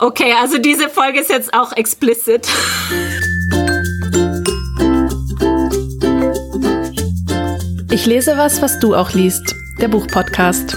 Okay, 0.00 0.32
also 0.32 0.58
diese 0.58 0.88
Folge 0.88 1.20
ist 1.20 1.30
jetzt 1.30 1.54
auch 1.54 1.72
explicit. 1.76 2.48
Ich 7.92 8.04
lese 8.04 8.36
was, 8.36 8.60
was 8.60 8.80
du 8.80 8.96
auch 8.96 9.12
liest. 9.12 9.54
Der 9.80 9.86
Buchpodcast. 9.86 10.76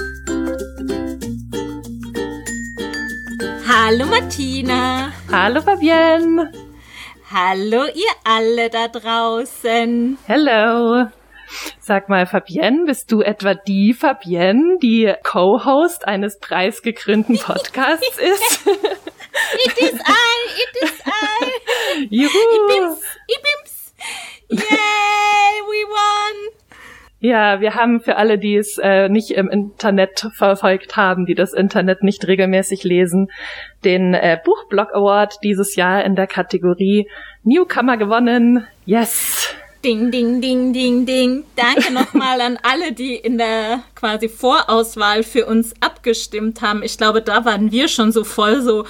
Hallo 3.66 4.06
Martina. 4.06 5.12
Hallo 5.32 5.62
Fabienne. 5.62 6.52
Hallo 7.28 7.86
ihr 7.86 8.12
alle 8.22 8.70
da 8.70 8.86
draußen. 8.86 10.16
Hello. 10.26 11.08
Sag 11.80 12.08
mal, 12.08 12.26
Fabienne, 12.26 12.84
bist 12.86 13.10
du 13.12 13.20
etwa 13.22 13.54
die 13.54 13.94
Fabienne, 13.94 14.78
die 14.82 15.12
Co-Host 15.22 16.06
eines 16.06 16.38
preisgekrönten 16.38 17.38
Podcasts 17.42 18.18
ist? 18.18 18.66
it 18.66 19.78
is 19.78 20.00
I, 20.00 20.62
it 20.62 20.82
is 20.82 21.02
I. 21.06 22.06
Juhu. 22.10 22.28
Ibims, 22.28 23.02
ibims. 23.26 23.94
Yay, 24.50 24.60
we 24.60 25.84
won. 25.88 26.52
Ja, 27.20 27.60
wir 27.60 27.74
haben 27.74 28.00
für 28.00 28.14
alle, 28.16 28.38
die 28.38 28.56
es 28.56 28.78
äh, 28.78 29.08
nicht 29.08 29.32
im 29.32 29.48
Internet 29.48 30.28
verfolgt 30.36 30.96
haben, 30.96 31.26
die 31.26 31.34
das 31.34 31.52
Internet 31.52 32.04
nicht 32.04 32.26
regelmäßig 32.28 32.84
lesen, 32.84 33.26
den 33.84 34.14
äh, 34.14 34.38
Buchblog 34.44 34.94
Award 34.94 35.38
dieses 35.42 35.74
Jahr 35.74 36.04
in 36.04 36.14
der 36.14 36.28
Kategorie 36.28 37.08
Newcomer 37.42 37.96
gewonnen. 37.96 38.66
Yes! 38.86 39.52
Ding, 39.84 40.10
ding, 40.10 40.40
ding, 40.40 40.72
ding, 40.72 41.06
ding. 41.06 41.44
Danke 41.54 41.92
nochmal 41.92 42.40
an 42.40 42.58
alle, 42.62 42.92
die 42.92 43.14
in 43.14 43.38
der 43.38 43.84
quasi 43.94 44.28
Vorauswahl 44.28 45.22
für 45.22 45.46
uns 45.46 45.72
abgestimmt 45.80 46.60
haben. 46.62 46.82
Ich 46.82 46.98
glaube, 46.98 47.22
da 47.22 47.44
waren 47.44 47.70
wir 47.70 47.86
schon 47.86 48.10
so 48.10 48.24
voll 48.24 48.60
so, 48.60 48.84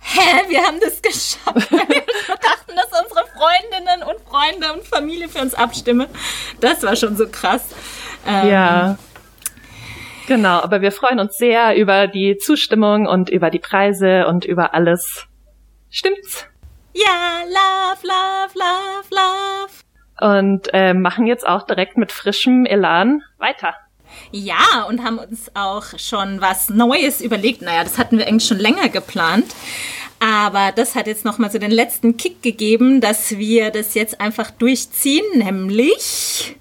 hä, 0.00 0.42
wir 0.48 0.62
haben 0.62 0.80
das 0.80 1.00
geschafft. 1.00 1.72
Weil 1.72 1.88
wir 1.88 2.02
dachten, 2.26 2.76
dass 2.76 3.02
unsere 3.02 3.24
Freundinnen 3.36 4.02
und 4.02 4.20
Freunde 4.28 4.72
und 4.74 4.86
Familie 4.86 5.30
für 5.30 5.40
uns 5.40 5.54
abstimmen. 5.54 6.08
Das 6.60 6.82
war 6.82 6.94
schon 6.94 7.16
so 7.16 7.26
krass. 7.26 7.64
Ähm, 8.26 8.48
ja. 8.48 8.98
Genau, 10.26 10.60
aber 10.60 10.82
wir 10.82 10.92
freuen 10.92 11.20
uns 11.20 11.38
sehr 11.38 11.74
über 11.74 12.06
die 12.06 12.36
Zustimmung 12.36 13.06
und 13.06 13.30
über 13.30 13.48
die 13.48 13.60
Preise 13.60 14.26
und 14.26 14.44
über 14.44 14.74
alles. 14.74 15.26
Stimmt's? 15.88 16.44
Ja, 16.92 17.44
love, 17.46 18.06
love, 18.06 18.52
love, 18.54 19.08
love 19.10 19.87
und 20.20 20.68
äh, 20.72 20.94
machen 20.94 21.26
jetzt 21.26 21.46
auch 21.46 21.64
direkt 21.64 21.96
mit 21.96 22.12
frischem 22.12 22.66
Elan 22.66 23.22
weiter. 23.38 23.74
Ja, 24.30 24.84
und 24.88 25.02
haben 25.04 25.18
uns 25.18 25.50
auch 25.54 25.98
schon 25.98 26.40
was 26.40 26.70
Neues 26.70 27.20
überlegt. 27.20 27.62
Naja, 27.62 27.84
das 27.84 27.98
hatten 27.98 28.18
wir 28.18 28.26
eigentlich 28.26 28.48
schon 28.48 28.58
länger 28.58 28.88
geplant. 28.88 29.54
Aber 30.20 30.72
das 30.74 30.94
hat 30.96 31.06
jetzt 31.06 31.24
nochmal 31.24 31.50
so 31.50 31.58
den 31.58 31.70
letzten 31.70 32.16
Kick 32.16 32.42
gegeben, 32.42 33.00
dass 33.00 33.38
wir 33.38 33.70
das 33.70 33.94
jetzt 33.94 34.20
einfach 34.20 34.50
durchziehen, 34.50 35.24
nämlich 35.34 36.56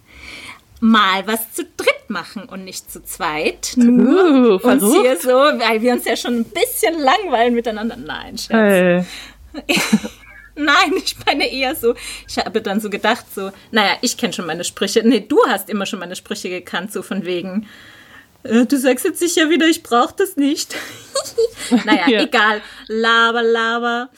mal 0.80 1.26
was 1.26 1.54
zu 1.54 1.64
dritt 1.76 2.10
machen 2.10 2.44
und 2.44 2.64
nicht 2.64 2.92
zu 2.92 3.04
zweit. 3.04 3.74
Nur 3.76 4.64
uh, 4.64 4.68
uns 4.68 4.84
hier 4.84 5.18
so, 5.18 5.32
weil 5.32 5.82
wir 5.82 5.94
uns 5.94 6.06
ja 6.06 6.16
schon 6.16 6.42
ein 6.42 6.46
bisschen 6.46 7.00
langweilen 7.00 7.56
miteinander. 7.56 7.98
Nein, 7.98 8.38
Scherz. 8.38 9.06
Hey. 9.56 9.76
Nein, 10.58 10.94
ich 10.98 11.16
meine 11.26 11.50
eher 11.50 11.76
so, 11.76 11.94
ich 12.28 12.38
habe 12.38 12.62
dann 12.62 12.80
so 12.80 12.90
gedacht, 12.90 13.26
so, 13.34 13.52
naja, 13.72 13.98
ich 14.02 14.18
kenne 14.18 14.34
schon 14.34 14.48
meine 14.48 14.64
Sprüche. 14.64 15.02
Nee, 15.08 15.22
du 15.28 15.40
hast 15.48 15.70
immer 15.70 15.86
schon 15.86 16.00
meine 16.00 16.16
Sprüche 16.16 16.50
gekannt, 16.50 16.92
so 16.92 17.04
von 17.04 17.26
wegen, 17.26 17.68
äh, 18.44 18.66
du 18.66 18.78
sagst 18.78 19.06
jetzt 19.06 19.20
sicher 19.20 19.50
wieder, 19.50 19.68
ich 19.68 19.84
brauche 19.84 20.16
das 20.18 20.36
nicht. 20.36 20.76
naja, 21.86 22.10
ja. 22.10 22.22
egal. 22.24 22.62
Laber, 22.88 23.44
laber. 23.44 24.10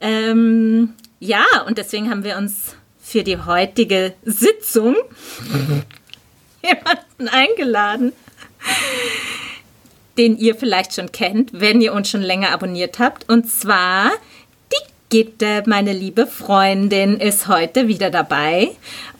Ähm, 0.00 0.94
ja, 1.20 1.44
und 1.66 1.78
deswegen 1.78 2.10
haben 2.10 2.24
wir 2.24 2.36
uns 2.36 2.76
für 3.00 3.24
die 3.24 3.38
heutige 3.38 4.14
Sitzung 4.24 4.94
jemanden 6.62 7.28
eingeladen, 7.28 8.12
den 10.18 10.36
ihr 10.36 10.54
vielleicht 10.54 10.94
schon 10.94 11.10
kennt, 11.12 11.50
wenn 11.58 11.80
ihr 11.80 11.94
uns 11.94 12.10
schon 12.10 12.20
länger 12.20 12.50
abonniert 12.50 12.98
habt. 12.98 13.28
Und 13.28 13.50
zwar 13.50 14.12
Gitte, 15.10 15.62
meine 15.66 15.92
liebe 15.92 16.26
Freundin, 16.26 17.18
ist 17.18 17.48
heute 17.48 17.88
wieder 17.88 18.10
dabei 18.10 18.70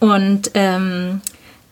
und 0.01 0.51
ähm, 0.55 1.23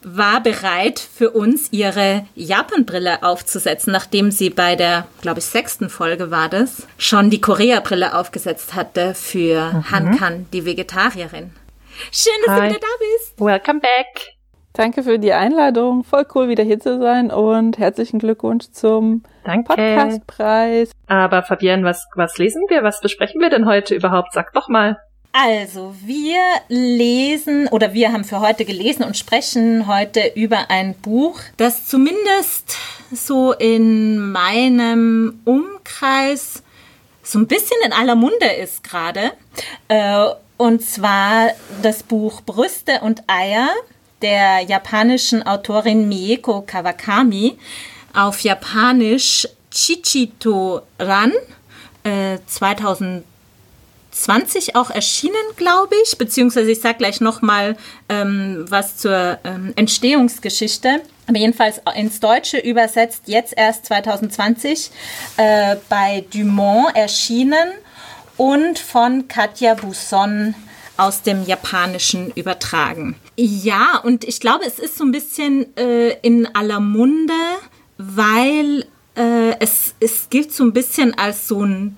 war 0.03 0.41
bereit 0.41 1.01
für 1.01 1.31
uns 1.31 1.73
ihre 1.73 2.27
Japan-Brille 2.35 3.23
aufzusetzen, 3.25 3.93
nachdem 3.93 4.31
sie 4.31 4.51
bei 4.51 4.77
der, 4.77 5.07
glaube 5.21 5.41
ich, 5.41 5.47
sechsten 5.47 5.91
Folge 5.91 6.31
war 6.31 6.49
das, 6.49 6.87
schon 6.97 7.29
die 7.29 7.41
Korea-Brille 7.41 8.15
aufgesetzt 8.15 8.75
hatte 8.75 9.15
für 9.15 9.73
mhm. 9.73 9.91
Hankan, 9.91 10.47
die 10.53 10.65
Vegetarierin. 10.65 11.51
Schön, 12.13 12.33
dass 12.47 12.55
Hi. 12.55 12.61
du 12.61 12.69
wieder 12.69 12.81
da 12.81 12.87
bist. 13.01 13.41
Welcome 13.41 13.81
back. 13.81 14.36
Danke 14.77 15.03
für 15.03 15.19
die 15.19 15.33
Einladung. 15.33 16.05
Voll 16.05 16.27
cool, 16.35 16.49
wieder 16.51 16.63
hier 16.63 16.79
zu 16.79 16.99
sein 16.99 17.31
und 17.31 17.79
herzlichen 17.79 18.19
Glückwunsch 18.19 18.71
zum 18.73 19.23
Danke. 19.43 19.69
Podcastpreis. 19.69 20.91
Aber 21.07 21.43
Fabienne, 21.43 21.83
was, 21.83 22.07
was 22.15 22.37
lesen 22.37 22.63
wir? 22.69 22.83
Was 22.83 23.01
besprechen 23.01 23.41
wir 23.41 23.49
denn 23.49 23.65
heute 23.65 23.95
überhaupt? 23.95 24.35
Sag 24.35 24.53
doch 24.53 24.69
mal. 24.69 24.99
Also, 25.33 25.95
wir 26.05 26.43
lesen 26.69 27.69
oder 27.69 27.95
wir 27.95 28.13
haben 28.13 28.25
für 28.25 28.41
heute 28.41 28.67
gelesen 28.67 29.03
und 29.05 29.17
sprechen 29.17 29.87
heute 29.87 30.33
über 30.35 30.69
ein 30.69 30.95
Buch, 30.95 31.41
das 31.57 31.87
zumindest 31.87 32.77
so 33.11 33.53
in 33.53 34.31
meinem 34.31 35.41
Umkreis 35.47 36.63
so 37.23 37.39
ein 37.39 37.47
bisschen 37.47 37.79
in 37.87 37.95
aller 37.95 38.15
Munde 38.15 38.47
ist 38.63 38.85
gerade. 38.85 39.33
Äh, 39.89 40.27
und 40.59 40.83
zwar 40.83 41.49
das 41.83 42.03
Buch 42.03 42.43
Brüste 42.43 43.01
und 43.01 43.23
Eier 43.27 43.71
der 44.23 44.63
japanischen 44.63 45.47
Autorin 45.47 46.09
Mieko 46.09 46.63
Kawakami, 46.63 47.59
auf 48.15 48.41
Japanisch 48.41 49.47
Chichito 49.71 50.81
Ran, 50.99 51.33
äh, 52.05 52.39
2020 52.47 54.75
auch 54.75 54.89
erschienen, 54.91 55.35
glaube 55.57 55.95
ich, 56.05 56.17
beziehungsweise 56.17 56.71
ich 56.71 56.81
sage 56.81 56.97
gleich 56.99 57.21
nochmal 57.21 57.77
ähm, 58.09 58.65
was 58.69 58.97
zur 58.97 59.39
ähm, 59.45 59.75
Entstehungsgeschichte. 59.77 61.03
Aber 61.27 61.39
jedenfalls 61.39 61.81
ins 61.97 62.21
Deutsche 62.21 62.59
übersetzt, 62.59 63.25
jetzt 63.27 63.53
erst 63.57 63.87
2020 63.87 64.91
äh, 65.37 65.77
bei 65.89 66.25
Dumont 66.33 66.97
erschienen 66.97 67.73
und 68.37 68.79
von 68.79 69.29
Katja 69.29 69.75
Busson 69.75 70.55
aus 70.97 71.23
dem 71.23 71.45
Japanischen 71.45 72.31
übertragen. 72.33 73.17
Ja, 73.39 74.01
und 74.03 74.25
ich 74.25 74.41
glaube, 74.41 74.65
es 74.65 74.79
ist 74.79 74.97
so 74.97 75.05
ein 75.05 75.13
bisschen 75.13 75.77
äh, 75.77 76.19
in 76.21 76.47
aller 76.55 76.81
Munde, 76.81 77.35
weil 77.99 78.87
äh, 79.15 79.59
es, 79.61 79.95
es 80.01 80.31
gilt 80.31 80.53
so 80.53 80.65
ein 80.65 80.73
bisschen 80.73 81.15
als 81.19 81.49
so 81.49 81.63
ein 81.63 81.97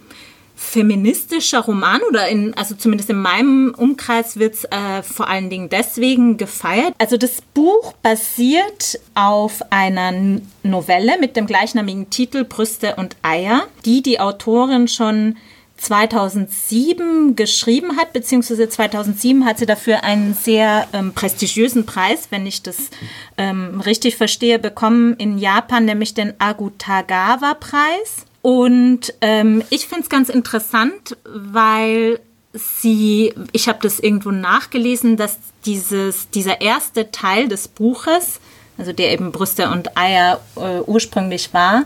feministischer 0.57 1.61
Roman 1.61 2.01
oder 2.09 2.27
in, 2.27 2.53
also 2.55 2.75
zumindest 2.75 3.11
in 3.11 3.21
meinem 3.21 3.73
Umkreis 3.77 4.39
wird 4.39 4.55
es 4.55 4.65
äh, 4.65 5.05
vor 5.05 5.29
allen 5.29 5.51
Dingen 5.51 5.69
deswegen 5.69 6.37
gefeiert. 6.37 6.95
Also 6.99 7.17
das 7.17 7.41
Buch 7.55 7.93
basiert 8.03 8.99
auf 9.15 9.63
einer 9.71 10.41
Novelle 10.65 11.19
mit 11.21 11.37
dem 11.37 11.47
gleichnamigen 11.47 12.11
Titel 12.11 12.43
Brüste 12.43 12.97
und 12.97 13.17
Eier, 13.23 13.69
die 13.85 14.03
die 14.03 14.19
Autorin 14.19 14.89
schon 14.89 15.37
2007 15.79 17.37
geschrieben 17.37 17.97
hat, 17.97 18.13
beziehungsweise 18.13 18.69
2007 18.69 19.45
hat 19.45 19.59
sie 19.59 19.67
dafür 19.67 20.05
einen 20.05 20.35
sehr 20.35 20.87
ähm, 20.93 21.13
prestigiösen 21.15 21.87
Preis, 21.87 22.29
wenn 22.31 22.47
ich 22.47 22.63
das 22.63 22.91
ähm, 23.37 23.81
richtig 23.81 24.17
verstehe, 24.17 24.59
bekommen 24.59 25.15
in 25.15 25.39
Japan, 25.39 25.85
nämlich 25.85 26.15
den 26.15 26.35
Agutagawa-Preis. 26.39 28.27
Und 28.43 29.15
ähm, 29.21 29.63
ich 29.71 29.87
finde 29.87 30.03
es 30.03 30.09
ganz 30.09 30.29
interessant, 30.29 31.17
weil 31.25 32.21
sie, 32.53 33.35
ich 33.53 33.69
habe 33.69 33.79
das 33.83 34.01
irgendwo 34.01 34.31
nachgelesen, 34.31 35.17
dass 35.17 35.39
dieses, 35.65 36.31
dieser 36.31 36.61
erste 36.61 37.11
Teil 37.11 37.49
des 37.49 37.69
Buches, 37.69 38.41
also 38.79 38.93
der 38.93 39.13
eben 39.13 39.33
Brüste 39.33 39.71
und 39.71 39.97
Eier 39.97 40.41
äh, 40.57 40.81
ursprünglich 40.87 41.53
war, 41.53 41.85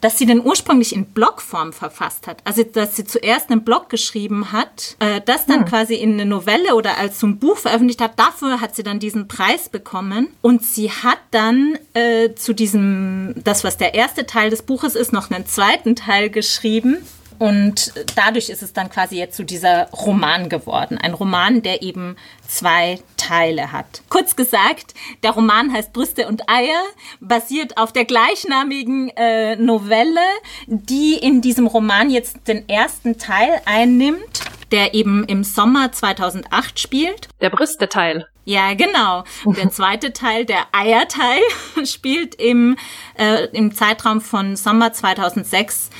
dass 0.00 0.18
sie 0.18 0.26
den 0.26 0.44
ursprünglich 0.44 0.94
in 0.94 1.06
Blogform 1.06 1.72
verfasst 1.72 2.26
hat. 2.26 2.38
Also, 2.44 2.62
dass 2.62 2.96
sie 2.96 3.04
zuerst 3.04 3.50
einen 3.50 3.64
Blog 3.64 3.88
geschrieben 3.88 4.52
hat, 4.52 4.96
äh, 5.00 5.20
das 5.24 5.46
dann 5.46 5.60
hm. 5.60 5.66
quasi 5.66 5.94
in 5.94 6.14
eine 6.14 6.26
Novelle 6.26 6.74
oder 6.74 6.98
als 6.98 7.20
so 7.20 7.26
ein 7.26 7.38
Buch 7.38 7.58
veröffentlicht 7.58 8.00
hat. 8.00 8.18
Dafür 8.18 8.60
hat 8.60 8.76
sie 8.76 8.82
dann 8.82 8.98
diesen 8.98 9.28
Preis 9.28 9.68
bekommen. 9.68 10.28
Und 10.42 10.64
sie 10.64 10.90
hat 10.90 11.18
dann 11.30 11.78
äh, 11.94 12.34
zu 12.34 12.54
diesem, 12.54 13.34
das 13.44 13.64
was 13.64 13.76
der 13.76 13.94
erste 13.94 14.26
Teil 14.26 14.50
des 14.50 14.62
Buches 14.62 14.94
ist, 14.94 15.12
noch 15.12 15.30
einen 15.30 15.46
zweiten 15.46 15.96
Teil 15.96 16.30
geschrieben. 16.30 16.98
Und 17.40 17.94
dadurch 18.16 18.50
ist 18.50 18.62
es 18.62 18.74
dann 18.74 18.90
quasi 18.90 19.16
jetzt 19.16 19.34
zu 19.34 19.42
so 19.42 19.46
dieser 19.46 19.88
Roman 19.92 20.50
geworden. 20.50 20.98
Ein 20.98 21.14
Roman, 21.14 21.62
der 21.62 21.80
eben 21.80 22.16
zwei 22.46 23.00
Teile 23.16 23.72
hat. 23.72 24.02
Kurz 24.10 24.36
gesagt, 24.36 24.92
der 25.22 25.30
Roman 25.30 25.72
heißt 25.72 25.94
Brüste 25.94 26.28
und 26.28 26.50
Eier, 26.50 26.82
basiert 27.18 27.78
auf 27.78 27.94
der 27.94 28.04
gleichnamigen 28.04 29.08
äh, 29.16 29.56
Novelle, 29.56 30.20
die 30.66 31.14
in 31.14 31.40
diesem 31.40 31.66
Roman 31.66 32.10
jetzt 32.10 32.46
den 32.46 32.68
ersten 32.68 33.16
Teil 33.16 33.62
einnimmt 33.64 34.42
der 34.70 34.94
eben 34.94 35.24
im 35.24 35.42
Sommer 35.42 35.90
2008 35.90 36.78
spielt. 36.78 37.28
Der 37.40 37.50
Brüste-Teil. 37.50 38.28
Ja, 38.44 38.74
genau. 38.74 39.24
Und 39.44 39.58
der 39.58 39.70
zweite 39.70 40.12
Teil, 40.12 40.44
der 40.44 40.66
Eierteil, 40.72 41.40
spielt 41.84 42.34
im, 42.34 42.76
äh, 43.18 43.46
im 43.52 43.74
Zeitraum 43.74 44.20
von 44.20 44.56
Sommer 44.56 44.92
2006 44.92 45.90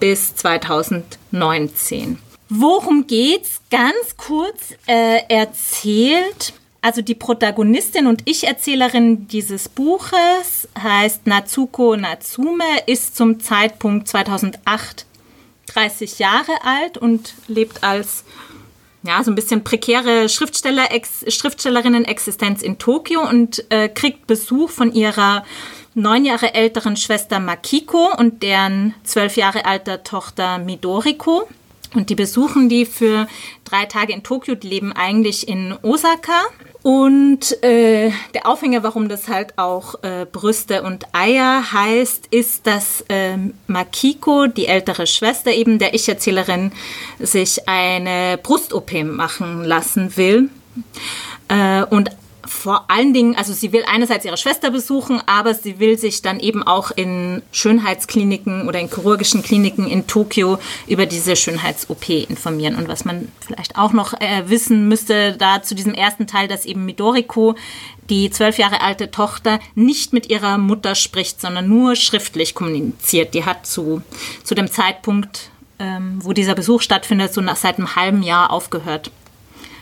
bis 0.00 0.34
2019. 0.36 2.18
Worum 2.48 3.06
geht's? 3.06 3.60
Ganz 3.70 4.16
kurz 4.16 4.74
äh, 4.86 5.20
erzählt. 5.28 6.54
Also 6.80 7.02
die 7.02 7.14
Protagonistin 7.14 8.06
und 8.06 8.22
Ich-Erzählerin 8.24 9.26
dieses 9.28 9.68
Buches 9.68 10.68
heißt 10.80 11.26
Natsuko 11.26 11.96
Natsume, 11.96 12.64
ist 12.86 13.16
zum 13.16 13.40
Zeitpunkt 13.40 14.08
2008 14.08 15.04
30 15.66 16.18
Jahre 16.18 16.52
alt 16.64 16.96
und 16.98 17.34
lebt 17.46 17.84
als 17.84 18.24
ja, 19.02 19.22
so 19.22 19.30
ein 19.30 19.34
bisschen 19.34 19.62
prekäre 19.64 20.28
Schriftsteller, 20.28 20.92
Ex, 20.92 21.24
Schriftstellerinnen-Existenz 21.28 22.62
in 22.62 22.78
Tokio 22.78 23.28
und 23.28 23.64
äh, 23.70 23.88
kriegt 23.88 24.26
Besuch 24.26 24.70
von 24.70 24.92
ihrer 24.92 25.44
neun 25.94 26.24
Jahre 26.24 26.54
älteren 26.54 26.96
Schwester 26.96 27.40
Makiko 27.40 28.10
und 28.16 28.42
deren 28.42 28.94
zwölf 29.04 29.36
Jahre 29.36 29.64
alter 29.64 30.02
Tochter 30.04 30.58
Midoriko. 30.58 31.48
Und 31.94 32.10
die 32.10 32.14
besuchen 32.14 32.68
die 32.68 32.84
für 32.84 33.26
drei 33.64 33.86
Tage 33.86 34.12
in 34.12 34.22
Tokio. 34.22 34.54
Die 34.54 34.68
leben 34.68 34.92
eigentlich 34.92 35.48
in 35.48 35.74
Osaka. 35.82 36.42
Und 36.82 37.62
äh, 37.62 38.12
der 38.34 38.46
Aufhänger, 38.46 38.82
warum 38.82 39.08
das 39.08 39.28
halt 39.28 39.58
auch 39.58 40.02
äh, 40.02 40.26
Brüste 40.30 40.82
und 40.82 41.06
Eier 41.12 41.72
heißt, 41.72 42.28
ist, 42.30 42.66
dass 42.66 43.04
äh, 43.08 43.36
Makiko, 43.66 44.46
die 44.46 44.66
ältere 44.66 45.06
Schwester 45.06 45.50
eben 45.50 45.78
der 45.78 45.94
Ich-Erzählerin, 45.94 46.72
sich 47.18 47.68
eine 47.68 48.38
Brust-OP 48.42 49.04
machen 49.04 49.64
lassen 49.64 50.16
will. 50.16 50.50
Äh, 51.48 51.84
und 51.84 52.10
vor 52.48 52.90
allen 52.90 53.12
Dingen, 53.12 53.36
also 53.36 53.52
sie 53.52 53.72
will 53.72 53.84
einerseits 53.86 54.24
ihre 54.24 54.36
Schwester 54.36 54.70
besuchen, 54.70 55.20
aber 55.26 55.54
sie 55.54 55.78
will 55.78 55.98
sich 55.98 56.22
dann 56.22 56.40
eben 56.40 56.62
auch 56.62 56.90
in 56.90 57.42
Schönheitskliniken 57.52 58.66
oder 58.66 58.80
in 58.80 58.88
chirurgischen 58.88 59.42
Kliniken 59.42 59.86
in 59.86 60.06
Tokio 60.06 60.58
über 60.86 61.06
diese 61.06 61.36
Schönheits-OP 61.36 62.08
informieren. 62.08 62.76
Und 62.76 62.88
was 62.88 63.04
man 63.04 63.28
vielleicht 63.40 63.76
auch 63.76 63.92
noch 63.92 64.14
äh, 64.14 64.44
wissen 64.46 64.88
müsste, 64.88 65.36
da 65.36 65.62
zu 65.62 65.74
diesem 65.74 65.94
ersten 65.94 66.26
Teil, 66.26 66.48
dass 66.48 66.64
eben 66.64 66.84
Midoriko, 66.86 67.54
die 68.08 68.30
zwölf 68.30 68.58
Jahre 68.58 68.80
alte 68.80 69.10
Tochter, 69.10 69.60
nicht 69.74 70.12
mit 70.12 70.30
ihrer 70.30 70.58
Mutter 70.58 70.94
spricht, 70.94 71.40
sondern 71.40 71.68
nur 71.68 71.96
schriftlich 71.96 72.54
kommuniziert. 72.54 73.34
Die 73.34 73.44
hat 73.44 73.66
zu, 73.66 74.02
zu 74.42 74.54
dem 74.54 74.70
Zeitpunkt, 74.70 75.50
ähm, 75.78 76.18
wo 76.22 76.32
dieser 76.32 76.54
Besuch 76.54 76.80
stattfindet, 76.80 77.34
so 77.34 77.40
nach 77.40 77.56
seit 77.56 77.76
einem 77.78 77.94
halben 77.94 78.22
Jahr 78.22 78.50
aufgehört, 78.50 79.10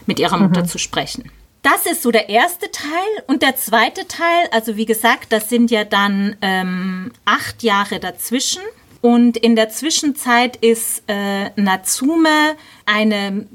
mit 0.06 0.18
ihrer 0.18 0.38
Mutter 0.38 0.62
mhm. 0.62 0.68
zu 0.68 0.78
sprechen. 0.78 1.30
Das 1.66 1.84
ist 1.84 2.02
so 2.02 2.12
der 2.12 2.28
erste 2.28 2.70
Teil. 2.70 3.24
Und 3.26 3.42
der 3.42 3.56
zweite 3.56 4.06
Teil, 4.06 4.46
also 4.52 4.76
wie 4.76 4.86
gesagt, 4.86 5.32
das 5.32 5.48
sind 5.48 5.72
ja 5.72 5.82
dann 5.82 6.36
ähm, 6.40 7.10
acht 7.24 7.64
Jahre 7.64 7.98
dazwischen. 7.98 8.62
Und 9.00 9.36
in 9.36 9.56
der 9.56 9.68
Zwischenzeit 9.68 10.54
ist 10.58 11.02
äh, 11.08 11.50
Natsume 11.56 12.54
eine 12.84 13.48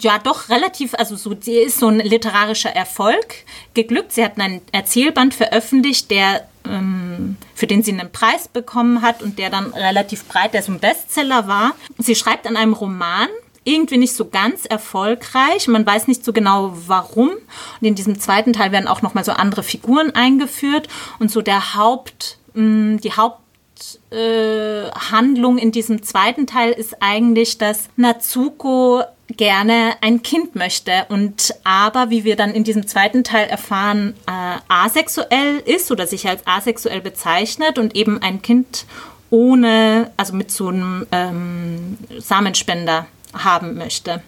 ja 0.00 0.18
doch 0.18 0.50
relativ, 0.50 0.94
also 0.94 1.16
so, 1.16 1.34
sie 1.40 1.54
ist 1.54 1.80
so 1.80 1.88
ein 1.88 1.98
literarischer 1.98 2.70
Erfolg 2.70 3.34
geglückt. 3.74 4.12
Sie 4.12 4.24
hat 4.24 4.38
einen 4.38 4.60
Erzählband 4.70 5.34
veröffentlicht, 5.34 6.12
der 6.12 6.46
ähm, 6.64 7.36
für 7.56 7.66
den 7.66 7.82
sie 7.82 7.92
einen 7.92 8.12
Preis 8.12 8.46
bekommen 8.46 9.02
hat 9.02 9.20
und 9.20 9.40
der 9.40 9.50
dann 9.50 9.72
relativ 9.72 10.26
breit, 10.26 10.54
der 10.54 10.62
so 10.62 10.70
ein 10.70 10.78
Bestseller 10.78 11.48
war. 11.48 11.74
Sie 11.98 12.14
schreibt 12.14 12.46
an 12.46 12.56
einem 12.56 12.74
Roman 12.74 13.28
irgendwie 13.64 13.98
nicht 13.98 14.14
so 14.14 14.28
ganz 14.28 14.66
erfolgreich. 14.66 15.66
Man 15.68 15.86
weiß 15.86 16.08
nicht 16.08 16.24
so 16.24 16.32
genau 16.32 16.72
warum. 16.86 17.30
Und 17.30 17.86
in 17.86 17.94
diesem 17.94 18.18
zweiten 18.18 18.52
Teil 18.52 18.72
werden 18.72 18.88
auch 18.88 19.02
noch 19.02 19.14
mal 19.14 19.24
so 19.24 19.30
andere 19.32 19.62
Figuren 19.62 20.12
eingeführt 20.14 20.88
und 21.18 21.30
so 21.30 21.42
der 21.42 21.76
Haupt, 21.76 22.38
mh, 22.54 22.98
die 22.98 23.12
Haupthandlung 23.12 25.58
äh, 25.58 25.62
in 25.62 25.72
diesem 25.72 26.02
zweiten 26.02 26.46
Teil 26.46 26.72
ist 26.72 26.96
eigentlich, 27.00 27.58
dass 27.58 27.88
Natsuko 27.96 29.02
gerne 29.36 29.94
ein 30.00 30.22
Kind 30.22 30.56
möchte 30.56 31.06
und 31.08 31.54
aber, 31.64 32.10
wie 32.10 32.24
wir 32.24 32.36
dann 32.36 32.52
in 32.52 32.64
diesem 32.64 32.86
zweiten 32.86 33.24
Teil 33.24 33.48
erfahren, 33.48 34.14
äh, 34.26 34.58
asexuell 34.68 35.62
ist 35.64 35.90
oder 35.90 36.06
sich 36.06 36.28
als 36.28 36.46
asexuell 36.46 37.00
bezeichnet 37.00 37.78
und 37.78 37.96
eben 37.96 38.20
ein 38.20 38.42
Kind 38.42 38.84
ohne, 39.30 40.10
also 40.18 40.34
mit 40.34 40.50
so 40.50 40.68
einem 40.68 41.06
ähm, 41.10 41.96
Samenspender 42.18 43.06
haben 43.34 43.74
möchte. 43.74 44.22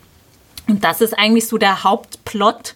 Und 0.67 0.85
das 0.85 1.01
ist 1.01 1.17
eigentlich 1.19 1.47
so 1.47 1.59
der 1.59 1.85
Hauptplot, 1.85 2.75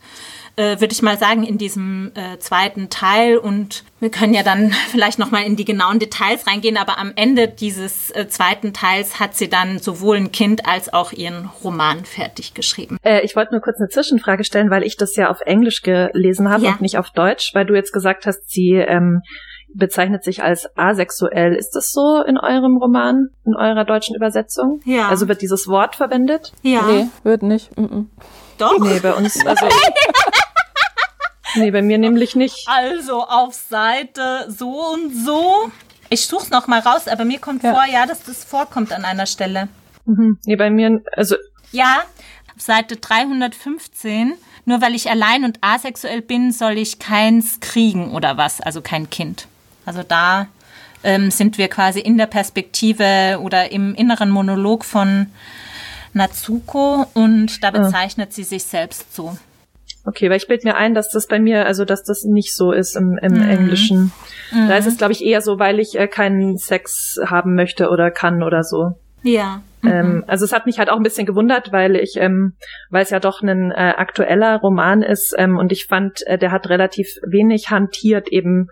äh, 0.57 0.81
würde 0.81 0.93
ich 0.93 1.03
mal 1.03 1.17
sagen, 1.17 1.45
in 1.45 1.57
diesem 1.57 2.13
äh, 2.15 2.39
zweiten 2.39 2.91
Teil. 2.91 3.39
Und 3.39 3.85
wir 4.01 4.11
können 4.11 4.35
ja 4.35 4.43
dann 4.43 4.73
vielleicht 4.91 5.19
nochmal 5.19 5.45
in 5.45 5.57
die 5.57 5.65
genauen 5.65 5.99
Details 5.99 6.47
reingehen, 6.47 6.77
aber 6.77 6.99
am 6.99 7.13
Ende 7.17 7.49
dieses 7.49 8.11
äh, 8.11 8.29
zweiten 8.29 8.73
Teils 8.73 9.21
hat 9.21 9.37
sie 9.37 9.49
dann 9.49 9.79
sowohl 9.79 10.17
ein 10.17 10.33
Kind 10.33 10.67
als 10.67 10.93
auch 10.93 11.13
ihren 11.13 11.47
Roman 11.65 12.05
fertig 12.05 12.55
geschrieben. 12.55 12.99
Äh, 13.03 13.23
ich 13.23 13.37
wollte 13.37 13.53
nur 13.53 13.63
kurz 13.63 13.79
eine 13.79 13.89
Zwischenfrage 13.89 14.45
stellen, 14.45 14.71
weil 14.71 14.83
ich 14.83 14.97
das 14.97 15.17
ja 15.17 15.31
auf 15.31 15.41
Englisch 15.41 15.83
gelesen 15.83 16.51
habe 16.51 16.65
ja. 16.65 16.73
und 16.73 16.83
nicht 16.83 16.99
auf 16.99 17.11
Deutsch, 17.11 17.55
weil 17.55 17.65
du 17.65 17.75
jetzt 17.75 17.93
gesagt 17.93 18.27
hast, 18.27 18.51
sie 18.51 18.73
ähm, 18.73 19.23
bezeichnet 19.75 20.25
sich 20.25 20.43
als 20.43 20.69
asexuell. 20.76 21.55
Ist 21.55 21.73
das 21.73 21.93
so 21.93 22.23
in 22.23 22.38
eurem 22.38 22.76
Roman, 22.76 23.29
in 23.44 23.55
eurer 23.55 23.85
deutschen 23.85 24.17
Übersetzung? 24.17 24.81
Ja. 24.85 25.09
Also 25.09 25.29
wird 25.29 25.43
dieses 25.43 25.69
Wort 25.69 25.97
verwendet? 25.97 26.53
Ja. 26.62 26.82
Nee, 26.82 27.09
wird 27.23 27.43
nicht. 27.43 27.76
Mm 27.76 27.85
-mm. 27.85 28.06
Doch. 28.59 28.79
Nee, 28.81 29.00
bei 29.00 29.15
uns, 29.15 29.44
also. 29.47 29.67
nee, 31.56 31.70
bei 31.70 31.82
mir 31.82 31.99
nämlich 31.99 32.35
nicht. 32.35 32.67
Also 32.67 33.23
auf 33.23 33.55
Seite 33.55 34.47
so 34.49 34.93
und 34.94 35.15
so. 35.15 35.70
Ich 36.11 36.26
such's 36.26 36.50
noch 36.50 36.67
mal 36.67 36.81
raus, 36.81 37.06
aber 37.06 37.25
mir 37.25 37.38
kommt 37.38 37.62
ja. 37.62 37.75
vor, 37.75 37.85
ja, 37.93 38.06
dass 38.06 38.23
das 38.25 38.44
vorkommt 38.44 38.93
an 38.93 39.05
einer 39.05 39.26
Stelle. 39.26 39.69
Mhm. 40.06 40.38
Nee, 40.44 40.56
bei 40.56 40.70
mir, 40.70 41.03
also. 41.12 41.37
Ja, 41.70 42.03
auf 42.56 42.62
Seite 42.62 42.97
315 42.97 44.35
nur 44.69 44.82
weil 44.82 44.94
ich 44.94 45.09
allein 45.09 45.44
und 45.44 45.59
asexuell 45.62 46.20
bin, 46.20 46.53
soll 46.53 46.76
ich 46.76 46.99
keins 46.99 47.59
kriegen 47.61 48.12
oder 48.12 48.37
was, 48.37 48.61
also 48.61 48.82
kein 48.82 49.09
Kind. 49.09 49.49
Also 49.88 50.02
da 50.06 50.49
ähm, 51.02 51.31
sind 51.31 51.56
wir 51.56 51.69
quasi 51.69 51.99
in 51.99 52.19
der 52.19 52.26
Perspektive 52.26 53.40
oder 53.43 53.73
im 53.73 53.94
inneren 53.94 54.29
Monolog 54.29 54.85
von 54.85 55.29
Natsuko 56.12 57.06
und 57.14 57.65
da 57.65 57.69
ah. 57.69 57.70
bezeichnet 57.70 58.29
ah. 58.31 58.34
sie 58.34 58.44
sich 58.44 58.65
selbst 58.65 59.17
so. 59.17 59.39
Okay, 60.05 60.29
weil 60.29 60.36
ich 60.36 60.46
bild 60.46 60.65
mir 60.65 60.77
ein, 60.77 60.93
dass 60.93 61.08
das 61.08 61.27
bei 61.27 61.39
mir, 61.39 61.65
also 61.65 61.86
dass 61.86 62.03
das 62.03 62.24
nicht 62.24 62.55
so 62.55 62.72
ist 62.72 62.96
im, 62.96 63.19
im 63.22 63.32
mhm. 63.32 63.48
Englischen. 63.48 64.13
Mhm. 64.53 64.69
Da 64.69 64.77
ist 64.77 64.86
es, 64.86 64.98
glaube 64.98 65.15
ich, 65.15 65.24
eher 65.24 65.41
so, 65.41 65.58
weil 65.58 65.81
ich 65.81 65.98
äh, 65.98 66.06
keinen 66.06 66.58
Sex 66.58 67.19
haben 67.24 67.55
möchte 67.55 67.89
oder 67.89 68.10
kann 68.10 68.43
oder 68.43 68.63
so. 68.65 68.91
Ja. 69.22 69.63
Ähm, 69.82 70.17
mhm. 70.17 70.24
also 70.27 70.44
es 70.44 70.53
hat 70.53 70.67
mich 70.67 70.79
halt 70.79 70.91
auch 70.91 70.96
ein 70.96 71.03
bisschen 71.03 71.24
gewundert, 71.24 71.72
weil 71.72 71.96
ich, 71.96 72.17
ähm, 72.17 72.56
weil 72.91 73.05
es 73.05 73.10
ja 73.10 73.20
doch 73.20 73.41
ein 73.41 73.70
äh, 73.70 73.94
aktueller 73.96 74.58
Roman 74.58 75.01
ist 75.01 75.34
ähm, 75.39 75.56
und 75.56 75.72
ich 75.72 75.86
fand, 75.86 76.27
äh, 76.27 76.36
der 76.36 76.53
hat 76.53 76.69
relativ 76.69 77.08
wenig 77.27 77.70
hantiert 77.70 78.29
eben 78.29 78.69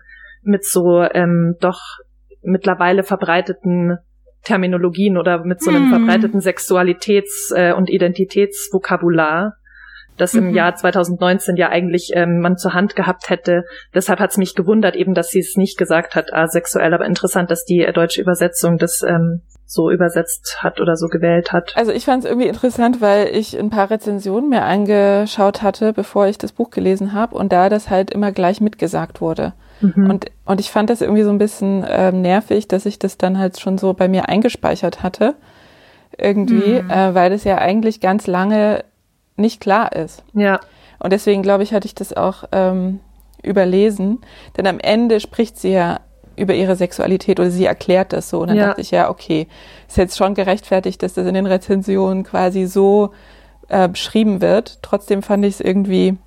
mit 0.47 0.65
so 0.65 1.01
ähm, 1.01 1.55
doch 1.59 1.79
mittlerweile 2.41 3.03
verbreiteten 3.03 3.97
Terminologien 4.43 5.17
oder 5.17 5.43
mit 5.43 5.61
so 5.61 5.69
einem 5.69 5.91
hm. 5.91 6.05
verbreiteten 6.05 6.39
Sexualitäts- 6.39 7.53
äh, 7.53 7.73
und 7.73 7.89
Identitätsvokabular, 7.89 9.55
das 10.17 10.33
mhm. 10.33 10.49
im 10.49 10.55
Jahr 10.55 10.75
2019 10.75 11.55
ja 11.57 11.69
eigentlich 11.69 12.11
ähm, 12.13 12.39
man 12.39 12.57
zur 12.57 12.73
Hand 12.73 12.95
gehabt 12.95 13.29
hätte. 13.29 13.63
Deshalb 13.93 14.19
hat 14.19 14.31
es 14.31 14.37
mich 14.37 14.55
gewundert, 14.55 14.95
eben, 14.95 15.13
dass 15.13 15.29
sie 15.29 15.39
es 15.39 15.55
nicht 15.55 15.77
gesagt 15.77 16.15
hat, 16.15 16.33
asexuell. 16.33 16.93
Aber 16.93 17.05
interessant, 17.05 17.51
dass 17.51 17.65
die 17.65 17.87
deutsche 17.93 18.21
Übersetzung 18.21 18.77
das 18.77 19.03
ähm, 19.03 19.41
so 19.69 19.91
übersetzt 19.91 20.63
hat 20.63 20.79
oder 20.79 20.95
so 20.95 21.07
gewählt 21.07 21.51
hat. 21.51 21.75
Also 21.75 21.91
ich 21.91 22.05
fand 22.05 22.23
es 22.23 22.29
irgendwie 22.29 22.47
interessant, 22.47 23.01
weil 23.01 23.27
ich 23.35 23.59
ein 23.59 23.69
paar 23.69 23.91
Rezensionen 23.91 24.49
mir 24.49 24.63
angeschaut 24.63 25.61
hatte, 25.61 25.91
bevor 25.91 26.27
ich 26.27 26.37
das 26.37 26.53
Buch 26.53 26.69
gelesen 26.69 27.11
habe 27.11 27.35
und 27.35 27.51
da 27.51 27.67
das 27.67 27.89
halt 27.89 28.09
immer 28.11 28.31
gleich 28.31 28.61
mitgesagt 28.61 29.19
wurde. 29.19 29.53
Mhm. 29.81 30.09
Und, 30.09 30.25
und 30.45 30.61
ich 30.61 30.71
fand 30.71 30.89
das 30.89 31.01
irgendwie 31.01 31.23
so 31.23 31.29
ein 31.29 31.37
bisschen 31.37 31.83
äh, 31.83 32.13
nervig, 32.13 32.69
dass 32.69 32.85
ich 32.85 32.97
das 32.97 33.17
dann 33.17 33.37
halt 33.37 33.59
schon 33.59 33.77
so 33.77 33.93
bei 33.93 34.07
mir 34.07 34.29
eingespeichert 34.29 35.03
hatte. 35.03 35.35
Irgendwie, 36.17 36.81
mhm. 36.81 36.89
äh, 36.89 37.13
weil 37.13 37.29
das 37.29 37.43
ja 37.43 37.57
eigentlich 37.57 37.99
ganz 37.99 38.25
lange 38.25 38.85
nicht 39.35 39.59
klar 39.59 39.93
ist. 39.93 40.23
Ja. 40.33 40.61
Und 40.97 41.11
deswegen 41.11 41.43
glaube 41.43 41.63
ich, 41.63 41.73
hatte 41.73 41.85
ich 41.85 41.93
das 41.93 42.15
auch 42.15 42.45
ähm, 42.53 43.01
überlesen. 43.43 44.19
Denn 44.55 44.65
am 44.65 44.79
Ende 44.79 45.19
spricht 45.19 45.59
sie 45.59 45.73
ja 45.73 45.99
über 46.37 46.53
ihre 46.53 46.75
Sexualität 46.75 47.39
oder 47.39 47.51
sie 47.51 47.65
erklärt 47.65 48.13
das 48.13 48.29
so. 48.29 48.39
Und 48.39 48.49
dann 48.49 48.57
ja. 48.57 48.67
dachte 48.67 48.81
ich, 48.81 48.91
ja, 48.91 49.09
okay, 49.09 49.47
ist 49.87 49.97
jetzt 49.97 50.17
schon 50.17 50.35
gerechtfertigt, 50.35 51.01
dass 51.03 51.13
das 51.13 51.27
in 51.27 51.33
den 51.33 51.45
Rezensionen 51.45 52.23
quasi 52.23 52.65
so 52.65 53.11
äh, 53.69 53.89
beschrieben 53.89 54.39
wird. 54.41 54.79
Trotzdem 54.81 55.23
fand 55.23 55.45
ich 55.45 55.55
es 55.55 55.59
irgendwie, 55.61 56.17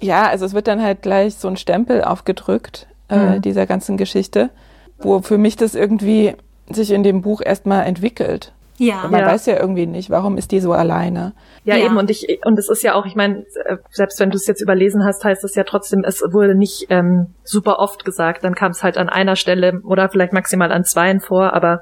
ja, 0.00 0.26
also 0.26 0.44
es 0.46 0.54
wird 0.54 0.66
dann 0.66 0.82
halt 0.82 1.02
gleich 1.02 1.36
so 1.36 1.48
ein 1.48 1.56
Stempel 1.56 2.02
aufgedrückt, 2.02 2.88
äh, 3.08 3.36
mhm. 3.36 3.42
dieser 3.42 3.66
ganzen 3.66 3.96
Geschichte, 3.96 4.50
wo 4.98 5.20
für 5.20 5.38
mich 5.38 5.56
das 5.56 5.74
irgendwie 5.74 6.34
sich 6.70 6.90
in 6.90 7.02
dem 7.02 7.22
Buch 7.22 7.42
erstmal 7.44 7.84
entwickelt. 7.86 8.52
Ja. 8.78 9.04
Und 9.04 9.12
man 9.12 9.20
ja. 9.20 9.26
weiß 9.26 9.46
ja 9.46 9.58
irgendwie 9.58 9.86
nicht, 9.86 10.10
warum 10.10 10.36
ist 10.36 10.50
die 10.50 10.60
so 10.60 10.72
alleine. 10.72 11.34
Ja, 11.64 11.76
ja, 11.76 11.86
eben, 11.86 11.96
und 11.96 12.10
ich, 12.10 12.40
und 12.44 12.58
es 12.58 12.68
ist 12.68 12.82
ja 12.82 12.94
auch, 12.94 13.06
ich 13.06 13.14
meine, 13.14 13.44
äh, 13.66 13.76
selbst 13.90 14.18
wenn 14.18 14.30
du 14.30 14.36
es 14.36 14.46
jetzt 14.46 14.60
überlesen 14.60 15.04
hast, 15.04 15.24
heißt 15.24 15.44
es 15.44 15.54
ja 15.54 15.64
trotzdem, 15.64 16.02
es 16.04 16.22
wurde 16.22 16.54
nicht 16.54 16.86
ähm, 16.90 17.34
super 17.44 17.78
oft 17.78 18.04
gesagt, 18.04 18.44
dann 18.44 18.54
kam 18.54 18.72
es 18.72 18.82
halt 18.82 18.98
an 18.98 19.08
einer 19.08 19.36
Stelle 19.36 19.80
oder 19.84 20.08
vielleicht 20.08 20.32
maximal 20.32 20.72
an 20.72 20.84
zweien 20.84 21.20
vor, 21.20 21.52
aber 21.52 21.80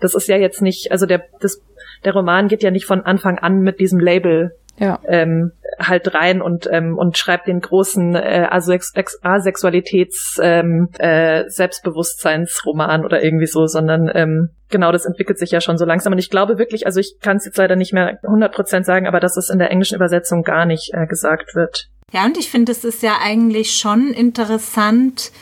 das 0.00 0.14
ist 0.14 0.28
ja 0.28 0.36
jetzt 0.36 0.60
nicht, 0.60 0.92
also 0.92 1.06
der, 1.06 1.22
das, 1.40 1.62
der 2.04 2.12
Roman 2.12 2.48
geht 2.48 2.62
ja 2.62 2.70
nicht 2.70 2.86
von 2.86 3.00
Anfang 3.02 3.38
an 3.38 3.60
mit 3.60 3.80
diesem 3.80 4.00
Label 4.00 4.56
ja. 4.78 4.98
ähm, 5.06 5.52
halt 5.78 6.14
rein 6.14 6.40
und 6.40 6.68
ähm, 6.70 6.96
und 6.96 7.18
schreibt 7.18 7.48
den 7.48 7.60
großen 7.60 8.14
äh, 8.14 8.46
Asex 8.50 8.92
Asexualitäts 9.22 10.38
ähm, 10.40 10.88
äh, 10.98 11.44
Selbstbewusstseinsroman 11.48 13.04
oder 13.04 13.22
irgendwie 13.22 13.46
so, 13.46 13.66
sondern 13.66 14.10
ähm, 14.14 14.50
genau 14.70 14.92
das 14.92 15.04
entwickelt 15.04 15.38
sich 15.38 15.50
ja 15.50 15.60
schon 15.60 15.78
so 15.78 15.84
langsam 15.84 16.12
und 16.12 16.18
ich 16.18 16.30
glaube 16.30 16.58
wirklich, 16.58 16.86
also 16.86 17.00
ich 17.00 17.16
kann 17.20 17.36
es 17.36 17.44
jetzt 17.44 17.58
leider 17.58 17.76
nicht 17.76 17.92
mehr 17.92 18.20
100% 18.22 18.84
sagen, 18.84 19.06
aber 19.06 19.20
dass 19.20 19.36
es 19.36 19.50
in 19.50 19.58
der 19.58 19.70
englischen 19.70 19.96
Übersetzung 19.96 20.42
gar 20.42 20.66
nicht 20.66 20.92
äh, 20.92 21.06
gesagt 21.06 21.54
wird. 21.54 21.88
Ja, 22.12 22.24
und 22.24 22.38
ich 22.38 22.50
finde, 22.50 22.72
es 22.72 22.84
ist 22.84 23.02
ja 23.02 23.16
eigentlich 23.22 23.74
schon 23.74 24.12
interessant, 24.12 25.32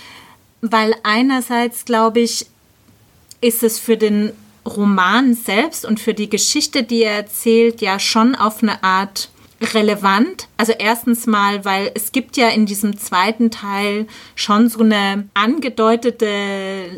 weil 0.62 0.94
einerseits 1.02 1.84
glaube 1.84 2.20
ich, 2.20 2.46
ist 3.40 3.62
es 3.62 3.78
für 3.78 3.96
den 3.96 4.32
Roman 4.66 5.34
selbst 5.34 5.84
und 5.84 6.00
für 6.00 6.14
die 6.14 6.30
Geschichte, 6.30 6.82
die 6.82 7.02
er 7.02 7.14
erzählt, 7.14 7.80
ja 7.80 7.98
schon 7.98 8.34
auf 8.34 8.62
eine 8.62 8.82
Art 8.82 9.30
relevant. 9.74 10.48
Also 10.56 10.72
erstens 10.76 11.26
mal, 11.26 11.64
weil 11.64 11.90
es 11.94 12.12
gibt 12.12 12.36
ja 12.36 12.48
in 12.48 12.66
diesem 12.66 12.98
zweiten 12.98 13.50
Teil 13.50 14.06
schon 14.34 14.68
so 14.68 14.80
eine 14.80 15.28
angedeutete 15.34 16.26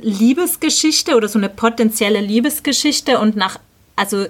Liebesgeschichte 0.03 1.17
oder 1.17 1.29
so 1.29 1.39
eine 1.39 1.49
potenzielle 1.49 2.21
Liebesgeschichte 2.21 3.19
und 3.19 3.37
nach, 3.37 3.59
also 3.97 4.27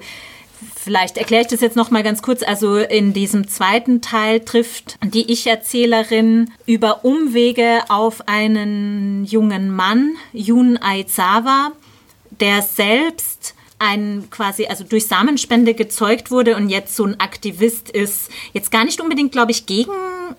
Vielleicht 0.76 1.16
erkläre 1.18 1.42
ich 1.42 1.48
das 1.48 1.60
jetzt 1.60 1.76
noch 1.76 1.90
mal 1.90 2.02
ganz 2.02 2.22
kurz. 2.22 2.42
Also 2.42 2.76
in 2.76 3.12
diesem 3.12 3.48
zweiten 3.48 4.00
Teil 4.00 4.40
trifft 4.40 4.98
die 5.02 5.30
Ich-Erzählerin 5.32 6.50
über 6.66 7.04
Umwege 7.04 7.80
auf 7.88 8.28
einen 8.28 9.24
jungen 9.24 9.70
Mann, 9.74 10.16
Jun 10.32 10.78
Aizawa, 10.80 11.72
der 12.40 12.62
selbst 12.62 13.54
ein 13.78 14.28
quasi, 14.30 14.66
also 14.66 14.84
durch 14.84 15.06
Samenspende 15.06 15.74
gezeugt 15.74 16.30
wurde 16.30 16.56
und 16.56 16.68
jetzt 16.68 16.94
so 16.96 17.04
ein 17.04 17.18
Aktivist 17.18 17.90
ist, 17.90 18.30
jetzt 18.52 18.70
gar 18.70 18.84
nicht 18.84 19.00
unbedingt, 19.00 19.32
glaube 19.32 19.50
ich, 19.50 19.66
gegen, 19.66 19.92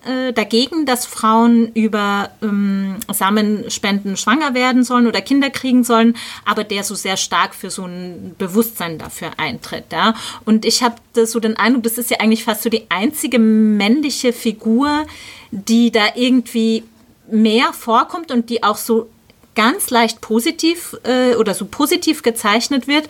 äh, 0.04 0.32
dagegen, 0.32 0.86
dass 0.86 1.06
Frauen 1.06 1.70
über 1.72 2.30
ähm, 2.42 2.96
Samenspenden 3.12 4.16
schwanger 4.16 4.54
werden 4.54 4.84
sollen 4.84 5.06
oder 5.06 5.20
Kinder 5.20 5.50
kriegen 5.50 5.84
sollen, 5.84 6.16
aber 6.44 6.64
der 6.64 6.82
so 6.82 6.94
sehr 6.94 7.16
stark 7.16 7.54
für 7.54 7.70
so 7.70 7.84
ein 7.84 8.34
Bewusstsein 8.38 8.98
dafür 8.98 9.32
eintritt. 9.36 9.92
Ja? 9.92 10.14
Und 10.44 10.64
ich 10.64 10.82
habe 10.82 10.96
so 11.26 11.38
den 11.38 11.56
Eindruck, 11.56 11.84
das 11.84 11.98
ist 11.98 12.10
ja 12.10 12.20
eigentlich 12.20 12.44
fast 12.44 12.62
so 12.62 12.70
die 12.70 12.86
einzige 12.90 13.38
männliche 13.38 14.32
Figur, 14.32 15.06
die 15.50 15.92
da 15.92 16.06
irgendwie 16.14 16.84
mehr 17.30 17.72
vorkommt 17.72 18.30
und 18.30 18.50
die 18.50 18.62
auch 18.62 18.76
so 18.76 19.08
ganz 19.56 19.90
leicht 19.90 20.20
positiv 20.20 20.96
äh, 21.02 21.34
oder 21.34 21.54
so 21.54 21.64
positiv 21.64 22.22
gezeichnet 22.22 22.86
wird. 22.86 23.08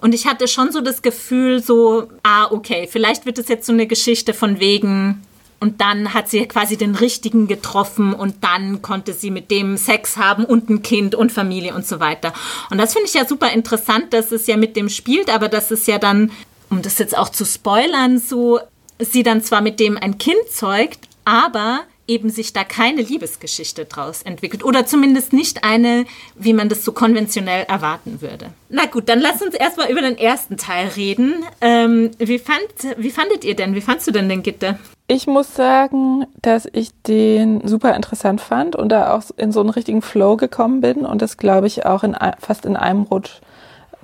Und 0.00 0.14
ich 0.14 0.26
hatte 0.26 0.46
schon 0.46 0.70
so 0.70 0.80
das 0.80 1.02
Gefühl, 1.02 1.60
so, 1.62 2.08
ah, 2.22 2.46
okay, 2.52 2.88
vielleicht 2.90 3.26
wird 3.26 3.38
es 3.38 3.48
jetzt 3.48 3.66
so 3.66 3.72
eine 3.72 3.88
Geschichte 3.88 4.32
von 4.34 4.60
wegen, 4.60 5.22
und 5.58 5.80
dann 5.80 6.12
hat 6.12 6.28
sie 6.28 6.46
quasi 6.46 6.76
den 6.76 6.94
richtigen 6.94 7.46
getroffen 7.46 8.12
und 8.12 8.44
dann 8.44 8.82
konnte 8.82 9.12
sie 9.12 9.30
mit 9.30 9.50
dem 9.50 9.76
Sex 9.76 10.16
haben 10.16 10.44
und 10.44 10.68
ein 10.68 10.82
Kind 10.82 11.14
und 11.14 11.32
Familie 11.32 11.74
und 11.74 11.86
so 11.86 11.98
weiter. 11.98 12.34
Und 12.70 12.78
das 12.78 12.92
finde 12.92 13.08
ich 13.08 13.14
ja 13.14 13.26
super 13.26 13.50
interessant, 13.50 14.12
dass 14.12 14.32
es 14.32 14.46
ja 14.46 14.56
mit 14.56 14.76
dem 14.76 14.88
spielt, 14.88 15.30
aber 15.30 15.48
dass 15.48 15.70
es 15.70 15.86
ja 15.86 15.98
dann, 15.98 16.30
um 16.68 16.82
das 16.82 16.98
jetzt 16.98 17.16
auch 17.16 17.30
zu 17.30 17.44
spoilern, 17.46 18.18
so 18.18 18.60
sie 18.98 19.22
dann 19.22 19.42
zwar 19.42 19.62
mit 19.62 19.80
dem 19.80 19.96
ein 19.96 20.18
Kind 20.18 20.48
zeugt, 20.50 21.00
aber 21.24 21.80
eben 22.08 22.30
sich 22.30 22.52
da 22.52 22.64
keine 22.64 23.02
Liebesgeschichte 23.02 23.84
draus 23.84 24.22
entwickelt 24.22 24.64
oder 24.64 24.86
zumindest 24.86 25.32
nicht 25.32 25.64
eine, 25.64 26.04
wie 26.34 26.52
man 26.52 26.68
das 26.68 26.84
so 26.84 26.92
konventionell 26.92 27.64
erwarten 27.68 28.20
würde. 28.20 28.50
Na 28.68 28.86
gut, 28.86 29.08
dann 29.08 29.20
lass 29.20 29.42
uns 29.42 29.54
erstmal 29.54 29.90
über 29.90 30.00
den 30.00 30.18
ersten 30.18 30.56
Teil 30.56 30.88
reden. 30.96 31.44
Ähm, 31.60 32.10
wie, 32.18 32.38
fand, 32.38 32.96
wie 32.96 33.10
fandet 33.10 33.44
ihr 33.44 33.56
denn, 33.56 33.74
wie 33.74 33.80
fandst 33.80 34.06
du 34.06 34.10
denn 34.10 34.28
den 34.28 34.42
Gitte? 34.42 34.78
Ich 35.08 35.26
muss 35.26 35.54
sagen, 35.54 36.26
dass 36.42 36.68
ich 36.72 36.90
den 37.06 37.66
super 37.66 37.94
interessant 37.94 38.40
fand 38.40 38.74
und 38.74 38.88
da 38.88 39.14
auch 39.14 39.22
in 39.36 39.52
so 39.52 39.60
einen 39.60 39.70
richtigen 39.70 40.02
Flow 40.02 40.36
gekommen 40.36 40.80
bin 40.80 41.06
und 41.06 41.22
das, 41.22 41.36
glaube 41.36 41.68
ich, 41.68 41.86
auch 41.86 42.02
in, 42.02 42.16
fast 42.40 42.66
in 42.66 42.76
einem 42.76 43.02
Rutsch 43.02 43.40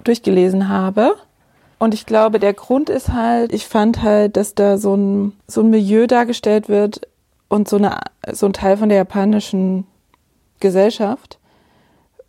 durchgelesen 0.04 0.68
habe. 0.68 1.16
Und 1.80 1.94
ich 1.94 2.06
glaube, 2.06 2.38
der 2.38 2.54
Grund 2.54 2.88
ist 2.88 3.08
halt, 3.08 3.52
ich 3.52 3.66
fand 3.66 4.02
halt, 4.02 4.36
dass 4.36 4.54
da 4.54 4.78
so 4.78 4.94
ein, 4.94 5.32
so 5.48 5.62
ein 5.62 5.70
Milieu 5.70 6.06
dargestellt 6.06 6.68
wird, 6.68 7.00
und 7.52 7.68
so, 7.68 7.76
eine, 7.76 7.98
so 8.32 8.46
ein 8.46 8.54
Teil 8.54 8.78
von 8.78 8.88
der 8.88 8.96
japanischen 8.96 9.86
Gesellschaft, 10.58 11.38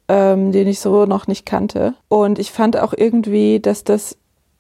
ähm, 0.10 0.52
den 0.52 0.68
ich 0.68 0.82
so 0.82 1.06
noch 1.06 1.28
nicht 1.28 1.46
kannte. 1.46 1.94
Und 2.10 2.40
ich 2.40 2.52
fand 2.52 2.78
auch 2.78 2.94
irgendwie, 2.96 3.62
dass 3.62 3.86
das 3.86 4.18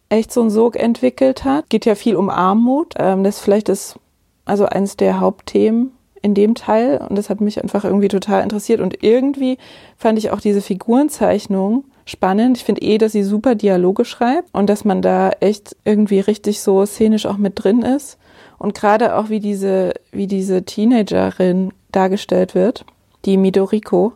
echt 0.07 0.31
so 0.31 0.39
einen 0.39 0.49
Sog 0.49 0.77
entwickelt 0.77 1.43
hat. 1.43 1.69
Geht 1.69 1.85
ja 1.85 1.95
viel 1.95 2.15
um 2.15 2.29
Armut. 2.29 2.93
Ähm, 2.97 3.25
das 3.25 3.41
vielleicht 3.41 3.67
ist 3.67 3.99
also 4.45 4.65
eines 4.65 4.95
der 4.95 5.19
Hauptthemen 5.19 5.91
in 6.21 6.33
dem 6.33 6.55
Teil. 6.55 7.05
Und 7.09 7.17
das 7.17 7.29
hat 7.29 7.41
mich 7.41 7.61
einfach 7.61 7.83
irgendwie 7.83 8.07
total 8.07 8.41
interessiert. 8.41 8.79
Und 8.79 9.03
irgendwie 9.03 9.57
fand 9.97 10.17
ich 10.17 10.31
auch 10.31 10.39
diese 10.39 10.61
Figurenzeichnung 10.61 11.83
spannend. 12.05 12.55
Ich 12.55 12.63
finde 12.63 12.83
eh, 12.83 12.97
dass 12.97 13.11
sie 13.11 13.23
super 13.23 13.55
Dialoge 13.55 14.05
schreibt 14.05 14.47
und 14.53 14.69
dass 14.69 14.85
man 14.85 15.01
da 15.01 15.31
echt 15.41 15.75
irgendwie 15.83 16.21
richtig 16.21 16.61
so 16.61 16.85
szenisch 16.85 17.25
auch 17.25 17.37
mit 17.37 17.61
drin 17.61 17.81
ist. 17.81 18.17
Und 18.57 18.75
gerade 18.75 19.15
auch 19.15 19.29
wie 19.29 19.39
diese, 19.39 19.93
wie 20.11 20.27
diese 20.27 20.63
Teenagerin 20.63 21.73
dargestellt 21.91 22.55
wird, 22.55 22.85
die 23.25 23.37
Midoriko, 23.37 24.13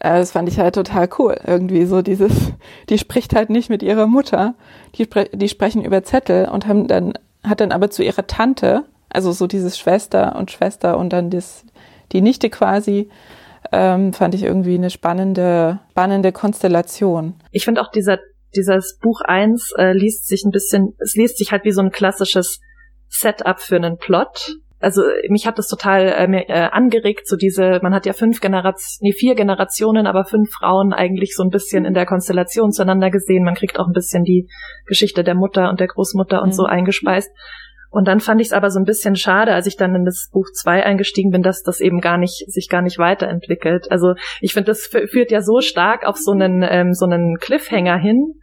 äh, 0.00 0.18
das 0.18 0.32
fand 0.32 0.48
ich 0.48 0.58
halt 0.58 0.74
total 0.74 1.08
cool. 1.18 1.36
Irgendwie 1.46 1.86
so 1.86 2.02
dieses, 2.02 2.32
die 2.88 2.98
spricht 2.98 3.34
halt 3.34 3.50
nicht 3.50 3.70
mit 3.70 3.82
ihrer 3.82 4.06
Mutter, 4.06 4.54
die, 4.94 5.04
spre 5.04 5.28
die 5.32 5.48
sprechen 5.48 5.84
über 5.84 6.02
Zettel 6.02 6.48
und 6.48 6.66
haben 6.66 6.86
dann, 6.86 7.14
hat 7.42 7.60
dann 7.60 7.72
aber 7.72 7.90
zu 7.90 8.02
ihrer 8.02 8.26
Tante, 8.26 8.84
also 9.10 9.32
so 9.32 9.46
dieses 9.46 9.78
Schwester 9.78 10.36
und 10.36 10.50
Schwester 10.50 10.98
und 10.98 11.12
dann 11.12 11.30
das, 11.30 11.64
die 12.12 12.20
Nichte 12.20 12.50
quasi, 12.50 13.08
ähm, 13.72 14.12
fand 14.12 14.34
ich 14.34 14.42
irgendwie 14.42 14.74
eine 14.74 14.90
spannende, 14.90 15.80
spannende 15.90 16.32
Konstellation. 16.32 17.34
Ich 17.50 17.64
finde 17.64 17.80
auch 17.80 17.90
dieser, 17.90 18.18
dieses 18.54 18.98
Buch 19.00 19.20
eins 19.22 19.72
äh, 19.78 19.92
liest 19.92 20.28
sich 20.28 20.44
ein 20.44 20.50
bisschen, 20.50 20.94
es 20.98 21.14
liest 21.14 21.38
sich 21.38 21.50
halt 21.50 21.64
wie 21.64 21.72
so 21.72 21.80
ein 21.80 21.90
klassisches 21.90 22.60
Setup 23.14 23.60
für 23.60 23.76
einen 23.76 23.96
Plot. 23.96 24.56
Also 24.80 25.02
mich 25.30 25.46
hat 25.46 25.56
das 25.56 25.68
total 25.68 26.08
äh, 26.08 26.42
äh, 26.42 26.68
angeregt, 26.70 27.26
so 27.26 27.36
diese, 27.36 27.80
man 27.82 27.94
hat 27.94 28.04
ja 28.04 28.12
fünf 28.12 28.40
Generationen, 28.40 28.98
nee, 29.00 29.12
vier 29.12 29.34
Generationen, 29.34 30.06
aber 30.06 30.24
fünf 30.24 30.50
Frauen 30.50 30.92
eigentlich 30.92 31.34
so 31.34 31.42
ein 31.42 31.48
bisschen 31.48 31.86
in 31.86 31.94
der 31.94 32.04
Konstellation 32.04 32.70
zueinander 32.70 33.10
gesehen. 33.10 33.44
Man 33.44 33.54
kriegt 33.54 33.80
auch 33.80 33.86
ein 33.86 33.94
bisschen 33.94 34.24
die 34.24 34.46
Geschichte 34.86 35.24
der 35.24 35.36
Mutter 35.36 35.70
und 35.70 35.80
der 35.80 35.86
Großmutter 35.86 36.42
und 36.42 36.48
mhm. 36.48 36.52
so 36.52 36.64
eingespeist. 36.64 37.30
Und 37.94 38.08
dann 38.08 38.18
fand 38.18 38.40
ich 38.40 38.48
es 38.48 38.52
aber 38.52 38.70
so 38.70 38.80
ein 38.80 38.84
bisschen 38.84 39.14
schade, 39.14 39.54
als 39.54 39.68
ich 39.68 39.76
dann 39.76 39.94
in 39.94 40.04
das 40.04 40.28
Buch 40.32 40.46
zwei 40.52 40.84
eingestiegen 40.84 41.30
bin, 41.30 41.42
dass 41.42 41.62
das 41.62 41.80
eben 41.80 42.00
gar 42.00 42.18
nicht, 42.18 42.44
sich 42.50 42.68
gar 42.68 42.82
nicht 42.82 42.98
weiterentwickelt. 42.98 43.90
Also 43.90 44.14
ich 44.40 44.52
finde, 44.52 44.66
das 44.66 44.86
führt 44.86 45.30
ja 45.30 45.40
so 45.40 45.60
stark 45.60 46.04
auf 46.04 46.16
so 46.16 46.32
einen, 46.32 46.66
ähm, 46.68 46.92
so 46.92 47.06
einen 47.06 47.36
Cliffhanger 47.38 47.96
hin. 47.96 48.34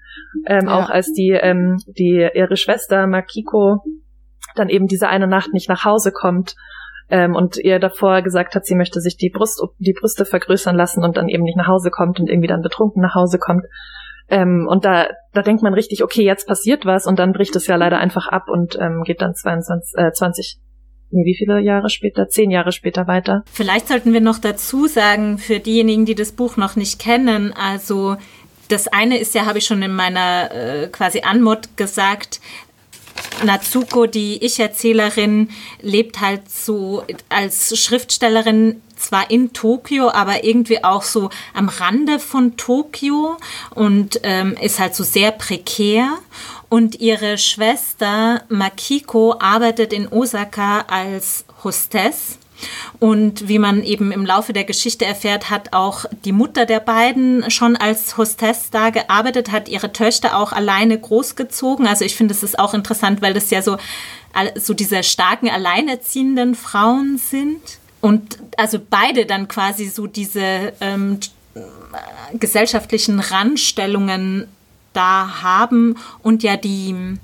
Ähm, 0.48 0.68
ja. 0.68 0.80
Auch 0.80 0.90
als 0.90 1.12
die, 1.12 1.38
ähm, 1.40 1.76
die, 1.86 2.30
ihre 2.34 2.56
Schwester 2.56 3.06
Makiko 3.08 3.84
dann 4.56 4.70
eben 4.70 4.88
diese 4.88 5.08
eine 5.08 5.28
Nacht 5.28 5.54
nicht 5.54 5.70
nach 5.70 5.86
Hause 5.86 6.12
kommt 6.12 6.56
ähm, 7.10 7.36
und 7.36 7.58
ihr 7.58 7.80
davor 7.80 8.22
gesagt 8.22 8.56
hat, 8.56 8.66
sie 8.66 8.76
möchte 8.76 9.02
sich 9.02 9.18
die 9.18 9.30
Brust, 9.30 9.62
die 9.80 9.94
Brüste 9.94 10.26
vergrößern 10.26 10.76
lassen 10.76 11.04
und 11.04 11.18
dann 11.18 11.28
eben 11.28 11.44
nicht 11.44 11.58
nach 11.58 11.68
Hause 11.68 11.92
kommt 11.92 12.20
und 12.20 12.30
irgendwie 12.30 12.48
dann 12.48 12.62
betrunken 12.62 13.02
nach 13.02 13.16
Hause 13.16 13.38
kommt. 13.38 13.66
Ähm, 14.30 14.66
und 14.70 14.86
da, 14.86 15.08
da 15.34 15.42
denkt 15.42 15.62
man 15.62 15.74
richtig, 15.74 16.04
okay, 16.04 16.24
jetzt 16.24 16.48
passiert 16.48 16.86
was 16.86 17.06
und 17.06 17.20
dann 17.20 17.34
bricht 17.34 17.56
es 17.58 17.68
ja 17.68 17.76
leider 17.76 17.98
einfach 17.98 18.28
ab 18.28 18.48
und 18.48 18.78
ähm, 18.80 19.04
geht 19.04 19.22
dann 19.22 19.36
22, 19.36 19.94
äh, 19.98 20.12
20, 20.14 20.58
nee, 21.10 21.26
wie 21.26 21.36
viele 21.36 21.60
Jahre 21.60 21.90
später? 21.90 22.30
Zehn 22.30 22.50
Jahre 22.50 22.72
später 22.72 23.08
weiter. 23.08 23.44
Vielleicht 23.52 23.90
sollten 23.90 24.14
wir 24.14 24.22
noch 24.22 24.38
dazu 24.38 24.88
sagen, 24.88 25.38
für 25.38 25.60
diejenigen, 25.60 26.06
die 26.06 26.16
das 26.16 26.32
Buch 26.32 26.56
noch 26.56 26.78
nicht 26.78 26.98
kennen, 26.98 27.54
also 27.54 28.16
das 28.70 28.88
eine 28.88 29.18
ist 29.18 29.36
ja, 29.36 29.46
habe 29.46 29.58
ich 29.58 29.66
schon 29.66 29.82
in 29.82 29.94
meiner 29.94 30.50
äh, 30.52 30.88
quasi 30.88 31.24
Anmod 31.24 31.76
gesagt, 31.76 32.40
Natsuko, 33.44 34.06
die 34.06 34.44
Ich-Erzählerin, 34.44 35.50
lebt 35.82 36.22
halt 36.22 36.50
so 36.50 37.04
als 37.30 37.78
Schriftstellerin 37.80 38.82
zwar 38.96 39.32
in 39.32 39.52
Tokio, 39.54 40.10
aber 40.10 40.44
irgendwie 40.44 40.84
auch 40.84 41.04
so 41.04 41.30
am 41.54 41.70
Rande 41.70 42.20
von 42.20 42.56
Tokio 42.56 43.38
und 43.74 44.20
ähm, 44.24 44.56
ist 44.62 44.80
halt 44.80 44.96
so 44.96 45.04
sehr 45.04 45.32
prekär. 45.32 46.18
Und 46.70 47.02
ihre 47.02 47.38
Schwester 47.38 48.44
Makiko 48.48 49.36
arbeitet 49.40 49.92
in 49.92 50.08
Osaka 50.08 50.86
als 50.88 51.44
Hostess 51.64 52.38
und 53.00 53.48
wie 53.48 53.60
man 53.60 53.84
eben 53.84 54.12
im 54.12 54.26
Laufe 54.26 54.54
der 54.54 54.64
Geschichte 54.64 55.06
erfährt, 55.06 55.50
hat 55.50 55.74
auch 55.74 56.06
die 56.26 56.32
Mutter 56.32 56.66
der 56.66 56.80
beiden 56.80 57.50
schon 57.50 57.76
als 57.76 58.18
Hostess 58.18 58.70
da 58.70 58.90
gearbeitet, 58.90 59.52
hat 59.52 59.70
ihre 59.70 59.92
Töchter 59.94 60.38
auch 60.38 60.52
alleine 60.52 61.00
großgezogen. 61.00 61.88
Also 61.88 62.06
ich 62.06 62.16
finde, 62.16 62.34
es 62.34 62.44
ist 62.44 62.60
auch 62.60 62.74
interessant, 62.74 63.22
weil 63.22 63.34
das 63.34 63.50
ja 63.50 63.62
so, 63.62 63.78
so 64.56 64.74
diese 64.74 65.04
starken, 65.04 65.50
alleinerziehenden 65.50 66.56
Frauen 66.56 67.18
sind. 67.18 67.62
Und 68.02 68.40
also 68.58 68.80
beide 68.90 69.26
dann 69.26 69.48
quasi 69.48 69.88
so 69.88 70.08
diese 70.08 70.74
ähm, 70.82 71.20
gesellschaftlichen 72.34 73.20
Randstellungen 73.20 74.48
da 74.94 75.42
haben 75.42 75.98
und 76.22 76.44
ja 76.44 76.58
die 76.58 77.18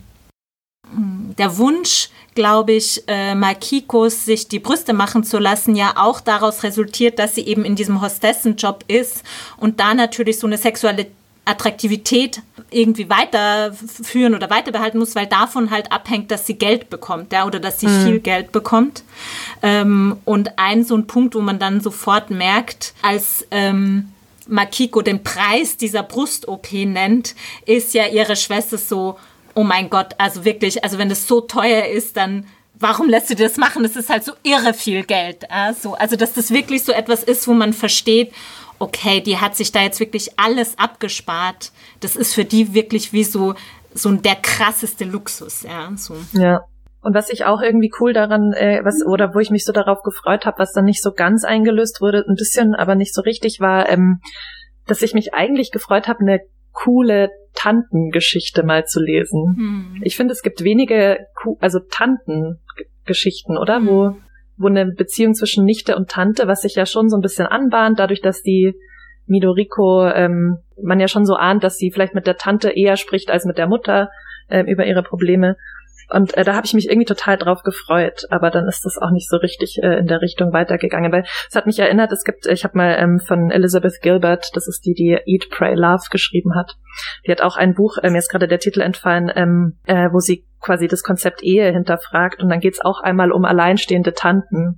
der 1.38 1.58
Wunsch, 1.58 2.10
glaube 2.38 2.74
ich, 2.74 3.03
äh, 3.08 3.34
Makikos 3.34 4.25
sich 4.25 4.48
die 4.48 4.60
Brüste 4.60 4.94
machen 4.94 5.24
zu 5.24 5.39
lassen, 5.39 5.75
ja 5.75 5.94
auch 5.96 6.22
daraus 6.22 6.62
resultiert, 6.62 7.17
dass 7.17 7.34
sie 7.34 7.41
eben 7.41 7.65
in 7.65 7.75
diesem 7.75 8.00
Hostessenjob 8.00 8.84
ist 8.88 9.24
und 9.58 9.79
da 9.79 9.96
natürlich 9.96 10.38
so 10.38 10.46
eine 10.46 10.60
sexuelle 10.60 11.08
Attraktivität 11.46 12.44
irgendwie 12.70 13.10
weiterführen 13.10 14.36
oder 14.36 14.51
weiterbehalten 14.51 15.00
muss, 15.00 15.15
weil 15.15 15.25
davon 15.25 15.72
halt 15.72 15.91
abhängt, 15.91 16.29
dass 16.29 16.46
sie 16.46 16.60
Geld 16.60 16.91
bekommt, 16.91 17.34
ja, 17.34 17.48
oder 17.48 17.60
dass 17.60 17.79
sie 17.79 17.88
mhm. 17.88 18.06
viel 18.06 18.20
Geld 18.20 18.51
bekommt. 18.51 19.01
Ähm, 19.63 20.17
und 20.24 20.60
ein 20.60 20.84
so 20.84 20.96
ein 20.96 21.08
Punkt, 21.08 21.34
wo 21.34 21.41
man 21.41 21.58
dann 21.58 21.82
sofort 21.82 22.29
merkt, 22.29 22.94
als 23.01 23.48
ähm, 23.50 24.10
Makiko 24.48 25.01
den 25.01 25.24
Preis 25.24 25.75
dieser 25.75 26.03
Brust-OP 26.03 26.72
nennt, 26.72 27.34
ist 27.65 27.96
ja 27.96 28.06
ihre 28.06 28.36
Schwester 28.36 28.77
so, 28.77 29.17
oh 29.57 29.63
mein 29.63 29.89
Gott, 29.89 30.13
also 30.19 30.45
wirklich, 30.45 30.83
also 30.83 30.99
wenn 30.99 31.09
es 31.09 31.27
so 31.27 31.41
teuer 31.41 31.87
ist, 31.87 32.15
dann 32.15 32.45
warum 32.79 33.09
lässt 33.09 33.31
du 33.31 33.35
das 33.35 33.57
machen? 33.57 33.81
Das 33.81 33.95
ist 33.95 34.09
halt 34.09 34.23
so 34.23 34.33
irre 34.43 34.75
viel 34.75 35.03
Geld. 35.03 35.49
Also, 35.49 35.95
also 35.95 36.15
dass 36.15 36.33
das 36.33 36.51
wirklich 36.51 36.83
so 36.83 36.91
etwas 36.91 37.23
ist, 37.23 37.47
wo 37.47 37.53
man 37.53 37.73
versteht, 37.73 38.31
okay, 38.77 39.19
die 39.19 39.37
hat 39.37 39.55
sich 39.55 39.71
da 39.71 39.81
jetzt 39.81 39.99
wirklich 39.99 40.39
alles 40.39 40.77
abgespart. 40.77 41.71
Das 42.01 42.15
ist 42.15 42.35
für 42.35 42.45
die 42.45 42.75
wirklich 42.75 43.13
wie 43.13 43.23
so, 43.23 43.55
so 43.95 44.11
der 44.11 44.35
krasseste 44.35 45.05
Luxus. 45.05 45.63
Ja, 45.63 45.91
so. 45.95 46.15
ja. 46.33 46.59
Und 47.01 47.15
was 47.15 47.31
ich 47.31 47.45
auch 47.45 47.61
irgendwie 47.61 47.91
cool 47.99 48.13
daran, 48.13 48.53
äh, 48.53 48.81
was 48.83 49.03
oder 49.03 49.33
wo 49.33 49.39
ich 49.39 49.49
mich 49.49 49.65
so 49.65 49.71
darauf 49.71 50.03
gefreut 50.03 50.45
habe, 50.45 50.59
was 50.59 50.73
dann 50.73 50.85
nicht 50.85 51.01
so 51.01 51.13
ganz 51.13 51.43
eingelöst 51.45 51.99
wurde, 51.99 52.23
ein 52.27 52.35
bisschen, 52.35 52.75
aber 52.75 52.93
nicht 52.93 53.15
so 53.15 53.21
richtig 53.21 53.59
war, 53.59 53.89
ähm, 53.89 54.19
dass 54.85 55.01
ich 55.01 55.15
mich 55.15 55.33
eigentlich 55.33 55.71
gefreut 55.71 56.07
habe, 56.07 56.19
eine 56.19 56.41
coole 56.84 57.29
Tantengeschichte 57.53 58.63
mal 58.63 58.86
zu 58.86 59.01
lesen. 59.01 59.55
Hm. 59.57 60.01
Ich 60.03 60.15
finde, 60.15 60.34
es 60.34 60.43
gibt 60.43 60.63
wenige, 60.63 61.25
also 61.60 61.79
Tantengeschichten, 61.79 63.57
oder? 63.57 63.77
Hm. 63.77 63.88
Wo, 63.88 64.17
wo 64.57 64.67
eine 64.67 64.86
Beziehung 64.86 65.34
zwischen 65.34 65.65
Nichte 65.65 65.96
und 65.96 66.10
Tante, 66.10 66.48
was 66.48 66.62
sich 66.62 66.75
ja 66.75 66.86
schon 66.86 67.10
so 67.10 67.17
ein 67.17 67.22
bisschen 67.22 67.48
anbahnt, 67.48 68.00
dadurch, 68.00 68.22
dass 68.22 68.41
die 68.41 68.74
Midoriko, 69.25 70.07
ähm, 70.07 70.60
man 70.81 71.00
ja 71.00 71.07
schon 71.07 71.25
so 71.25 71.36
ahnt, 71.36 71.63
dass 71.63 71.77
sie 71.77 71.91
vielleicht 71.91 72.15
mit 72.15 72.27
der 72.27 72.38
Tante 72.38 72.69
eher 72.69 72.96
spricht 72.96 73.29
als 73.29 73.46
mit 73.46 73.57
der 73.57 73.67
Mutter 73.67 74.10
ähm, 74.50 74.67
über 74.67 74.86
ihre 74.86 75.03
Probleme. 75.03 75.57
Und 76.09 76.37
äh, 76.37 76.43
da 76.43 76.55
habe 76.55 76.65
ich 76.65 76.73
mich 76.73 76.87
irgendwie 76.87 77.05
total 77.05 77.37
drauf 77.37 77.63
gefreut, 77.63 78.23
aber 78.29 78.49
dann 78.49 78.67
ist 78.67 78.85
das 78.85 78.97
auch 78.97 79.11
nicht 79.11 79.29
so 79.29 79.37
richtig 79.37 79.79
äh, 79.83 79.97
in 79.99 80.07
der 80.07 80.21
Richtung 80.21 80.53
weitergegangen. 80.53 81.11
Weil 81.11 81.25
es 81.49 81.55
hat 81.55 81.65
mich 81.65 81.79
erinnert, 81.79 82.11
es 82.11 82.23
gibt, 82.23 82.45
ich 82.45 82.63
habe 82.63 82.77
mal 82.77 82.95
ähm, 82.97 83.19
von 83.19 83.51
Elizabeth 83.51 84.01
Gilbert, 84.01 84.49
das 84.53 84.67
ist 84.67 84.85
die, 84.85 84.93
die 84.93 85.17
Eat, 85.25 85.49
Pray, 85.49 85.75
Love 85.75 86.05
geschrieben 86.09 86.55
hat. 86.55 86.77
Die 87.25 87.31
hat 87.31 87.41
auch 87.41 87.57
ein 87.57 87.73
Buch, 87.73 87.97
äh, 88.01 88.09
mir 88.09 88.19
ist 88.19 88.29
gerade 88.29 88.47
der 88.47 88.59
Titel 88.59 88.81
entfallen, 88.81 89.31
ähm, 89.35 89.77
äh, 89.85 90.09
wo 90.11 90.19
sie 90.19 90.45
quasi 90.61 90.87
das 90.87 91.03
Konzept 91.03 91.43
Ehe 91.43 91.71
hinterfragt 91.71 92.41
und 92.41 92.49
dann 92.49 92.59
geht's 92.59 92.81
auch 92.81 93.01
einmal 93.01 93.31
um 93.31 93.45
alleinstehende 93.45 94.13
Tanten. 94.13 94.77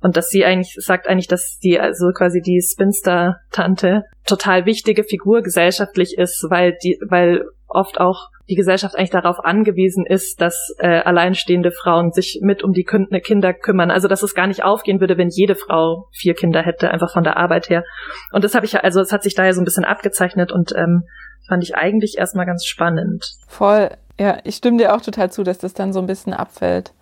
Und 0.00 0.18
dass 0.18 0.28
sie 0.28 0.44
eigentlich 0.44 0.76
sagt 0.80 1.08
eigentlich, 1.08 1.28
dass 1.28 1.58
die 1.60 1.80
also 1.80 2.10
quasi 2.12 2.42
die 2.42 2.60
Spinster-Tante 2.60 4.04
total 4.26 4.66
wichtige 4.66 5.02
Figur 5.02 5.40
gesellschaftlich 5.40 6.18
ist, 6.18 6.44
weil 6.50 6.76
die, 6.82 6.98
weil 7.08 7.46
oft 7.74 8.00
auch 8.00 8.30
die 8.48 8.56
Gesellschaft 8.56 8.96
eigentlich 8.96 9.10
darauf 9.10 9.42
angewiesen 9.42 10.04
ist, 10.04 10.40
dass 10.40 10.74
äh, 10.78 11.00
alleinstehende 11.00 11.70
Frauen 11.70 12.12
sich 12.12 12.40
mit 12.42 12.62
um 12.62 12.72
die 12.72 12.84
Kinder 12.84 13.54
kümmern. 13.54 13.90
Also 13.90 14.06
dass 14.06 14.22
es 14.22 14.34
gar 14.34 14.46
nicht 14.46 14.62
aufgehen 14.64 15.00
würde, 15.00 15.16
wenn 15.16 15.30
jede 15.30 15.54
Frau 15.54 16.08
vier 16.12 16.34
Kinder 16.34 16.62
hätte, 16.62 16.90
einfach 16.90 17.12
von 17.12 17.24
der 17.24 17.38
Arbeit 17.38 17.70
her. 17.70 17.84
Und 18.32 18.44
das 18.44 18.54
habe 18.54 18.66
ich 18.66 18.82
also 18.82 19.00
es 19.00 19.12
hat 19.12 19.22
sich 19.22 19.34
daher 19.34 19.54
so 19.54 19.62
ein 19.62 19.64
bisschen 19.64 19.84
abgezeichnet 19.84 20.52
und 20.52 20.72
ähm, 20.76 21.04
fand 21.48 21.62
ich 21.62 21.74
eigentlich 21.74 22.16
erstmal 22.18 22.46
ganz 22.46 22.66
spannend. 22.66 23.24
Voll, 23.48 23.90
ja, 24.20 24.38
ich 24.44 24.56
stimme 24.56 24.78
dir 24.78 24.94
auch 24.94 25.00
total 25.00 25.30
zu, 25.30 25.42
dass 25.42 25.58
das 25.58 25.72
dann 25.72 25.92
so 25.92 26.00
ein 26.00 26.06
bisschen 26.06 26.34
abfällt. 26.34 26.92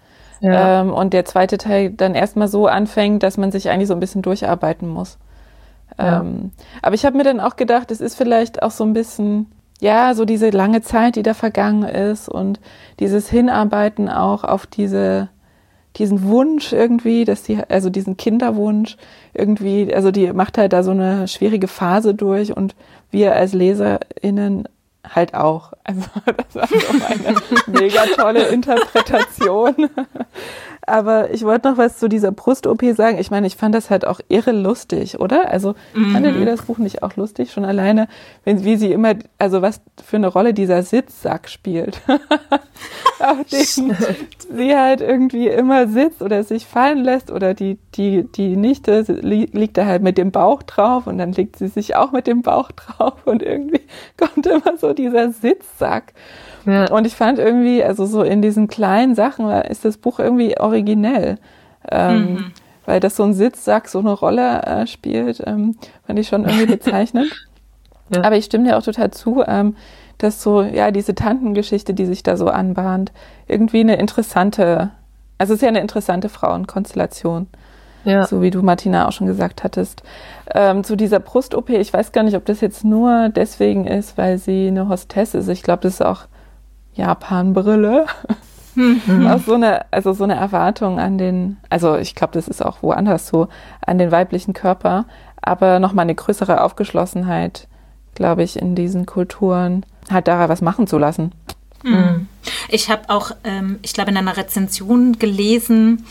Ja. 0.41 0.81
Ähm, 0.81 0.93
und 0.93 1.13
der 1.13 1.25
zweite 1.25 1.57
Teil 1.57 1.91
dann 1.91 2.15
erstmal 2.15 2.49
so 2.49 2.67
anfängt, 2.67 3.23
dass 3.23 3.37
man 3.37 3.53
sich 3.53 3.71
eigentlich 3.71 3.89
so 3.89 3.95
ein 3.95 4.01
bisschen 4.01 4.23
durcharbeiten 4.23 4.89
muss. 4.89 5.19
Ja. 5.99 6.21
Ähm, 6.21 6.53
aber 6.83 6.95
ich 6.95 7.05
habe 7.05 7.17
mir 7.17 7.25
dann 7.25 7.41
auch 7.41 7.57
gedacht, 7.57 7.91
es 7.91 8.01
ist 8.01 8.17
vielleicht 8.17 8.63
auch 8.63 8.71
so 8.71 8.85
ein 8.85 8.93
bisschen 8.93 9.53
ja, 9.83 10.15
so 10.15 10.25
diese 10.25 10.51
lange 10.51 10.81
Zeit, 10.81 11.17
die 11.17 11.25
da 11.25 11.35
vergangen 11.35 11.83
ist 11.83 12.29
und 12.29 12.61
dieses 13.01 13.29
Hinarbeiten 13.29 14.09
auch 14.09 14.45
auf 14.45 14.65
diese, 14.65 15.29
diesen 15.97 16.23
Wunsch 16.23 16.73
irgendwie, 16.73 17.25
dass 17.25 17.43
die, 17.43 17.59
also 17.69 17.91
diesen 17.91 18.17
Kinderwunsch 18.17 18.97
irgendwie, 19.35 19.93
also 19.93 20.13
die 20.13 20.33
macht 20.33 20.57
halt 20.57 20.73
da 20.73 20.85
so 20.85 20.93
eine 20.93 21.27
schwierige 21.27 21.67
Phase 21.67 22.15
durch 22.15 22.57
und 22.57 22.77
wir 23.11 23.35
als 23.35 23.55
LeserInnen 23.55 24.69
halt 25.09 25.35
auch. 25.35 25.73
Also 25.85 26.03
das 26.37 26.55
war 26.55 26.69
so 26.69 27.05
eine 27.07 27.81
mega 27.81 28.05
tolle 28.17 28.49
Interpretation. 28.49 29.91
Aber 30.85 31.31
ich 31.31 31.45
wollte 31.45 31.71
noch 31.71 31.79
was 31.79 31.99
zu 31.99 32.09
dieser 32.09 32.33
Brust-OP 32.33 32.83
sagen. 32.97 33.19
Ich 33.19 33.31
meine, 33.31 33.47
ich 33.47 33.57
fand 33.57 33.75
das 33.75 33.89
halt 33.89 34.05
auch 34.05 34.21
irre 34.29 34.51
lustig, 34.51 35.21
oder? 35.21 35.49
Also 35.49 35.75
mhm. 35.95 36.13
fandet 36.13 36.37
ihr 36.37 36.45
das 36.45 36.63
Buch 36.63 36.79
nicht 36.79 37.05
auch 37.05 37.15
lustig? 37.15 37.53
Schon 37.53 37.65
alleine, 37.65 38.09
wenn, 38.45 38.65
wie 38.65 38.77
sie 38.77 38.91
immer, 38.91 39.15
also 39.39 39.63
was 39.63 39.81
für 40.05 40.17
eine 40.17 40.27
Rolle 40.27 40.55
dieser 40.55 40.83
Sitzsack 40.83 41.49
spielt. 41.49 42.01
Auf 43.21 43.45
dem 43.53 43.97
sie 44.57 44.77
halt 44.77 45.01
irgendwie 45.01 45.47
immer 45.47 45.87
sitzt 45.87 46.21
oder 46.21 46.43
sich 46.43 46.67
fallen 46.67 47.05
lässt 47.05 47.31
oder 47.31 47.55
die, 47.55 47.79
die, 47.95 48.25
die 48.25 48.57
Nichte 48.57 49.03
liegt 49.03 49.79
da 49.79 49.87
halt 49.87 50.03
mit 50.03 50.19
dem 50.19 50.33
Bauch 50.33 50.65
drauf 50.65 51.07
und 51.07 51.19
dann 51.19 51.31
legt 51.31 51.57
sie 51.57 51.69
sich 51.69 51.95
auch 51.95 52.11
mit 52.11 52.27
dem 52.27 52.43
Bauch 52.43 52.73
drauf 52.73 53.25
und 53.25 53.43
irgendwie 53.43 53.83
kommt 54.17 54.47
immer 54.47 54.77
so 54.77 54.92
dieser 54.93 55.31
Sitzsack. 55.31 56.13
Ja. 56.67 56.91
Und 56.93 57.07
ich 57.07 57.17
fand 57.17 57.39
irgendwie, 57.39 57.83
also 57.83 58.07
so 58.07 58.23
in 58.23 58.43
diesen 58.43 58.69
kleinen 58.69 59.15
Sachen 59.15 59.51
ist 59.51 59.85
das 59.85 59.97
Buch 59.97 60.19
irgendwie 60.19 60.59
originell. 60.59 61.39
Ähm, 61.91 62.35
mhm. 62.35 62.53
Weil 62.85 63.01
das 63.01 63.17
so 63.17 63.23
ein 63.23 63.35
Sitzsack 63.35 63.89
so 63.89 64.01
eine 64.01 64.13
Rolle 64.13 64.63
äh, 64.63 64.87
spielt, 64.87 65.43
ähm, 65.47 65.77
fand 66.07 66.19
ich 66.19 66.29
schon 66.29 66.45
irgendwie 66.45 66.67
bezeichnend. 66.67 67.33
ja. 68.11 68.23
Aber 68.23 68.37
ich 68.37 68.45
stimme 68.45 68.65
dir 68.65 68.77
auch 68.77 68.83
total 68.83 69.11
zu, 69.11 69.43
ähm, 69.47 69.77
dass 70.19 70.43
so, 70.43 70.63
ja, 70.63 70.91
diese 70.91 71.15
Tantengeschichte, 71.15 71.95
die 71.95 72.07
sich 72.07 72.23
da 72.23 72.37
so 72.37 72.49
anbahnt, 72.49 73.13
irgendwie 73.49 73.81
eine 73.81 73.97
interessante, 73.97 74.91
also 75.39 75.55
es 75.55 75.59
ist 75.59 75.63
ja 75.63 75.69
eine 75.69 75.81
interessante 75.81 76.29
Frauenkonstellation. 76.29 77.49
Ja. 78.05 78.27
So 78.27 78.43
wie 78.43 78.51
du, 78.51 78.63
Martina, 78.63 79.07
auch 79.07 79.13
schon 79.13 79.27
gesagt 79.27 79.65
hattest. 79.65 80.03
Ähm, 80.55 80.85
zu 80.85 80.97
dieser 80.97 81.21
Brust-OP, 81.21 81.71
ich 81.71 81.93
weiß 81.93 82.13
gar 82.13 82.23
nicht, 82.25 82.37
ob 82.37 82.45
das 82.45 82.61
jetzt 82.61 82.85
nur 82.85 83.29
deswegen 83.29 83.87
ist, 83.87 84.19
weil 84.19 84.39
sie 84.39 84.69
eine 84.69 84.89
Hostess 84.89 85.35
ist. 85.35 85.49
Ich 85.49 85.63
glaube, 85.63 85.83
das 85.83 85.95
ist 85.95 86.03
auch 86.03 86.23
Japan-Brille. 86.95 88.07
Mhm. 88.75 89.27
Auch 89.27 89.41
so 89.41 89.55
eine, 89.55 89.85
also 89.93 90.13
so 90.13 90.25
eine 90.25 90.35
Erwartung 90.35 90.99
an 90.99 91.19
den, 91.19 91.59
also 91.69 91.97
ich 91.97 92.15
glaube, 92.15 92.33
das 92.33 92.49
ist 92.49 92.65
auch 92.65 92.83
woanders 92.83 93.29
so, 93.29 93.49
an 93.85 93.99
den 93.99 94.11
weiblichen 94.11 94.55
Körper, 94.55 95.05
aber 95.41 95.79
nochmal 95.79 96.05
eine 96.05 96.15
größere 96.15 96.63
Aufgeschlossenheit, 96.63 97.69
glaube 98.15 98.43
ich, 98.43 98.59
in 98.59 98.75
diesen 98.75 99.05
Kulturen, 99.07 99.85
halt 100.11 100.29
daran 100.29 100.49
was 100.49 100.63
machen 100.63 100.87
zu 100.87 100.99
lassen. 100.99 101.33
Mhm. 101.83 102.29
Ich 102.69 102.91
habe 102.91 103.03
auch, 103.09 103.33
ähm, 103.45 103.79
ich 103.83 103.93
glaube, 103.93 104.11
in 104.11 104.17
einer 104.17 104.37
Rezension 104.37 105.19
gelesen, 105.19 106.07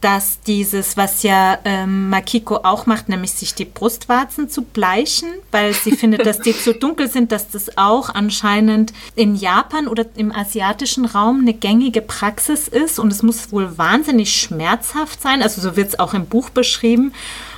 dass 0.00 0.40
dieses, 0.40 0.96
was 0.96 1.22
ja 1.22 1.58
ähm, 1.64 2.10
Makiko 2.10 2.56
auch 2.56 2.86
macht, 2.86 3.08
nämlich 3.08 3.32
sich 3.32 3.54
die 3.54 3.64
Brustwarzen 3.64 4.48
zu 4.48 4.62
bleichen, 4.62 5.28
weil 5.50 5.72
sie 5.72 5.92
findet, 5.92 6.26
dass 6.26 6.40
die 6.40 6.56
zu 6.56 6.74
dunkel 6.74 7.08
sind, 7.08 7.32
dass 7.32 7.50
das 7.50 7.76
auch 7.76 8.14
anscheinend 8.14 8.92
in 9.14 9.34
Japan 9.34 9.88
oder 9.88 10.04
im 10.16 10.34
asiatischen 10.34 11.04
Raum 11.04 11.40
eine 11.40 11.54
gängige 11.54 12.02
Praxis 12.02 12.68
ist 12.68 12.98
und 12.98 13.12
es 13.12 13.22
muss 13.22 13.52
wohl 13.52 13.78
wahnsinnig 13.78 14.32
schmerzhaft 14.32 15.20
sein. 15.22 15.42
Also 15.42 15.60
so 15.60 15.76
wird 15.76 15.88
es 15.88 15.98
auch 15.98 16.14
im 16.14 16.26
Buch 16.26 16.50
beschrieben. 16.50 17.12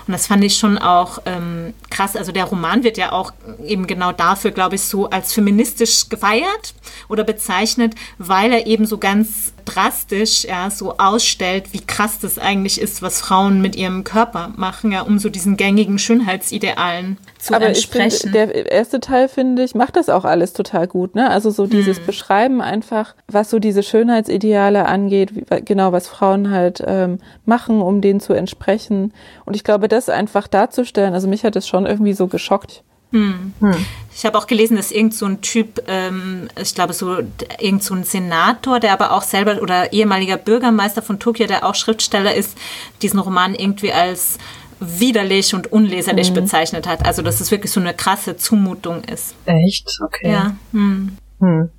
Und 0.07 0.15
das 0.15 0.27
fand 0.27 0.43
ich 0.43 0.57
schon 0.57 0.77
auch 0.77 1.21
ähm, 1.25 1.73
krass. 1.89 2.17
Also 2.17 2.33
der 2.33 2.45
Roman 2.45 2.83
wird 2.83 2.99
ja 2.99 3.13
auch 3.13 3.33
eben 3.65 3.87
genau 3.87 4.11
dafür, 4.11 4.51
glaube 4.51 4.75
ich, 4.75 4.83
so 4.83 5.09
als 5.09 5.33
feministisch 5.33 6.09
gefeiert 6.09 6.75
oder 7.09 7.23
bezeichnet, 7.23 7.95
weil 8.19 8.53
er 8.53 8.67
eben 8.67 8.87
so 8.87 8.99
ganz 8.99 9.53
drastisch 9.75 10.45
ja, 10.45 10.71
so 10.71 10.99
ausstellt, 10.99 11.73
wie 11.73 11.81
krass 11.81 12.19
das 12.19 12.39
eigentlich 12.39 12.81
ist, 12.81 13.03
was 13.03 13.21
Frauen 13.21 13.61
mit 13.61 13.77
ihrem 13.77 14.05
Körper 14.05 14.53
machen, 14.57 14.93
ja, 14.93 15.03
um 15.03 15.19
so 15.19 15.29
diesen 15.29 15.57
gängigen 15.57 15.99
Schönheitsidealen 15.99 17.19
zu 17.39 17.55
Aber 17.55 17.67
entsprechen. 17.67 18.33
Find, 18.33 18.35
der 18.35 18.71
erste 18.71 19.01
Teil, 19.01 19.29
finde 19.29 19.63
ich, 19.63 19.75
macht 19.75 19.97
das 19.97 20.09
auch 20.09 20.25
alles 20.25 20.53
total 20.53 20.87
gut. 20.87 21.15
Ne? 21.15 21.31
Also 21.31 21.51
so 21.51 21.67
dieses 21.67 21.99
hm. 21.99 22.07
Beschreiben 22.07 22.61
einfach, 22.61 23.15
was 23.29 23.51
so 23.51 23.59
diese 23.59 23.83
Schönheitsideale 23.83 24.87
angeht, 24.87 25.35
wie, 25.35 25.45
genau 25.65 25.93
was 25.93 26.09
Frauen 26.09 26.51
halt 26.51 26.83
ähm, 26.87 27.19
machen, 27.45 27.81
um 27.81 28.01
denen 28.01 28.21
zu 28.21 28.33
entsprechen. 28.33 29.13
Und 29.45 29.55
ich 29.55 29.65
glaube, 29.65 29.89
das 29.89 30.09
einfach 30.09 30.49
darzustellen, 30.49 31.15
also 31.15 31.29
mich 31.29 31.45
hat 31.45 31.57
das 31.57 31.69
schon 31.69 31.87
irgendwie 31.87 32.13
so 32.13 32.27
geschockt. 32.27 32.83
Hm. 33.13 33.55
Hm. 33.61 33.87
Ich 34.15 34.25
habe 34.25 34.39
auch 34.39 34.47
gelesen, 34.47 34.77
dass 34.77 34.93
irgend 34.93 35.15
so 35.15 35.27
ein 35.27 35.41
Typ, 35.41 35.83
ähm, 35.89 36.49
ich 36.61 36.75
glaube 36.75 36.93
so 36.93 37.19
irgend 37.59 37.83
so 37.83 37.95
ein 37.95 38.05
Senator, 38.05 38.81
der 38.81 38.93
aber 38.93 39.13
auch 39.13 39.23
selber 39.23 39.63
oder 39.63 39.93
ehemaliger 39.93 40.37
Bürgermeister 40.37 41.03
von 41.03 41.19
Tokio, 41.19 41.47
der 41.47 41.65
auch 41.65 41.75
Schriftsteller 41.75 42.35
ist, 42.35 42.57
diesen 43.03 43.19
Roman 43.19 43.55
irgendwie 43.55 43.93
als 43.93 44.39
widerlich 44.81 45.55
und 45.55 45.73
unleserlich 45.73 46.31
mhm. 46.31 46.35
bezeichnet 46.35 46.87
hat. 46.87 47.05
Also 47.07 47.23
dass 47.23 47.41
es 47.41 47.51
wirklich 47.51 47.73
so 47.73 47.81
eine 47.81 47.95
krasse 47.95 48.37
Zumutung 48.37 49.05
ist. 49.05 49.35
Echt? 49.47 49.99
Okay. 50.05 50.31
Ja. 50.31 50.57
Hm. 50.73 51.17
Hm. 51.41 51.71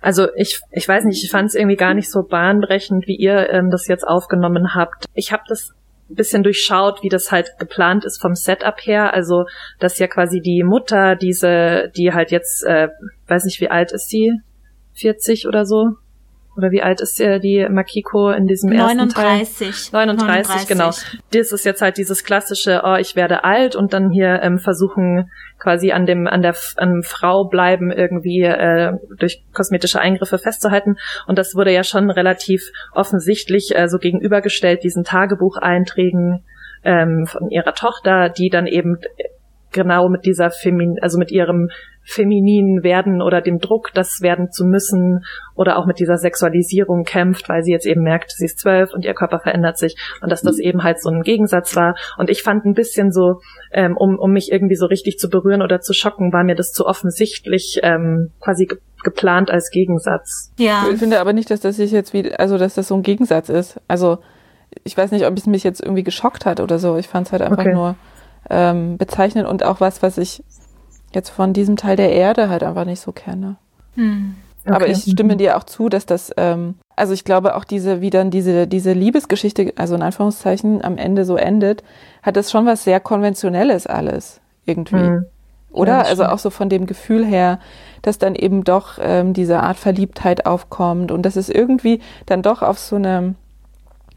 Also 0.00 0.28
ich, 0.34 0.60
ich 0.70 0.88
weiß 0.88 1.04
nicht, 1.04 1.22
ich 1.22 1.30
fand 1.30 1.48
es 1.48 1.54
irgendwie 1.54 1.76
gar 1.76 1.94
nicht 1.94 2.10
so 2.10 2.22
bahnbrechend, 2.22 3.06
wie 3.06 3.16
ihr 3.16 3.50
ähm, 3.50 3.70
das 3.70 3.86
jetzt 3.86 4.06
aufgenommen 4.06 4.74
habt. 4.74 5.04
Ich 5.14 5.32
habe 5.32 5.42
das 5.46 5.74
ein 6.10 6.14
bisschen 6.16 6.42
durchschaut, 6.42 7.02
wie 7.02 7.08
das 7.08 7.30
halt 7.30 7.52
geplant 7.58 8.04
ist 8.04 8.20
vom 8.20 8.34
Setup 8.34 8.76
her. 8.80 9.14
Also, 9.14 9.44
dass 9.78 9.98
ja 9.98 10.06
quasi 10.06 10.40
die 10.40 10.62
Mutter, 10.62 11.16
diese, 11.16 11.90
die 11.96 12.12
halt 12.12 12.30
jetzt, 12.30 12.64
äh, 12.64 12.88
weiß 13.28 13.44
nicht, 13.44 13.60
wie 13.60 13.70
alt 13.70 13.92
ist 13.92 14.08
sie? 14.08 14.32
40 14.94 15.46
oder 15.46 15.64
so? 15.64 15.96
Oder 16.56 16.70
wie 16.70 16.82
alt 16.82 17.00
ist 17.00 17.18
die 17.18 17.66
Makiko 17.70 18.30
in 18.30 18.46
diesem 18.46 18.70
39. 18.70 19.16
ersten 19.16 19.64
Teil? 19.92 20.06
39. 20.06 20.42
39, 20.52 20.68
genau. 20.68 20.90
Das 21.32 21.52
ist 21.52 21.64
jetzt 21.64 21.80
halt 21.80 21.96
dieses 21.96 22.24
klassische, 22.24 22.82
oh, 22.84 22.96
ich 22.96 23.16
werde 23.16 23.44
alt 23.44 23.76
und 23.76 23.92
dann 23.92 24.10
hier 24.10 24.40
ähm, 24.42 24.58
versuchen 24.58 25.30
quasi 25.58 25.92
an 25.92 26.06
dem 26.06 26.26
an 26.26 26.42
der 26.42 26.56
an 26.76 27.02
Frau 27.02 27.44
bleiben 27.44 27.90
irgendwie 27.90 28.42
äh, 28.42 28.92
durch 29.18 29.44
kosmetische 29.52 30.00
Eingriffe 30.00 30.38
festzuhalten 30.38 30.96
und 31.26 31.38
das 31.38 31.54
wurde 31.54 31.72
ja 31.72 31.84
schon 31.84 32.10
relativ 32.10 32.70
offensichtlich 32.92 33.76
äh, 33.76 33.88
so 33.88 33.98
gegenübergestellt 33.98 34.82
diesen 34.82 35.04
Tagebucheinträgen 35.04 36.44
ähm, 36.82 37.26
von 37.26 37.50
ihrer 37.50 37.74
Tochter, 37.74 38.30
die 38.30 38.48
dann 38.48 38.66
eben 38.66 38.98
genau 39.72 40.08
mit 40.08 40.24
dieser 40.24 40.50
Femin 40.50 40.96
also 41.00 41.18
mit 41.18 41.30
ihrem 41.30 41.68
femininen 42.02 42.82
Werden 42.82 43.22
oder 43.22 43.40
dem 43.40 43.58
Druck, 43.58 43.90
das 43.94 44.20
werden 44.20 44.50
zu 44.50 44.64
müssen 44.64 45.24
oder 45.54 45.78
auch 45.78 45.86
mit 45.86 46.00
dieser 46.00 46.16
Sexualisierung 46.16 47.04
kämpft, 47.04 47.48
weil 47.48 47.62
sie 47.62 47.72
jetzt 47.72 47.86
eben 47.86 48.02
merkt, 48.02 48.32
sie 48.32 48.46
ist 48.46 48.58
zwölf 48.58 48.92
und 48.92 49.04
ihr 49.04 49.14
Körper 49.14 49.38
verändert 49.38 49.78
sich 49.78 49.96
und 50.20 50.30
dass 50.32 50.42
das 50.42 50.56
mhm. 50.56 50.64
eben 50.64 50.82
halt 50.82 51.00
so 51.00 51.10
ein 51.10 51.22
Gegensatz 51.22 51.76
war. 51.76 51.94
Und 52.18 52.30
ich 52.30 52.42
fand 52.42 52.64
ein 52.64 52.74
bisschen 52.74 53.12
so, 53.12 53.40
ähm, 53.72 53.96
um, 53.96 54.18
um 54.18 54.32
mich 54.32 54.50
irgendwie 54.50 54.76
so 54.76 54.86
richtig 54.86 55.18
zu 55.18 55.28
berühren 55.28 55.62
oder 55.62 55.80
zu 55.80 55.92
schocken, 55.92 56.32
war 56.32 56.42
mir 56.42 56.56
das 56.56 56.72
zu 56.72 56.86
offensichtlich 56.86 57.80
ähm, 57.82 58.30
quasi 58.40 58.66
ge 58.66 58.78
geplant 59.02 59.50
als 59.50 59.70
Gegensatz. 59.70 60.52
Ja. 60.58 60.84
Ich 60.92 60.98
finde 60.98 61.20
aber 61.20 61.32
nicht, 61.32 61.50
dass 61.50 61.60
das 61.60 61.76
sich 61.76 61.90
jetzt 61.90 62.12
wie, 62.12 62.34
also 62.34 62.58
dass 62.58 62.74
das 62.74 62.88
so 62.88 62.94
ein 62.94 63.02
Gegensatz 63.02 63.48
ist. 63.48 63.80
Also 63.88 64.18
ich 64.84 64.94
weiß 64.94 65.10
nicht, 65.12 65.24
ob 65.26 65.34
es 65.38 65.46
mich 65.46 65.64
jetzt 65.64 65.82
irgendwie 65.82 66.04
geschockt 66.04 66.44
hat 66.44 66.60
oder 66.60 66.78
so. 66.78 66.98
Ich 66.98 67.08
fand 67.08 67.26
es 67.26 67.32
halt 67.32 67.40
einfach 67.40 67.60
okay. 67.60 67.72
nur 67.72 67.96
ähm, 68.48 68.96
bezeichnend 68.96 69.46
und 69.46 69.64
auch 69.64 69.80
was, 69.80 70.02
was 70.02 70.18
ich 70.18 70.42
jetzt 71.12 71.30
von 71.30 71.52
diesem 71.52 71.76
Teil 71.76 71.96
der 71.96 72.12
Erde 72.12 72.48
halt 72.48 72.62
einfach 72.62 72.84
nicht 72.84 73.00
so 73.00 73.12
kenne. 73.12 73.56
Hm. 73.94 74.36
Okay. 74.64 74.74
Aber 74.74 74.88
ich 74.88 75.02
stimme 75.02 75.36
dir 75.36 75.56
auch 75.56 75.64
zu, 75.64 75.88
dass 75.88 76.04
das, 76.06 76.32
ähm, 76.36 76.74
also 76.94 77.14
ich 77.14 77.24
glaube 77.24 77.56
auch 77.56 77.64
diese, 77.64 78.00
wie 78.00 78.10
dann 78.10 78.30
diese, 78.30 78.66
diese 78.66 78.92
Liebesgeschichte, 78.92 79.72
also 79.76 79.94
in 79.94 80.02
Anführungszeichen, 80.02 80.84
am 80.84 80.98
Ende 80.98 81.24
so 81.24 81.36
endet, 81.36 81.82
hat 82.22 82.36
das 82.36 82.50
schon 82.50 82.66
was 82.66 82.84
sehr 82.84 83.00
Konventionelles 83.00 83.86
alles 83.86 84.40
irgendwie. 84.66 84.96
Hm. 84.96 85.26
Oder? 85.72 85.98
Ja, 85.98 86.02
also 86.02 86.24
auch 86.24 86.38
so 86.38 86.50
von 86.50 86.68
dem 86.68 86.86
Gefühl 86.86 87.24
her, 87.24 87.60
dass 88.02 88.18
dann 88.18 88.34
eben 88.34 88.64
doch 88.64 88.98
ähm, 89.00 89.32
diese 89.32 89.60
Art 89.60 89.76
Verliebtheit 89.76 90.44
aufkommt 90.44 91.12
und 91.12 91.22
dass 91.22 91.36
es 91.36 91.48
irgendwie 91.48 92.00
dann 92.26 92.42
doch 92.42 92.62
auf 92.62 92.78
so 92.78 92.96
eine 92.96 93.34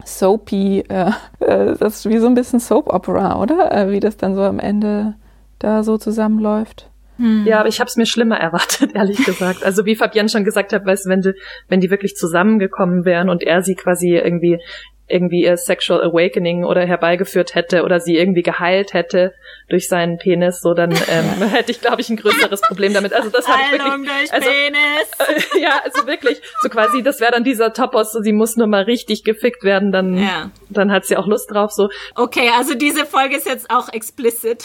soapy, 0.04 0.84
äh, 0.88 1.10
äh, 1.40 1.76
das 1.78 1.96
ist 1.96 2.08
wie 2.08 2.18
so 2.18 2.26
ein 2.26 2.34
bisschen 2.34 2.60
Soap 2.60 2.92
Opera, 2.92 3.40
oder? 3.40 3.72
Äh, 3.72 3.90
wie 3.90 4.00
das 4.00 4.16
dann 4.16 4.34
so 4.34 4.42
am 4.42 4.58
Ende 4.58 5.14
da 5.58 5.82
so 5.82 5.98
zusammenläuft. 5.98 6.90
Hm. 7.16 7.46
Ja, 7.46 7.60
aber 7.60 7.68
ich 7.68 7.78
habe 7.78 7.88
es 7.88 7.96
mir 7.96 8.06
schlimmer 8.06 8.38
erwartet, 8.38 8.92
ehrlich 8.94 9.24
gesagt. 9.24 9.64
Also 9.64 9.86
wie 9.86 9.94
Fabian 9.94 10.28
schon 10.28 10.44
gesagt 10.44 10.72
hat, 10.72 10.84
weißt, 10.84 11.06
wenn 11.08 11.20
die, 11.20 11.32
wenn 11.68 11.80
die 11.80 11.90
wirklich 11.90 12.16
zusammengekommen 12.16 13.04
wären 13.04 13.28
und 13.28 13.42
er 13.42 13.62
sie 13.62 13.76
quasi 13.76 14.16
irgendwie 14.16 14.60
irgendwie 15.06 15.42
ihr 15.42 15.56
Sexual 15.56 16.02
Awakening 16.02 16.64
oder 16.64 16.86
herbeigeführt 16.86 17.54
hätte 17.54 17.82
oder 17.82 18.00
sie 18.00 18.16
irgendwie 18.16 18.42
geheilt 18.42 18.94
hätte 18.94 19.34
durch 19.68 19.88
seinen 19.88 20.18
Penis, 20.18 20.60
so 20.60 20.72
dann 20.72 20.92
ähm, 20.92 21.48
hätte 21.50 21.72
ich, 21.72 21.80
glaube 21.80 22.00
ich, 22.00 22.08
ein 22.08 22.16
größeres 22.16 22.62
Problem 22.62 22.94
damit. 22.94 23.12
Also 23.12 23.28
das 23.28 23.46
habe 23.46 23.60
ich 23.64 23.72
wirklich. 23.72 24.30
Durch 24.30 24.32
also, 24.32 24.48
Penis. 24.50 25.10
Äh, 25.54 25.62
ja, 25.62 25.80
also 25.84 26.06
wirklich, 26.06 26.40
so 26.60 26.68
quasi, 26.68 27.02
das 27.02 27.20
wäre 27.20 27.32
dann 27.32 27.44
dieser 27.44 27.72
Topos, 27.72 28.12
so 28.12 28.20
sie 28.20 28.32
muss 28.32 28.56
nur 28.56 28.66
mal 28.66 28.82
richtig 28.82 29.24
gefickt 29.24 29.64
werden, 29.64 29.90
dann, 29.90 30.16
ja. 30.18 30.50
dann 30.68 30.92
hat 30.92 31.06
sie 31.06 31.16
auch 31.16 31.26
Lust 31.26 31.50
drauf. 31.50 31.72
So. 31.72 31.88
Okay, 32.14 32.50
also 32.56 32.74
diese 32.74 33.06
Folge 33.06 33.36
ist 33.36 33.46
jetzt 33.46 33.70
auch 33.70 33.88
explicit. 33.92 34.64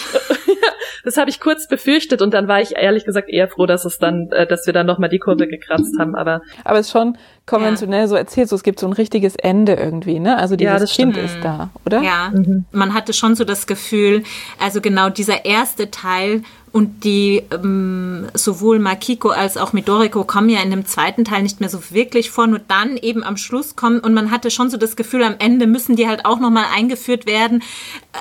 das 1.04 1.18
habe 1.18 1.30
ich 1.30 1.40
kurz 1.40 1.68
befürchtet 1.68 2.22
und 2.22 2.34
dann 2.34 2.48
war 2.48 2.62
ich 2.62 2.76
ehrlich 2.76 3.06
gesagt 3.06 3.30
eher 3.30 3.48
froh, 3.48 3.66
dass 3.66 3.86
es 3.86 4.00
dann, 4.00 4.30
äh, 4.32 4.48
dass 4.48 4.66
wir 4.66 4.74
dann 4.74 4.86
nochmal 4.86 5.10
die 5.10 5.20
Kurve 5.20 5.48
gekratzt 5.48 5.98
haben. 6.00 6.16
Aber, 6.16 6.42
aber 6.64 6.80
es 6.80 6.88
ist 6.88 6.92
schon 6.92 7.18
konventionell 7.50 8.02
ja. 8.02 8.08
so 8.08 8.16
erzählt, 8.16 8.48
so 8.48 8.56
es 8.56 8.64
gibt 8.64 8.80
so 8.80 8.88
ein 8.88 8.94
richtiges 8.94 9.36
Ende 9.36 9.74
irgendwie, 9.74 10.20
ne? 10.20 10.38
Also 10.38 10.56
dieses 10.56 10.96
ja, 10.96 11.04
Kind 11.04 11.16
stimmt. 11.16 11.18
ist 11.18 11.38
da, 11.44 11.70
oder? 11.86 12.02
Ja, 12.02 12.32
mhm. 12.34 12.66
man 12.72 12.94
hatte 12.94 13.14
schon 13.14 13.36
so 13.36 13.44
das 13.44 13.68
Gefühl, 13.68 14.24
also 14.60 14.82
genau 14.82 15.10
dieser 15.10 15.46
erste 15.46 15.90
Teil 15.90 16.44
und 16.72 17.04
die 17.04 17.44
ähm, 17.52 18.28
sowohl 18.34 18.80
Makiko 18.80 19.30
als 19.30 19.58
auch 19.58 19.74
Midoriko 19.74 20.24
kommen 20.24 20.50
ja 20.50 20.62
in 20.62 20.72
dem 20.72 20.86
zweiten 20.86 21.26
Teil 21.26 21.44
nicht 21.44 21.60
mehr 21.60 21.70
so 21.70 21.80
wirklich 21.92 22.30
vor, 22.30 22.48
nur 22.48 22.60
dann 22.60 22.98
eben 22.98 23.24
am 23.24 23.38
Schluss 23.38 23.76
kommen 23.76 24.00
und 24.00 24.14
man 24.14 24.32
hatte 24.32 24.52
schon 24.52 24.70
so 24.70 24.78
das 24.78 24.96
Gefühl, 24.96 25.24
am 25.24 25.36
Ende 25.40 25.68
müssen 25.68 25.96
die 25.96 26.08
halt 26.08 26.26
auch 26.26 26.40
nochmal 26.40 26.66
eingeführt 26.74 27.26
werden 27.26 27.64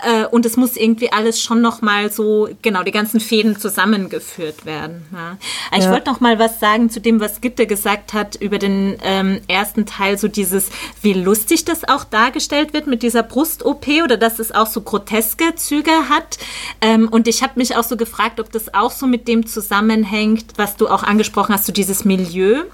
äh, 0.04 0.24
und 0.26 0.46
es 0.46 0.56
muss 0.56 0.76
irgendwie 0.76 1.12
alles 1.12 1.42
schon 1.42 1.60
nochmal 1.60 2.10
so, 2.10 2.48
genau, 2.62 2.82
die 2.82 2.90
ganzen 2.90 3.20
Fäden 3.20 3.58
zusammengeführt 3.58 4.64
werden. 4.64 5.04
Ja. 5.12 5.36
Ich 5.76 5.84
ja. 5.84 5.92
wollte 5.92 6.10
noch 6.10 6.20
mal 6.20 6.38
was 6.38 6.60
sagen 6.60 6.90
zu 6.90 7.00
dem, 7.00 7.20
was 7.20 7.40
Gitte 7.40 7.66
gesagt 7.66 8.14
hat 8.14 8.36
über 8.36 8.58
den 8.58 8.96
ähm, 9.02 9.40
ersten 9.48 9.86
Teil, 9.86 10.16
so 10.16 10.28
dieses, 10.28 10.70
wie 11.02 11.12
lustig 11.12 11.64
das 11.64 11.86
auch 11.86 12.04
dargestellt 12.04 12.72
wird 12.72 12.86
mit 12.86 13.02
dieser 13.02 13.22
Brust-OP 13.22 13.86
oder 14.02 14.16
dass 14.16 14.38
es 14.38 14.52
auch 14.52 14.66
so 14.66 14.80
groteske 14.80 15.54
Züge 15.56 16.08
hat 16.08 16.38
ähm, 16.80 17.08
und 17.08 17.28
ich 17.28 17.42
habe 17.42 17.52
mich 17.56 17.76
auch 17.76 17.84
so 17.84 17.96
gefragt, 17.96 18.37
ob 18.40 18.52
das 18.52 18.74
auch 18.74 18.90
so 18.90 19.06
mit 19.06 19.28
dem 19.28 19.46
zusammenhängt, 19.46 20.54
was 20.56 20.76
du 20.76 20.88
auch 20.88 21.02
angesprochen 21.02 21.54
hast, 21.54 21.66
so 21.66 21.72
dieses 21.72 22.04
Milieu. 22.04 22.64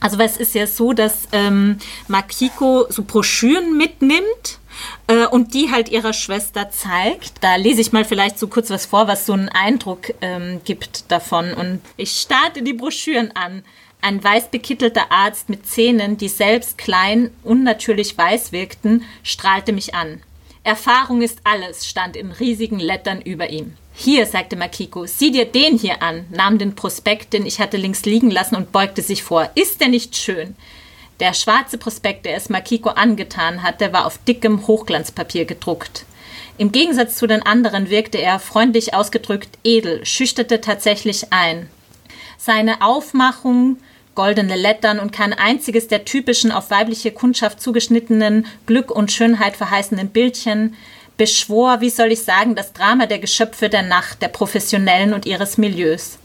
Also 0.00 0.18
weil 0.18 0.26
es 0.26 0.36
ist 0.36 0.54
ja 0.54 0.66
so, 0.66 0.92
dass 0.92 1.28
ähm, 1.32 1.78
Makiko 2.08 2.86
so 2.90 3.02
Broschüren 3.02 3.76
mitnimmt 3.76 4.58
äh, 5.06 5.26
und 5.26 5.54
die 5.54 5.70
halt 5.70 5.88
ihrer 5.88 6.12
Schwester 6.12 6.70
zeigt. 6.70 7.42
Da 7.42 7.56
lese 7.56 7.80
ich 7.80 7.92
mal 7.92 8.04
vielleicht 8.04 8.38
so 8.38 8.48
kurz 8.48 8.70
was 8.70 8.86
vor, 8.86 9.08
was 9.08 9.26
so 9.26 9.32
einen 9.32 9.48
Eindruck 9.48 10.12
ähm, 10.20 10.60
gibt 10.64 11.10
davon. 11.10 11.54
Und 11.54 11.80
ich 11.96 12.12
starte 12.12 12.62
die 12.62 12.74
Broschüren 12.74 13.32
an. 13.34 13.64
Ein 14.02 14.22
weiß 14.22 14.50
bekittelter 14.50 15.10
Arzt 15.10 15.48
mit 15.48 15.66
Zähnen, 15.66 16.16
die 16.16 16.28
selbst 16.28 16.78
klein, 16.78 17.30
unnatürlich 17.42 18.16
weiß 18.16 18.52
wirkten, 18.52 19.04
strahlte 19.22 19.72
mich 19.72 19.94
an. 19.94 20.22
Erfahrung 20.62 21.22
ist 21.22 21.40
alles, 21.44 21.86
stand 21.86 22.16
in 22.16 22.30
riesigen 22.30 22.78
Lettern 22.78 23.20
über 23.22 23.50
ihm. 23.50 23.74
Hier, 23.98 24.26
sagte 24.26 24.56
Makiko, 24.56 25.06
sieh 25.06 25.30
dir 25.30 25.46
den 25.46 25.78
hier 25.78 26.02
an, 26.02 26.26
nahm 26.30 26.58
den 26.58 26.74
Prospekt, 26.74 27.32
den 27.32 27.46
ich 27.46 27.60
hatte 27.60 27.78
links 27.78 28.04
liegen 28.04 28.30
lassen 28.30 28.54
und 28.54 28.70
beugte 28.70 29.00
sich 29.00 29.22
vor. 29.22 29.48
Ist 29.54 29.80
der 29.80 29.88
nicht 29.88 30.14
schön? 30.14 30.54
Der 31.18 31.32
schwarze 31.32 31.78
Prospekt, 31.78 32.26
der 32.26 32.36
es 32.36 32.50
Makiko 32.50 32.90
angetan 32.90 33.62
hatte, 33.62 33.94
war 33.94 34.04
auf 34.04 34.18
dickem 34.18 34.66
Hochglanzpapier 34.66 35.46
gedruckt. 35.46 36.04
Im 36.58 36.72
Gegensatz 36.72 37.16
zu 37.16 37.26
den 37.26 37.42
anderen 37.42 37.88
wirkte 37.88 38.18
er, 38.18 38.38
freundlich 38.38 38.92
ausgedrückt, 38.92 39.58
edel, 39.64 40.04
schüchterte 40.04 40.60
tatsächlich 40.60 41.32
ein. 41.32 41.70
Seine 42.36 42.82
Aufmachung, 42.82 43.78
goldene 44.14 44.56
Lettern 44.56 44.98
und 44.98 45.10
kein 45.10 45.32
einziges 45.32 45.88
der 45.88 46.04
typischen 46.04 46.52
auf 46.52 46.70
weibliche 46.70 47.12
Kundschaft 47.12 47.62
zugeschnittenen, 47.62 48.44
Glück 48.66 48.90
und 48.90 49.10
Schönheit 49.10 49.56
verheißenden 49.56 50.10
Bildchen 50.10 50.74
beschwor, 51.16 51.80
wie 51.80 51.90
soll 51.90 52.12
ich 52.12 52.22
sagen, 52.22 52.54
das 52.54 52.72
Drama 52.72 53.06
der 53.06 53.18
Geschöpfe 53.18 53.68
der 53.68 53.82
Nacht, 53.82 54.22
der 54.22 54.28
Professionellen 54.28 55.12
und 55.12 55.26
ihres 55.26 55.58
Milieus. 55.58 56.18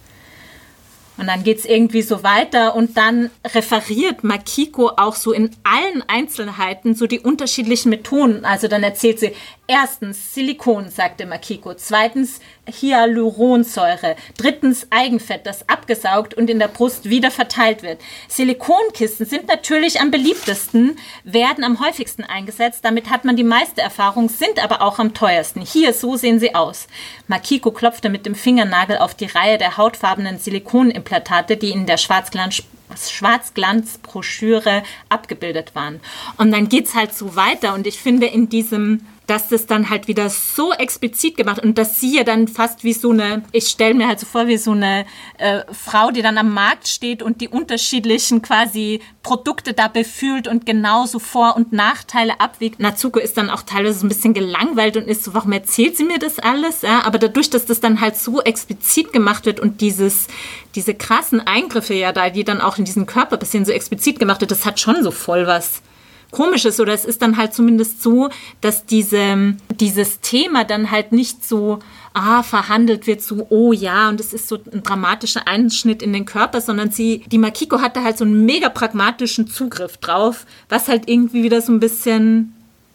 Und 1.17 1.27
dann 1.27 1.43
geht 1.43 1.60
es 1.60 1.65
irgendwie 1.65 2.01
so 2.01 2.23
weiter 2.23 2.75
und 2.75 2.97
dann 2.97 3.30
referiert 3.54 4.23
Makiko 4.23 4.93
auch 4.97 5.15
so 5.15 5.32
in 5.34 5.51
allen 5.63 6.04
Einzelheiten 6.08 6.95
so 6.95 7.06
die 7.06 7.19
unterschiedlichen 7.19 7.89
Methoden. 7.89 8.43
Also 8.43 8.67
dann 8.67 8.82
erzählt 8.82 9.19
sie, 9.19 9.34
Erstens 9.73 10.34
Silikon, 10.34 10.89
sagte 10.89 11.25
Makiko. 11.25 11.73
Zweitens 11.75 12.41
Hyaluronsäure. 12.69 14.17
Drittens 14.36 14.88
Eigenfett, 14.89 15.45
das 15.45 15.69
abgesaugt 15.69 16.34
und 16.34 16.49
in 16.49 16.60
der 16.60 16.67
Brust 16.67 17.10
wieder 17.10 17.31
verteilt 17.31 17.81
wird. 17.81 18.01
Silikonkisten 18.27 19.25
sind 19.25 19.47
natürlich 19.47 20.01
am 20.01 20.12
beliebtesten, 20.12 20.97
werden 21.23 21.63
am 21.63 21.79
häufigsten 21.79 22.25
eingesetzt. 22.25 22.84
Damit 22.84 23.10
hat 23.10 23.23
man 23.23 23.38
die 23.38 23.45
meiste 23.45 23.79
Erfahrung, 23.79 24.27
sind 24.27 24.62
aber 24.62 24.81
auch 24.81 24.99
am 24.99 25.13
teuersten. 25.13 25.62
Hier, 25.62 25.93
so 25.93 26.17
sehen 26.17 26.41
sie 26.41 26.53
aus. 26.53 26.88
Makiko 27.29 27.71
klopfte 27.71 28.10
mit 28.10 28.25
dem 28.25 28.36
Fingernagel 28.36 28.97
auf 28.97 29.15
die 29.15 29.27
Reihe 29.27 29.57
der 29.57 29.77
hautfarbenen 29.77 30.38
Silikonimplantate, 30.38 31.55
die 31.55 31.71
in 31.71 31.86
der 31.86 31.95
Schwarzglanz 31.95 32.62
Schwarzglanzbroschüre 32.93 34.84
abgebildet 35.07 35.75
waren. 35.75 36.01
Und 36.36 36.51
dann 36.51 36.67
geht's 36.67 36.93
halt 36.93 37.13
so 37.13 37.38
weiter. 37.38 37.73
Und 37.73 37.88
ich 37.88 38.01
finde, 38.01 38.27
in 38.27 38.49
diesem 38.49 39.05
dass 39.32 39.48
das 39.48 39.65
dann 39.65 39.89
halt 39.89 40.10
wieder 40.10 40.30
so 40.30 40.74
explizit 40.74 41.38
gemacht 41.38 41.63
und 41.63 41.78
dass 41.78 42.02
sie 42.02 42.17
ja 42.17 42.26
dann 42.26 42.50
fast 42.50 42.84
wie 42.84 42.91
so 42.91 43.12
eine, 43.12 43.44
ich 43.54 43.70
stelle 43.70 43.94
mir 43.94 44.10
halt 44.10 44.20
so 44.20 44.26
vor, 44.26 44.48
wie 44.48 44.58
so 44.58 44.72
eine 44.72 45.06
äh, 45.38 45.62
Frau, 45.72 46.12
die 46.12 46.22
dann 46.22 46.38
am 46.38 46.54
Markt 46.54 46.89
steht 46.89 47.24
und 47.24 47.39
die 47.39 47.48
unterschiedlichen 47.48 48.41
quasi 48.41 49.00
Produkte 49.24 49.72
da 49.72 49.88
befühlt 49.88 50.50
und 50.50 50.65
genauso 50.65 51.17
Vor- 51.20 51.56
und 51.56 51.72
Nachteile 51.72 52.41
abwiegt. 52.41 52.82
Natsuko 52.82 53.20
ist 53.20 53.38
dann 53.38 53.50
auch 53.50 53.62
teilweise 53.62 54.00
so 54.00 54.06
ein 54.06 54.10
bisschen 54.10 54.34
gelangweilt 54.34 54.98
und 54.98 55.08
ist 55.08 55.24
so, 55.24 55.34
warum 55.34 55.54
erzählt 55.54 55.96
sie 55.96 56.04
mir 56.04 56.20
das 56.20 56.38
alles? 56.38 56.82
Ja, 56.82 57.06
aber 57.06 57.17
dadurch, 57.17 57.50
dass 57.50 57.65
das 57.65 57.80
dann 57.80 58.02
halt 58.02 58.17
so 58.17 58.41
explizit 58.41 59.13
gemacht 59.13 59.46
wird 59.46 59.62
und 59.62 59.80
dieses, 59.80 60.28
diese 60.76 60.94
krassen 60.94 61.39
Eingriffe 61.39 61.94
ja 61.94 62.12
da, 62.12 62.30
die 62.30 62.44
dann 62.44 62.60
auch 62.60 62.78
in 62.78 62.84
diesen 62.84 63.06
Körper 63.06 63.38
passieren, 63.38 63.63
so 63.63 63.72
explizit 63.72 64.20
gemacht 64.20 64.41
wird, 64.41 64.52
das 64.52 64.65
hat 64.65 64.82
schon 64.82 65.02
so 65.04 65.12
voll 65.12 65.48
was 65.48 65.82
komisch 66.32 66.65
ist 66.65 66.80
oder 66.80 66.94
es 66.94 67.06
ist 67.06 67.22
dann 67.22 67.38
halt 67.38 67.54
zumindest 67.54 68.02
so, 68.02 68.30
dass 68.62 68.86
diese, 68.86 69.56
dieses 69.80 70.22
Thema 70.22 70.63
dann 70.63 70.89
halt 70.89 71.12
nicht 71.12 71.46
so 71.46 71.80
ah, 72.13 72.44
verhandelt 72.44 73.08
wird, 73.08 73.22
so, 73.22 73.48
oh 73.50 73.72
ja, 73.72 74.10
und 74.10 74.20
es 74.20 74.34
ist 74.34 74.48
so 74.48 74.58
ein 74.72 74.84
dramatischer 74.84 75.48
Einschnitt 75.48 76.02
in 76.02 76.13
den 76.13 76.26
Körper, 76.26 76.62
sondern 76.62 76.91
sie, 76.91 77.24
die 77.28 77.38
Makiko 77.38 77.82
hatte 77.82 78.04
halt 78.04 78.17
so 78.17 78.26
einen 78.26 78.46
mega 78.46 78.70
pragmatischen 78.70 79.48
Zugriff 79.48 79.98
drauf, 79.98 80.46
was 80.70 80.88
halt 80.88 81.08
irgendwie 81.08 81.44
wieder 81.44 81.62
so 81.62 81.72
ein 81.72 81.80
bisschen, 81.80 82.54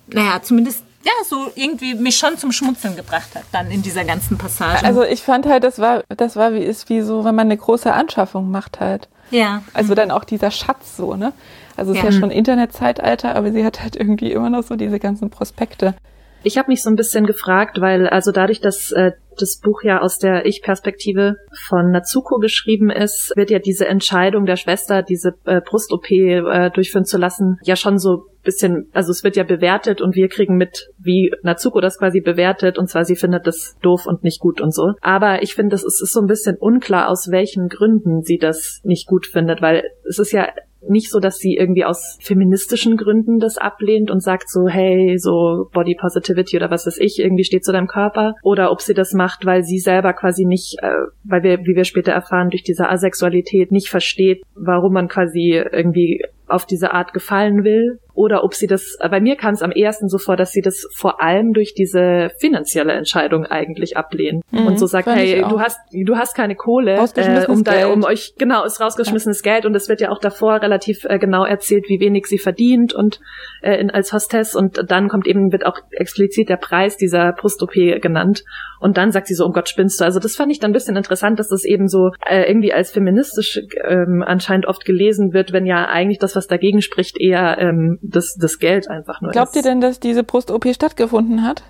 naja, 0.09 0.43
zumindest 0.43 0.83
ja, 1.05 1.13
so 1.25 1.53
irgendwie 1.55 1.95
mich 1.95 2.17
schon 2.17 2.37
zum 2.37 2.51
Schmunzeln 2.51 2.97
gebracht 2.97 3.29
hat, 3.37 3.45
dann 3.53 3.71
in 3.71 3.81
dieser 3.81 4.05
ganzen 4.05 4.37
Passage. 4.39 4.85
Also 4.85 5.05
ich 5.05 5.23
fand 5.23 5.47
halt, 5.47 5.63
das 5.63 5.79
war, 5.79 6.03
das 6.09 6.35
war 6.35 6.53
wie, 6.53 6.65
ist 6.65 6.89
wie 6.89 7.01
so, 7.01 7.25
wenn 7.25 7.37
man 7.37 7.47
eine 7.47 7.57
große 7.57 7.93
Anschaffung 7.93 8.51
macht 8.51 8.81
halt. 8.81 9.09
Ja. 9.31 9.63
Also 9.73 9.95
dann 9.95 10.11
auch 10.11 10.25
dieser 10.25 10.51
Schatz 10.51 10.97
so, 10.97 11.15
ne? 11.15 11.33
Also 11.77 11.93
es 11.93 11.99
ja. 11.99 12.09
ist 12.09 12.15
ja 12.15 12.21
schon 12.21 12.31
Internetzeitalter, 12.31 13.35
aber 13.35 13.53
sie 13.53 13.65
hat 13.65 13.83
halt 13.83 13.97
irgendwie 13.97 14.33
immer 14.33 14.51
noch 14.51 14.63
so 14.63 14.77
diese 14.77 14.99
ganzen 14.99 15.31
Prospekte. 15.31 15.95
Ich 16.43 16.59
habe 16.59 16.71
mich 16.71 16.83
so 16.83 16.91
ein 16.91 16.97
bisschen 16.97 17.27
gefragt, 17.27 17.81
weil 17.81 18.09
also 18.09 18.33
dadurch, 18.33 18.61
dass 18.61 18.93
äh, 18.93 19.13
das 19.39 19.59
Buch 19.59 19.83
ja 19.83 20.01
aus 20.01 20.19
der 20.19 20.47
Ich-Perspektive 20.47 21.37
von 21.67 21.91
Natsuko 21.91 22.39
geschrieben 22.39 22.91
ist, 22.91 23.33
wird 23.37 23.51
ja 23.51 23.59
diese 23.59 23.87
Entscheidung 23.87 24.47
der 24.47 24.57
Schwester, 24.57 25.03
diese 25.03 25.35
äh, 25.45 25.61
Brust-OP 25.61 26.11
äh, 26.11 26.71
durchführen 26.71 27.05
zu 27.05 27.19
lassen, 27.19 27.59
ja 27.63 27.77
schon 27.77 27.99
so 27.99 28.27
bisschen, 28.47 28.89
also 28.93 29.11
es 29.11 29.23
wird 29.25 29.37
ja 29.37 29.45
bewertet 29.45 30.01
und 30.01 30.15
wir 30.15 30.29
kriegen 30.29 30.57
mit, 30.57 30.89
wie 30.99 31.31
Natsuko 31.43 31.81
das 31.81 31.99
quasi 31.99 32.21
bewertet 32.21 32.79
und 32.79 32.89
zwar 32.89 33.05
sie 33.05 33.17
findet 33.17 33.47
das 33.47 33.77
doof 33.83 34.07
und 34.07 34.25
nicht 34.25 34.41
gut 34.41 34.63
und 34.63 34.73
so. 34.73 34.93
Aber 35.03 35.43
ich 35.43 35.55
finde, 35.55 35.75
es 35.75 35.85
ist 35.85 36.13
so 36.13 36.21
ein 36.21 36.27
bisschen 36.27 36.57
unklar, 36.57 37.09
aus 37.09 37.29
welchen 37.31 37.69
Gründen 37.69 38.23
sie 38.23 38.39
das 38.39 38.81
nicht 38.85 39.07
gut 39.07 39.27
findet, 39.27 39.61
weil 39.61 39.83
es 40.09 40.19
ist 40.19 40.33
ja 40.33 40.49
nicht 40.89 41.11
so, 41.11 41.21
dass 41.21 41.39
sie 41.39 41.57
irgendwie 41.57 41.85
aus 41.85 42.19
feministischen 42.21 42.97
Gründen 42.97 43.39
das 43.39 43.59
ablehnt 43.59 44.11
und 44.11 44.23
sagt 44.23 44.51
so, 44.51 44.69
hey, 44.69 45.17
so 45.19 45.69
Body 45.73 45.95
Positivity 45.95 46.57
oder 46.57 46.71
was 46.71 46.87
weiß 46.87 46.99
ich, 46.99 47.19
irgendwie 47.19 47.45
steht 47.45 47.65
zu 47.65 47.73
deinem 47.73 47.87
Körper. 47.87 48.35
Oder 48.43 48.71
ob 48.71 48.81
sie 48.81 48.95
das 48.95 49.13
macht, 49.13 49.47
weil 49.47 49.63
sie 49.63 49.79
selber 49.79 50.13
quasi 50.13 50.45
nicht, 50.45 50.77
äh, 50.83 50.91
weil 51.25 51.43
wir, 51.43 51.59
wie 51.61 51.77
wir 51.77 51.85
später 51.85 52.13
erfahren, 52.13 52.51
durch 52.51 52.63
diese 52.63 52.89
Asexualität 52.89 53.73
nicht 53.73 53.89
versteht, 53.89 54.43
warum 54.55 54.93
man 54.93 55.09
quasi 55.09 55.63
irgendwie 55.73 56.23
auf 56.49 56.65
diese 56.65 56.93
Art 56.93 57.13
gefallen 57.13 57.65
will 57.65 57.99
oder 58.17 58.43
ob 58.45 58.55
sie 58.55 58.67
das, 58.67 58.97
bei 58.99 59.21
mir 59.21 59.37
kam 59.37 59.53
es 59.53 59.63
am 59.63 59.73
ehesten 59.73 60.09
so 60.09 60.19
vor, 60.19 60.37
dass 60.37 60.51
sie 60.51 60.63
das 60.63 60.87
vor 60.95 61.23
allem 61.23 61.53
durch 61.53 61.75
diese 61.75 62.31
finanzielle 62.39 62.93
Entscheidung 62.93 63.45
eigentlich 63.45 63.97
ablehnen. 63.97 64.43
Mhm, 64.51 64.67
und 64.67 64.79
so 64.79 64.87
sagt, 64.87 65.07
hey, 65.07 65.45
du 65.49 65.61
hast, 65.61 65.79
du 65.93 66.17
hast 66.17 66.35
keine 66.35 66.57
Kohle, 66.57 66.95
äh, 66.95 67.47
um, 67.47 67.63
da, 67.63 67.89
um 67.89 68.05
euch, 68.05 68.35
genau, 68.39 68.65
ist 68.65 68.81
rausgeschmissenes 68.81 69.43
ja. 69.45 69.53
Geld. 69.53 69.67
Und 69.67 69.75
es 69.75 69.89
wird 69.89 70.01
ja 70.01 70.11
auch 70.11 70.19
davor 70.19 70.63
relativ 70.63 71.05
äh, 71.05 71.19
genau 71.19 71.45
erzählt, 71.45 71.85
wie 71.89 72.01
wenig 72.01 72.27
sie 72.27 72.39
verdient 72.39 72.95
und 72.95 73.21
äh, 73.63 73.77
in, 73.77 73.91
als 73.91 74.13
Hostess. 74.13 74.55
Und 74.55 74.91
dann 74.91 75.09
kommt 75.09 75.27
eben, 75.27 75.53
wird 75.53 75.67
auch 75.67 75.79
explizit 75.91 76.49
der 76.49 76.57
Preis 76.57 76.97
dieser 76.97 77.33
Brust-OP 77.33 77.75
genannt. 78.01 78.45
Und 78.81 78.97
dann 78.97 79.11
sagt 79.11 79.27
sie 79.27 79.35
so, 79.35 79.45
um 79.45 79.53
Gott 79.53 79.69
spinnst 79.69 80.01
du. 80.01 80.05
Also 80.05 80.21
das 80.21 80.37
fand 80.37 80.51
ich 80.53 80.59
dann 80.59 80.71
ein 80.71 80.75
bisschen 80.75 80.97
interessant, 80.97 81.39
dass 81.39 81.49
das 81.49 81.65
eben 81.65 81.89
so 81.89 82.11
äh, 82.27 82.49
irgendwie 82.49 82.73
als 82.73 82.91
feministisch 82.91 83.61
ähm, 83.87 84.23
anscheinend 84.27 84.67
oft 84.67 84.85
gelesen 84.85 85.33
wird, 85.33 85.53
wenn 85.53 85.67
ja 85.67 85.87
eigentlich 85.87 86.19
das, 86.19 86.37
was 86.37 86.47
dagegen 86.47 86.81
spricht, 86.81 87.21
eher 87.21 87.59
ähm, 87.59 87.99
das, 88.11 88.37
das 88.37 88.59
Geld 88.59 88.89
einfach 88.89 89.21
nur 89.21 89.33
Glaubt 89.33 89.51
ist. 89.51 89.57
ihr 89.57 89.63
denn, 89.63 89.81
dass 89.81 90.01
diese 90.01 90.25
Brust-OP 90.25 90.67
stattgefunden 90.75 91.43
hat? 91.43 91.63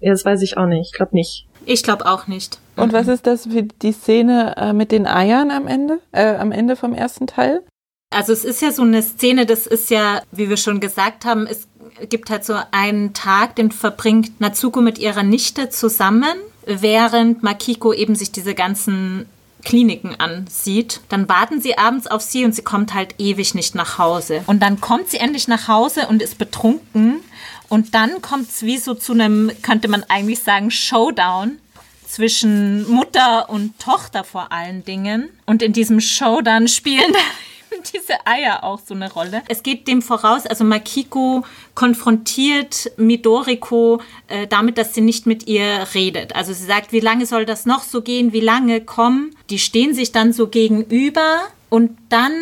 Ja, 0.00 0.10
das 0.10 0.24
weiß 0.24 0.42
ich 0.42 0.56
auch 0.56 0.66
nicht. 0.66 0.90
Ich 0.90 0.96
glaube 0.96 1.14
nicht. 1.14 1.46
Ich 1.64 1.82
glaube 1.82 2.06
auch 2.06 2.26
nicht. 2.26 2.58
Und 2.76 2.92
mhm. 2.92 2.96
was 2.96 3.08
ist 3.08 3.26
das 3.26 3.46
für 3.46 3.62
die 3.62 3.92
Szene 3.92 4.54
äh, 4.56 4.72
mit 4.72 4.90
den 4.90 5.06
Eiern 5.06 5.50
am 5.50 5.66
Ende? 5.66 6.00
Äh, 6.10 6.34
am 6.34 6.52
Ende 6.52 6.76
vom 6.76 6.92
ersten 6.92 7.26
Teil? 7.26 7.62
Also 8.10 8.32
es 8.32 8.44
ist 8.44 8.60
ja 8.60 8.72
so 8.72 8.82
eine 8.82 9.02
Szene, 9.02 9.46
das 9.46 9.66
ist 9.66 9.90
ja, 9.90 10.20
wie 10.32 10.48
wir 10.48 10.56
schon 10.56 10.80
gesagt 10.80 11.24
haben, 11.24 11.46
es 11.46 11.66
gibt 12.08 12.30
halt 12.30 12.44
so 12.44 12.54
einen 12.70 13.14
Tag, 13.14 13.56
den 13.56 13.70
verbringt 13.70 14.40
Natsuko 14.40 14.80
mit 14.80 14.98
ihrer 14.98 15.22
Nichte 15.22 15.70
zusammen, 15.70 16.34
während 16.66 17.42
Makiko 17.42 17.92
eben 17.92 18.14
sich 18.14 18.32
diese 18.32 18.54
ganzen 18.54 19.26
Kliniken 19.64 20.18
ansieht, 20.18 21.00
dann 21.08 21.28
warten 21.28 21.60
sie 21.60 21.78
abends 21.78 22.06
auf 22.06 22.22
sie 22.22 22.44
und 22.44 22.54
sie 22.54 22.62
kommt 22.62 22.94
halt 22.94 23.14
ewig 23.18 23.54
nicht 23.54 23.74
nach 23.74 23.98
Hause. 23.98 24.42
Und 24.46 24.62
dann 24.62 24.80
kommt 24.80 25.08
sie 25.08 25.18
endlich 25.18 25.48
nach 25.48 25.68
Hause 25.68 26.06
und 26.08 26.22
ist 26.22 26.38
betrunken. 26.38 27.20
Und 27.68 27.94
dann 27.94 28.20
kommt 28.20 28.48
es 28.50 28.62
wie 28.62 28.78
so 28.78 28.94
zu 28.94 29.12
einem, 29.12 29.50
könnte 29.62 29.88
man 29.88 30.04
eigentlich 30.08 30.40
sagen, 30.40 30.70
Showdown 30.70 31.58
zwischen 32.06 32.90
Mutter 32.90 33.48
und 33.48 33.78
Tochter 33.78 34.24
vor 34.24 34.52
allen 34.52 34.84
Dingen. 34.84 35.30
Und 35.46 35.62
in 35.62 35.72
diesem 35.72 36.00
Showdown 36.00 36.68
spielen 36.68 37.12
diese 37.92 38.26
Eier 38.26 38.64
auch 38.64 38.80
so 38.80 38.94
eine 38.94 39.12
Rolle. 39.12 39.42
Es 39.48 39.62
geht 39.62 39.88
dem 39.88 40.02
voraus, 40.02 40.46
also 40.46 40.64
Makiko 40.64 41.44
konfrontiert 41.74 42.90
Midoriko 42.96 44.00
äh, 44.28 44.46
damit, 44.46 44.78
dass 44.78 44.94
sie 44.94 45.00
nicht 45.00 45.26
mit 45.26 45.46
ihr 45.46 45.86
redet. 45.94 46.34
Also 46.34 46.52
sie 46.52 46.64
sagt, 46.64 46.92
wie 46.92 47.00
lange 47.00 47.26
soll 47.26 47.44
das 47.44 47.66
noch 47.66 47.82
so 47.82 48.02
gehen, 48.02 48.32
wie 48.32 48.40
lange 48.40 48.80
kommen. 48.80 49.34
Die 49.50 49.58
stehen 49.58 49.94
sich 49.94 50.12
dann 50.12 50.32
so 50.32 50.48
gegenüber 50.48 51.40
und 51.68 51.96
dann 52.08 52.32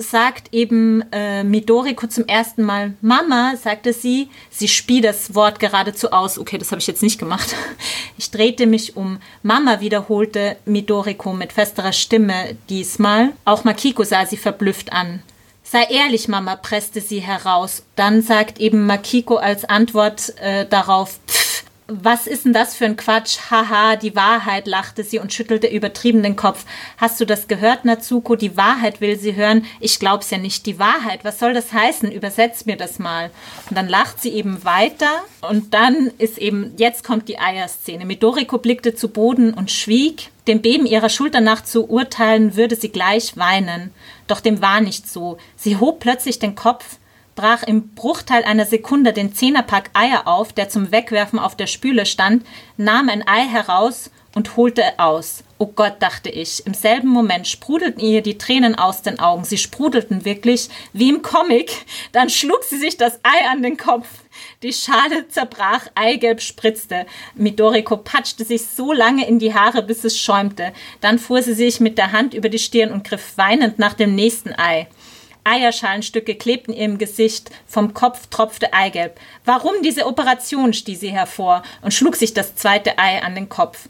sagt 0.00 0.48
eben 0.52 1.04
äh, 1.12 1.44
Midoriko 1.44 2.06
zum 2.06 2.26
ersten 2.26 2.62
Mal 2.62 2.94
Mama, 3.00 3.54
sagte 3.62 3.92
sie. 3.92 4.28
Sie 4.50 4.68
spie 4.68 5.00
das 5.00 5.34
Wort 5.34 5.60
geradezu 5.60 6.10
aus. 6.10 6.38
Okay, 6.38 6.58
das 6.58 6.70
habe 6.70 6.80
ich 6.80 6.86
jetzt 6.86 7.02
nicht 7.02 7.18
gemacht. 7.18 7.54
Ich 8.18 8.30
drehte 8.30 8.66
mich 8.66 8.98
um. 8.98 9.18
Mama 9.42 9.80
wiederholte 9.80 10.58
Midoriko 10.66 11.32
mit 11.32 11.54
festerer 11.54 11.94
Stimme 11.94 12.54
diesmal. 12.68 13.30
Auch 13.46 13.64
Makiko 13.64 14.04
sah 14.04 14.26
sie 14.26 14.36
verblüfft 14.36 14.92
an. 14.92 15.22
Sei 15.62 15.84
ehrlich, 15.84 16.28
Mama, 16.28 16.56
presste 16.56 17.00
sie 17.00 17.20
heraus. 17.20 17.82
Dann 17.96 18.20
sagt 18.20 18.58
eben 18.58 18.84
Makiko 18.84 19.36
als 19.36 19.64
Antwort 19.64 20.34
äh, 20.38 20.66
darauf, 20.66 21.18
pff, 21.26 21.39
was 21.92 22.26
ist 22.26 22.44
denn 22.44 22.52
das 22.52 22.76
für 22.76 22.84
ein 22.84 22.96
Quatsch? 22.96 23.38
Haha, 23.50 23.96
die 23.96 24.14
Wahrheit, 24.14 24.66
lachte 24.66 25.04
sie 25.04 25.18
und 25.18 25.32
schüttelte 25.32 25.66
übertrieben 25.66 26.22
den 26.22 26.36
Kopf. 26.36 26.64
Hast 26.96 27.20
du 27.20 27.24
das 27.24 27.48
gehört, 27.48 27.84
Natsuko? 27.84 28.36
Die 28.36 28.56
Wahrheit 28.56 29.00
will 29.00 29.18
sie 29.18 29.34
hören. 29.34 29.64
Ich 29.80 29.98
glaub's 29.98 30.30
ja 30.30 30.38
nicht. 30.38 30.66
Die 30.66 30.78
Wahrheit, 30.78 31.24
was 31.24 31.38
soll 31.38 31.52
das 31.52 31.72
heißen? 31.72 32.10
Übersetz 32.10 32.66
mir 32.66 32.76
das 32.76 32.98
mal. 32.98 33.30
Und 33.68 33.76
dann 33.76 33.88
lacht 33.88 34.20
sie 34.20 34.30
eben 34.30 34.64
weiter 34.64 35.10
und 35.40 35.74
dann 35.74 36.10
ist 36.18 36.38
eben, 36.38 36.74
jetzt 36.76 37.04
kommt 37.04 37.28
die 37.28 37.38
Eierszene. 37.38 38.04
Midoriko 38.04 38.58
blickte 38.58 38.94
zu 38.94 39.08
Boden 39.08 39.52
und 39.54 39.70
schwieg. 39.70 40.30
Dem 40.46 40.62
Beben 40.62 40.86
ihrer 40.86 41.08
Schulter 41.10 41.40
nach 41.40 41.62
zu 41.62 41.88
urteilen, 41.88 42.56
würde 42.56 42.74
sie 42.74 42.90
gleich 42.90 43.36
weinen. 43.36 43.92
Doch 44.26 44.40
dem 44.40 44.62
war 44.62 44.80
nicht 44.80 45.08
so. 45.08 45.38
Sie 45.56 45.76
hob 45.76 46.00
plötzlich 46.00 46.38
den 46.38 46.54
Kopf, 46.54 46.98
brach 47.40 47.62
im 47.62 47.94
Bruchteil 47.94 48.44
einer 48.44 48.66
Sekunde 48.66 49.14
den 49.14 49.34
Zehnerpack 49.34 49.90
Eier 49.94 50.28
auf, 50.28 50.52
der 50.52 50.68
zum 50.68 50.92
Wegwerfen 50.92 51.38
auf 51.38 51.56
der 51.56 51.66
Spüle 51.66 52.04
stand, 52.04 52.44
nahm 52.76 53.08
ein 53.08 53.26
Ei 53.26 53.46
heraus 53.46 54.10
und 54.34 54.58
holte 54.58 54.98
aus. 54.98 55.42
Oh 55.56 55.66
Gott, 55.66 55.94
dachte 56.00 56.28
ich. 56.28 56.66
Im 56.66 56.74
selben 56.74 57.08
Moment 57.08 57.48
sprudelten 57.48 58.02
ihr 58.02 58.22
die 58.22 58.36
Tränen 58.36 58.74
aus 58.74 59.00
den 59.00 59.18
Augen. 59.18 59.44
Sie 59.44 59.56
sprudelten 59.56 60.26
wirklich 60.26 60.68
wie 60.92 61.08
im 61.08 61.22
Comic. 61.22 61.72
Dann 62.12 62.28
schlug 62.28 62.62
sie 62.62 62.78
sich 62.78 62.98
das 62.98 63.20
Ei 63.22 63.48
an 63.50 63.62
den 63.62 63.78
Kopf. 63.78 64.06
Die 64.62 64.72
Schale 64.72 65.28
zerbrach, 65.28 65.86
Eigelb 65.94 66.42
spritzte. 66.42 67.06
Midoriko 67.34 67.96
patschte 67.96 68.44
sich 68.44 68.66
so 68.66 68.92
lange 68.92 69.26
in 69.26 69.38
die 69.38 69.54
Haare, 69.54 69.82
bis 69.82 70.04
es 70.04 70.18
schäumte. 70.18 70.72
Dann 71.00 71.18
fuhr 71.18 71.42
sie 71.42 71.54
sich 71.54 71.80
mit 71.80 71.96
der 71.96 72.12
Hand 72.12 72.34
über 72.34 72.50
die 72.50 72.58
Stirn 72.58 72.92
und 72.92 73.04
griff 73.04 73.32
weinend 73.36 73.78
nach 73.78 73.94
dem 73.94 74.14
nächsten 74.14 74.52
Ei. 74.58 74.88
Eierschalenstücke 75.44 76.34
klebten 76.34 76.74
ihr 76.74 76.84
im 76.84 76.98
Gesicht, 76.98 77.50
vom 77.66 77.94
Kopf 77.94 78.26
tropfte 78.28 78.72
Eigelb. 78.72 79.18
Warum 79.44 79.74
diese 79.82 80.06
Operation, 80.06 80.72
stieß 80.72 81.00
sie 81.00 81.10
hervor 81.10 81.62
und 81.82 81.94
schlug 81.94 82.16
sich 82.16 82.34
das 82.34 82.54
zweite 82.56 82.98
Ei 82.98 83.22
an 83.22 83.34
den 83.34 83.48
Kopf. 83.48 83.88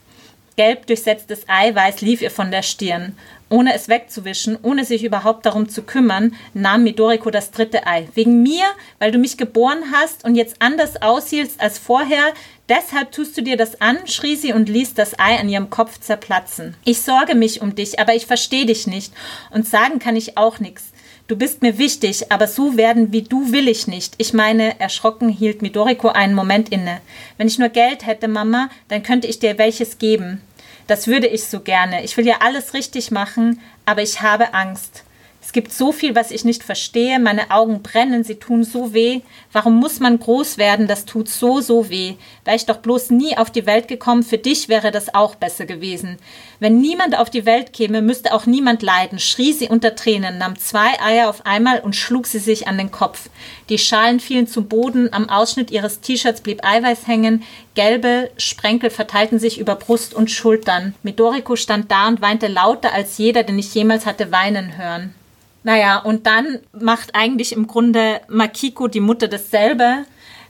Gelb 0.57 0.85
durchsetztes 0.87 1.47
Eiweiß 1.47 2.01
lief 2.01 2.21
ihr 2.21 2.29
von 2.29 2.51
der 2.51 2.61
Stirn. 2.61 3.17
Ohne 3.49 3.73
es 3.73 3.89
wegzuwischen, 3.89 4.57
ohne 4.61 4.85
sich 4.85 5.03
überhaupt 5.03 5.45
darum 5.45 5.67
zu 5.67 5.81
kümmern, 5.81 6.35
nahm 6.53 6.83
Midoriko 6.83 7.31
das 7.31 7.51
dritte 7.51 7.87
Ei. 7.87 8.07
Wegen 8.13 8.43
mir, 8.43 8.63
weil 8.99 9.11
du 9.11 9.17
mich 9.17 9.37
geboren 9.37 9.91
hast 9.91 10.23
und 10.23 10.35
jetzt 10.35 10.57
anders 10.59 11.01
aussiehst 11.01 11.59
als 11.59 11.77
vorher, 11.77 12.33
deshalb 12.69 13.11
tust 13.11 13.37
du 13.37 13.41
dir 13.41 13.57
das 13.57 13.81
an, 13.81 14.07
schrie 14.07 14.35
sie 14.35 14.53
und 14.53 14.69
ließ 14.69 14.93
das 14.93 15.19
Ei 15.19 15.39
an 15.39 15.49
ihrem 15.49 15.69
Kopf 15.69 15.99
zerplatzen. 15.99 16.75
Ich 16.85 17.01
sorge 17.01 17.35
mich 17.35 17.61
um 17.61 17.75
dich, 17.75 17.99
aber 17.99 18.13
ich 18.13 18.25
verstehe 18.25 18.65
dich 18.65 18.87
nicht 18.87 19.13
und 19.49 19.67
sagen 19.67 19.99
kann 19.99 20.15
ich 20.15 20.37
auch 20.37 20.59
nichts. 20.59 20.91
Du 21.27 21.37
bist 21.37 21.61
mir 21.61 21.77
wichtig, 21.77 22.31
aber 22.31 22.47
so 22.47 22.77
werden 22.77 23.13
wie 23.13 23.21
du 23.21 23.51
will 23.51 23.67
ich 23.67 23.87
nicht. 23.87 24.15
Ich 24.17 24.33
meine, 24.33 24.79
erschrocken 24.79 25.29
hielt 25.29 25.61
Midoriko 25.61 26.09
einen 26.09 26.33
Moment 26.33 26.69
inne. 26.69 26.99
Wenn 27.37 27.47
ich 27.47 27.59
nur 27.59 27.69
Geld 27.69 28.05
hätte, 28.05 28.27
Mama, 28.27 28.69
dann 28.89 29.03
könnte 29.03 29.27
ich 29.27 29.39
dir 29.39 29.57
welches 29.57 29.97
geben. 29.97 30.41
Das 30.87 31.07
würde 31.07 31.27
ich 31.27 31.45
so 31.45 31.61
gerne. 31.61 32.03
Ich 32.03 32.17
will 32.17 32.27
ja 32.27 32.37
alles 32.41 32.73
richtig 32.73 33.11
machen, 33.11 33.61
aber 33.85 34.01
ich 34.01 34.21
habe 34.21 34.53
Angst. 34.53 35.03
Es 35.43 35.53
gibt 35.53 35.73
so 35.73 35.91
viel, 35.91 36.13
was 36.13 36.29
ich 36.29 36.45
nicht 36.45 36.63
verstehe. 36.63 37.19
Meine 37.19 37.49
Augen 37.49 37.81
brennen, 37.81 38.23
sie 38.23 38.35
tun 38.35 38.63
so 38.63 38.93
weh. 38.93 39.21
Warum 39.51 39.79
muss 39.79 39.99
man 39.99 40.19
groß 40.19 40.59
werden? 40.59 40.87
Das 40.87 41.05
tut 41.05 41.27
so, 41.27 41.61
so 41.61 41.89
weh. 41.89 42.13
Wäre 42.45 42.55
ich 42.55 42.67
doch 42.67 42.77
bloß 42.77 43.09
nie 43.09 43.35
auf 43.35 43.49
die 43.49 43.65
Welt 43.65 43.87
gekommen, 43.87 44.21
für 44.21 44.37
dich 44.37 44.69
wäre 44.69 44.91
das 44.91 45.15
auch 45.15 45.33
besser 45.33 45.65
gewesen. 45.65 46.19
Wenn 46.59 46.79
niemand 46.79 47.17
auf 47.17 47.31
die 47.31 47.47
Welt 47.47 47.73
käme, 47.73 48.03
müsste 48.03 48.33
auch 48.33 48.45
niemand 48.45 48.83
leiden, 48.83 49.17
schrie 49.17 49.51
sie 49.51 49.67
unter 49.67 49.95
Tränen, 49.95 50.37
nahm 50.37 50.59
zwei 50.59 50.99
Eier 51.01 51.27
auf 51.27 51.43
einmal 51.45 51.79
und 51.79 51.95
schlug 51.95 52.27
sie 52.27 52.39
sich 52.39 52.67
an 52.67 52.77
den 52.77 52.91
Kopf. 52.91 53.27
Die 53.69 53.79
Schalen 53.79 54.19
fielen 54.19 54.45
zu 54.45 54.63
Boden, 54.63 55.11
am 55.11 55.27
Ausschnitt 55.27 55.71
ihres 55.71 56.01
T-Shirts 56.01 56.41
blieb 56.41 56.63
Eiweiß 56.63 57.07
hängen, 57.07 57.41
gelbe 57.73 58.29
Sprenkel 58.37 58.91
verteilten 58.91 59.39
sich 59.39 59.59
über 59.59 59.75
Brust 59.75 60.13
und 60.13 60.29
Schultern. 60.29 60.93
Midoriko 61.01 61.55
stand 61.55 61.89
da 61.89 62.07
und 62.07 62.21
weinte 62.21 62.47
lauter 62.47 62.93
als 62.93 63.17
jeder, 63.17 63.41
den 63.41 63.57
ich 63.57 63.73
jemals 63.73 64.05
hatte 64.05 64.31
weinen 64.31 64.77
hören. 64.77 65.15
Naja, 65.63 65.97
und 65.99 66.25
dann 66.25 66.59
macht 66.73 67.13
eigentlich 67.13 67.53
im 67.53 67.67
Grunde 67.67 68.21
Makiko, 68.27 68.87
die 68.87 68.99
Mutter, 68.99 69.27
dasselbe. 69.27 70.05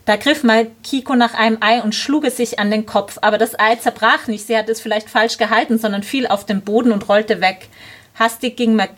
Da 0.05 0.15
griff 0.15 0.43
Makiko 0.43 1.15
nach 1.15 1.33
einem 1.33 1.57
Ei 1.61 1.81
und 1.81 1.93
schlug 1.93 2.25
es 2.25 2.37
sich 2.37 2.59
an 2.59 2.71
den 2.71 2.85
Kopf. 2.85 3.17
Aber 3.21 3.37
das 3.37 3.59
Ei 3.59 3.75
zerbrach 3.75 4.27
nicht. 4.27 4.47
Sie 4.47 4.57
hat 4.57 4.69
es 4.69 4.81
vielleicht 4.81 5.09
falsch 5.09 5.37
gehalten, 5.37 5.77
sondern 5.77 6.03
fiel 6.03 6.27
auf 6.27 6.45
den 6.45 6.61
Boden 6.61 6.91
und 6.91 7.07
rollte 7.09 7.41
weg. 7.41 7.67
Hastig 8.15 8.57
ging 8.57 8.75
Makiko 8.75 8.89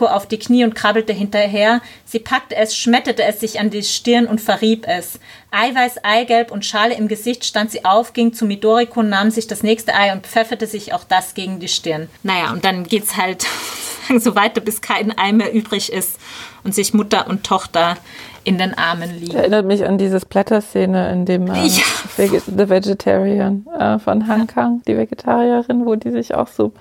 auf 0.00 0.26
die 0.26 0.38
Knie 0.38 0.64
und 0.64 0.74
krabbelte 0.74 1.12
hinterher. 1.12 1.80
Sie 2.04 2.18
packte 2.18 2.56
es, 2.56 2.76
schmetterte 2.76 3.24
es 3.24 3.40
sich 3.40 3.60
an 3.60 3.70
die 3.70 3.82
Stirn 3.82 4.26
und 4.26 4.40
verrieb 4.40 4.86
es. 4.86 5.18
Eiweiß, 5.50 6.04
Eigelb 6.04 6.50
und 6.50 6.64
Schale 6.64 6.94
im 6.94 7.08
Gesicht 7.08 7.44
stand 7.44 7.70
sie 7.70 7.84
auf, 7.84 8.12
ging 8.12 8.32
zu 8.32 8.46
Midoriko, 8.46 9.02
nahm 9.02 9.30
sich 9.30 9.46
das 9.46 9.62
nächste 9.62 9.94
Ei 9.94 10.12
und 10.12 10.26
pfefferte 10.26 10.66
sich 10.66 10.94
auch 10.94 11.04
das 11.04 11.34
gegen 11.34 11.60
die 11.60 11.68
Stirn. 11.68 12.08
Naja, 12.22 12.52
und 12.52 12.64
dann 12.64 12.84
geht's 12.84 13.16
halt 13.16 13.46
so 14.18 14.34
weiter, 14.34 14.60
bis 14.60 14.80
kein 14.80 15.16
Ei 15.18 15.32
mehr 15.32 15.52
übrig 15.52 15.92
ist 15.92 16.18
und 16.64 16.74
sich 16.74 16.94
Mutter 16.94 17.26
und 17.28 17.44
Tochter 17.44 17.96
in 18.44 18.58
den 18.58 18.76
Armen 18.76 19.20
liegen. 19.20 19.36
Erinnert 19.36 19.66
mich 19.66 19.86
an 19.86 19.98
diese 19.98 20.20
Splatter-Szene, 20.20 21.12
in 21.12 21.26
dem 21.26 21.46
äh, 21.46 21.66
ja. 21.66 21.84
The 22.16 22.68
Vegetarian 22.68 23.66
äh, 23.78 23.98
von 23.98 24.26
Han 24.26 24.46
Kang, 24.46 24.82
die 24.86 24.96
Vegetarierin, 24.96 25.86
wo 25.86 25.94
die 25.94 26.10
sich 26.10 26.34
auch 26.34 26.48
so, 26.48 26.72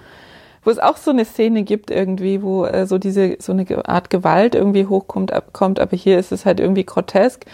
wo 0.64 0.70
es 0.70 0.80
auch 0.80 0.98
so 0.98 1.12
eine 1.12 1.26
Szene 1.26 1.64
gibt 1.64 1.92
irgendwie, 1.92 2.42
wo 2.42 2.66
äh, 2.66 2.86
so 2.86 2.98
diese 2.98 3.38
so 3.40 3.52
eine 3.52 3.66
Art 3.88 4.10
Gewalt 4.10 4.56
irgendwie 4.56 4.86
hochkommt, 4.86 5.32
ab, 5.34 5.54
kommt, 5.54 5.80
aber 5.80 5.98
hier 5.98 6.20
ist 6.20 6.32
es 6.32 6.46
halt 6.46 6.60
irgendwie 6.60 6.86
grotesk 6.86 7.46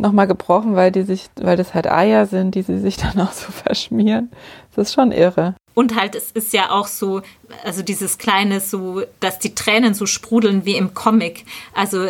nochmal 0.00 0.26
gebrochen, 0.26 0.74
weil 0.76 0.90
die 0.90 1.02
sich, 1.02 1.28
weil 1.40 1.56
das 1.56 1.74
halt 1.74 1.86
Eier 1.86 2.26
sind, 2.26 2.54
die 2.54 2.62
sie 2.62 2.78
sich 2.78 2.96
dann 2.98 3.20
auch 3.20 3.32
so 3.32 3.52
verschmieren. 3.52 4.30
Das 4.74 4.88
ist 4.88 4.94
schon 4.94 5.12
irre. 5.12 5.54
Und 5.74 5.98
halt, 5.98 6.14
es 6.14 6.32
ist 6.32 6.52
ja 6.52 6.70
auch 6.70 6.88
so, 6.88 7.22
also 7.64 7.82
dieses 7.82 8.18
kleine, 8.18 8.60
so, 8.60 9.02
dass 9.20 9.38
die 9.38 9.54
Tränen 9.54 9.94
so 9.94 10.06
sprudeln 10.06 10.64
wie 10.64 10.76
im 10.76 10.94
Comic. 10.94 11.44
Also 11.74 12.06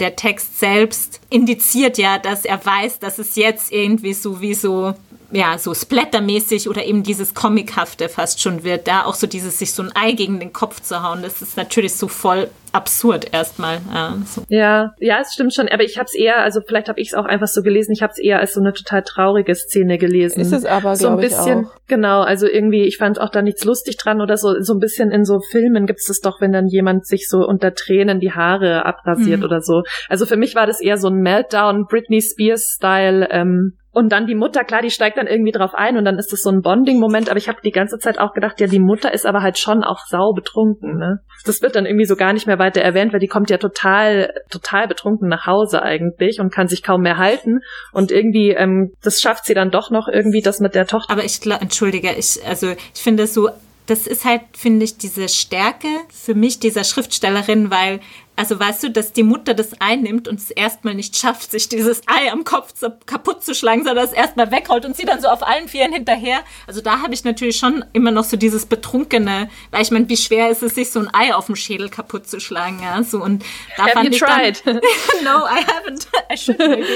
der 0.00 0.16
Text 0.16 0.58
selbst 0.58 1.20
indiziert 1.30 1.98
ja, 1.98 2.18
dass 2.18 2.44
er 2.44 2.64
weiß, 2.64 3.00
dass 3.00 3.18
es 3.18 3.36
jetzt 3.36 3.72
irgendwie 3.72 4.14
so 4.14 4.40
wie 4.40 4.54
so 4.54 4.94
ja, 5.34 5.58
so 5.58 5.74
splattermäßig 5.74 6.68
oder 6.68 6.84
eben 6.84 7.02
dieses 7.02 7.34
Comichafte 7.34 8.08
fast 8.08 8.40
schon 8.40 8.62
wird. 8.62 8.86
Da 8.86 9.04
auch 9.04 9.14
so 9.14 9.26
dieses, 9.26 9.58
sich 9.58 9.72
so 9.72 9.82
ein 9.82 9.90
Ei 9.94 10.12
gegen 10.12 10.38
den 10.38 10.52
Kopf 10.52 10.80
zu 10.80 11.02
hauen, 11.02 11.22
das 11.22 11.42
ist 11.42 11.56
natürlich 11.56 11.94
so 11.94 12.06
voll 12.06 12.48
absurd 12.72 13.32
erstmal. 13.32 13.80
Ja, 13.92 14.16
so. 14.26 14.42
ja, 14.48 14.92
ja, 14.98 15.20
es 15.20 15.32
stimmt 15.32 15.54
schon. 15.54 15.68
Aber 15.68 15.82
ich 15.82 15.98
habe 15.98 16.06
es 16.06 16.14
eher, 16.14 16.42
also 16.42 16.60
vielleicht 16.66 16.88
habe 16.88 17.00
ich 17.00 17.08
es 17.08 17.14
auch 17.14 17.24
einfach 17.24 17.46
so 17.48 17.62
gelesen. 17.62 17.92
Ich 17.92 18.02
habe 18.02 18.12
es 18.12 18.18
eher 18.18 18.38
als 18.38 18.54
so 18.54 18.60
eine 18.60 18.72
total 18.72 19.02
traurige 19.02 19.54
Szene 19.54 19.98
gelesen. 19.98 20.40
Ist 20.40 20.52
es 20.52 20.64
aber 20.64 20.96
so 20.96 21.08
ein 21.08 21.16
bisschen, 21.18 21.68
genau. 21.86 22.22
Also 22.22 22.46
irgendwie, 22.46 22.82
ich 22.82 22.96
fand 22.96 23.20
auch 23.20 23.30
da 23.30 23.42
nichts 23.42 23.64
lustig 23.64 23.96
dran 23.96 24.20
oder 24.20 24.36
so. 24.36 24.60
So 24.60 24.74
ein 24.74 24.80
bisschen 24.80 25.10
in 25.10 25.24
so 25.24 25.40
Filmen 25.40 25.86
gibt 25.86 26.00
es 26.00 26.06
das 26.06 26.20
doch, 26.20 26.40
wenn 26.40 26.52
dann 26.52 26.66
jemand 26.66 27.06
sich 27.06 27.28
so 27.28 27.46
unter 27.46 27.74
Tränen 27.74 28.20
die 28.20 28.32
Haare 28.32 28.86
abrasiert 28.86 29.40
mhm. 29.40 29.46
oder 29.46 29.60
so. 29.60 29.82
Also 30.08 30.26
für 30.26 30.36
mich 30.36 30.54
war 30.54 30.66
das 30.66 30.80
eher 30.80 30.96
so 30.96 31.08
ein 31.08 31.20
Meltdown, 31.20 31.86
Britney 31.86 32.20
Spears 32.20 32.74
Style. 32.76 33.28
Ähm, 33.30 33.78
und 33.94 34.10
dann 34.10 34.26
die 34.26 34.34
Mutter, 34.34 34.64
klar, 34.64 34.82
die 34.82 34.90
steigt 34.90 35.16
dann 35.16 35.26
irgendwie 35.26 35.52
drauf 35.52 35.74
ein 35.74 35.96
und 35.96 36.04
dann 36.04 36.18
ist 36.18 36.32
das 36.32 36.42
so 36.42 36.50
ein 36.50 36.62
Bonding-Moment, 36.62 37.30
aber 37.30 37.38
ich 37.38 37.48
habe 37.48 37.60
die 37.64 37.70
ganze 37.70 37.98
Zeit 37.98 38.18
auch 38.18 38.32
gedacht, 38.32 38.60
ja, 38.60 38.66
die 38.66 38.80
Mutter 38.80 39.12
ist 39.14 39.24
aber 39.24 39.40
halt 39.40 39.56
schon 39.56 39.84
auch 39.84 40.00
sau 40.06 40.32
betrunken, 40.32 40.98
ne? 40.98 41.20
Das 41.46 41.62
wird 41.62 41.76
dann 41.76 41.86
irgendwie 41.86 42.04
so 42.04 42.16
gar 42.16 42.32
nicht 42.32 42.46
mehr 42.46 42.58
weiter 42.58 42.80
erwähnt, 42.80 43.12
weil 43.12 43.20
die 43.20 43.28
kommt 43.28 43.50
ja 43.50 43.58
total, 43.58 44.32
total 44.50 44.88
betrunken 44.88 45.28
nach 45.28 45.46
Hause 45.46 45.82
eigentlich 45.82 46.40
und 46.40 46.52
kann 46.52 46.68
sich 46.68 46.82
kaum 46.82 47.02
mehr 47.02 47.18
halten. 47.18 47.60
Und 47.92 48.10
irgendwie, 48.10 48.50
ähm, 48.50 48.92
das 49.02 49.20
schafft 49.20 49.44
sie 49.44 49.54
dann 49.54 49.70
doch 49.70 49.90
noch 49.90 50.08
irgendwie, 50.08 50.42
das 50.42 50.60
mit 50.60 50.74
der 50.74 50.86
Tochter. 50.86 51.12
Aber 51.12 51.24
ich 51.24 51.40
entschuldige, 51.46 52.12
ich, 52.12 52.44
also 52.46 52.72
ich 52.94 53.02
finde 53.02 53.26
so 53.26 53.50
das 53.86 54.06
ist 54.06 54.24
halt, 54.24 54.40
finde 54.54 54.84
ich, 54.84 54.96
diese 54.96 55.28
Stärke 55.28 55.88
für 56.08 56.34
mich 56.34 56.58
dieser 56.58 56.84
Schriftstellerin, 56.84 57.70
weil 57.70 58.00
also 58.36 58.58
weißt 58.58 58.82
du, 58.82 58.90
dass 58.90 59.12
die 59.12 59.22
Mutter 59.22 59.54
das 59.54 59.80
einnimmt 59.80 60.26
und 60.26 60.40
es 60.40 60.50
erstmal 60.50 60.94
nicht 60.94 61.16
schafft, 61.16 61.52
sich 61.52 61.68
dieses 61.68 62.02
Ei 62.06 62.32
am 62.32 62.42
Kopf 62.44 62.72
zu, 62.72 62.96
kaputt 63.06 63.44
zu 63.44 63.54
schlagen, 63.54 63.84
sondern 63.84 64.04
es 64.04 64.12
erstmal 64.12 64.50
wegrollt 64.50 64.84
und 64.84 64.96
sie 64.96 65.04
dann 65.04 65.20
so 65.20 65.28
auf 65.28 65.46
allen 65.46 65.68
Vieren 65.68 65.92
hinterher. 65.92 66.40
Also 66.66 66.80
da 66.80 67.00
habe 67.00 67.14
ich 67.14 67.22
natürlich 67.22 67.56
schon 67.56 67.84
immer 67.92 68.10
noch 68.10 68.24
so 68.24 68.36
dieses 68.36 68.66
Betrunkene, 68.66 69.48
weil 69.70 69.82
ich 69.82 69.92
meine, 69.92 70.08
wie 70.08 70.16
schwer 70.16 70.50
ist 70.50 70.62
es, 70.64 70.74
sich 70.74 70.90
so 70.90 70.98
ein 70.98 71.14
Ei 71.14 71.32
auf 71.32 71.46
dem 71.46 71.54
Schädel 71.54 71.88
kaputt 71.88 72.26
zu 72.26 72.40
schlagen, 72.40 72.80
ja, 72.82 73.00
so 73.04 73.22
und 73.22 73.44
da 73.76 73.84
Have 73.84 73.92
fand 73.92 74.06
you 74.06 74.14
ich 74.14 74.20
tried? 74.20 74.66
Dann, 74.66 74.76
no, 75.22 75.44
I 75.46 75.60
haven't. 75.64 76.06
I 76.32 76.36
should 76.36 76.58
maybe. 76.58 76.86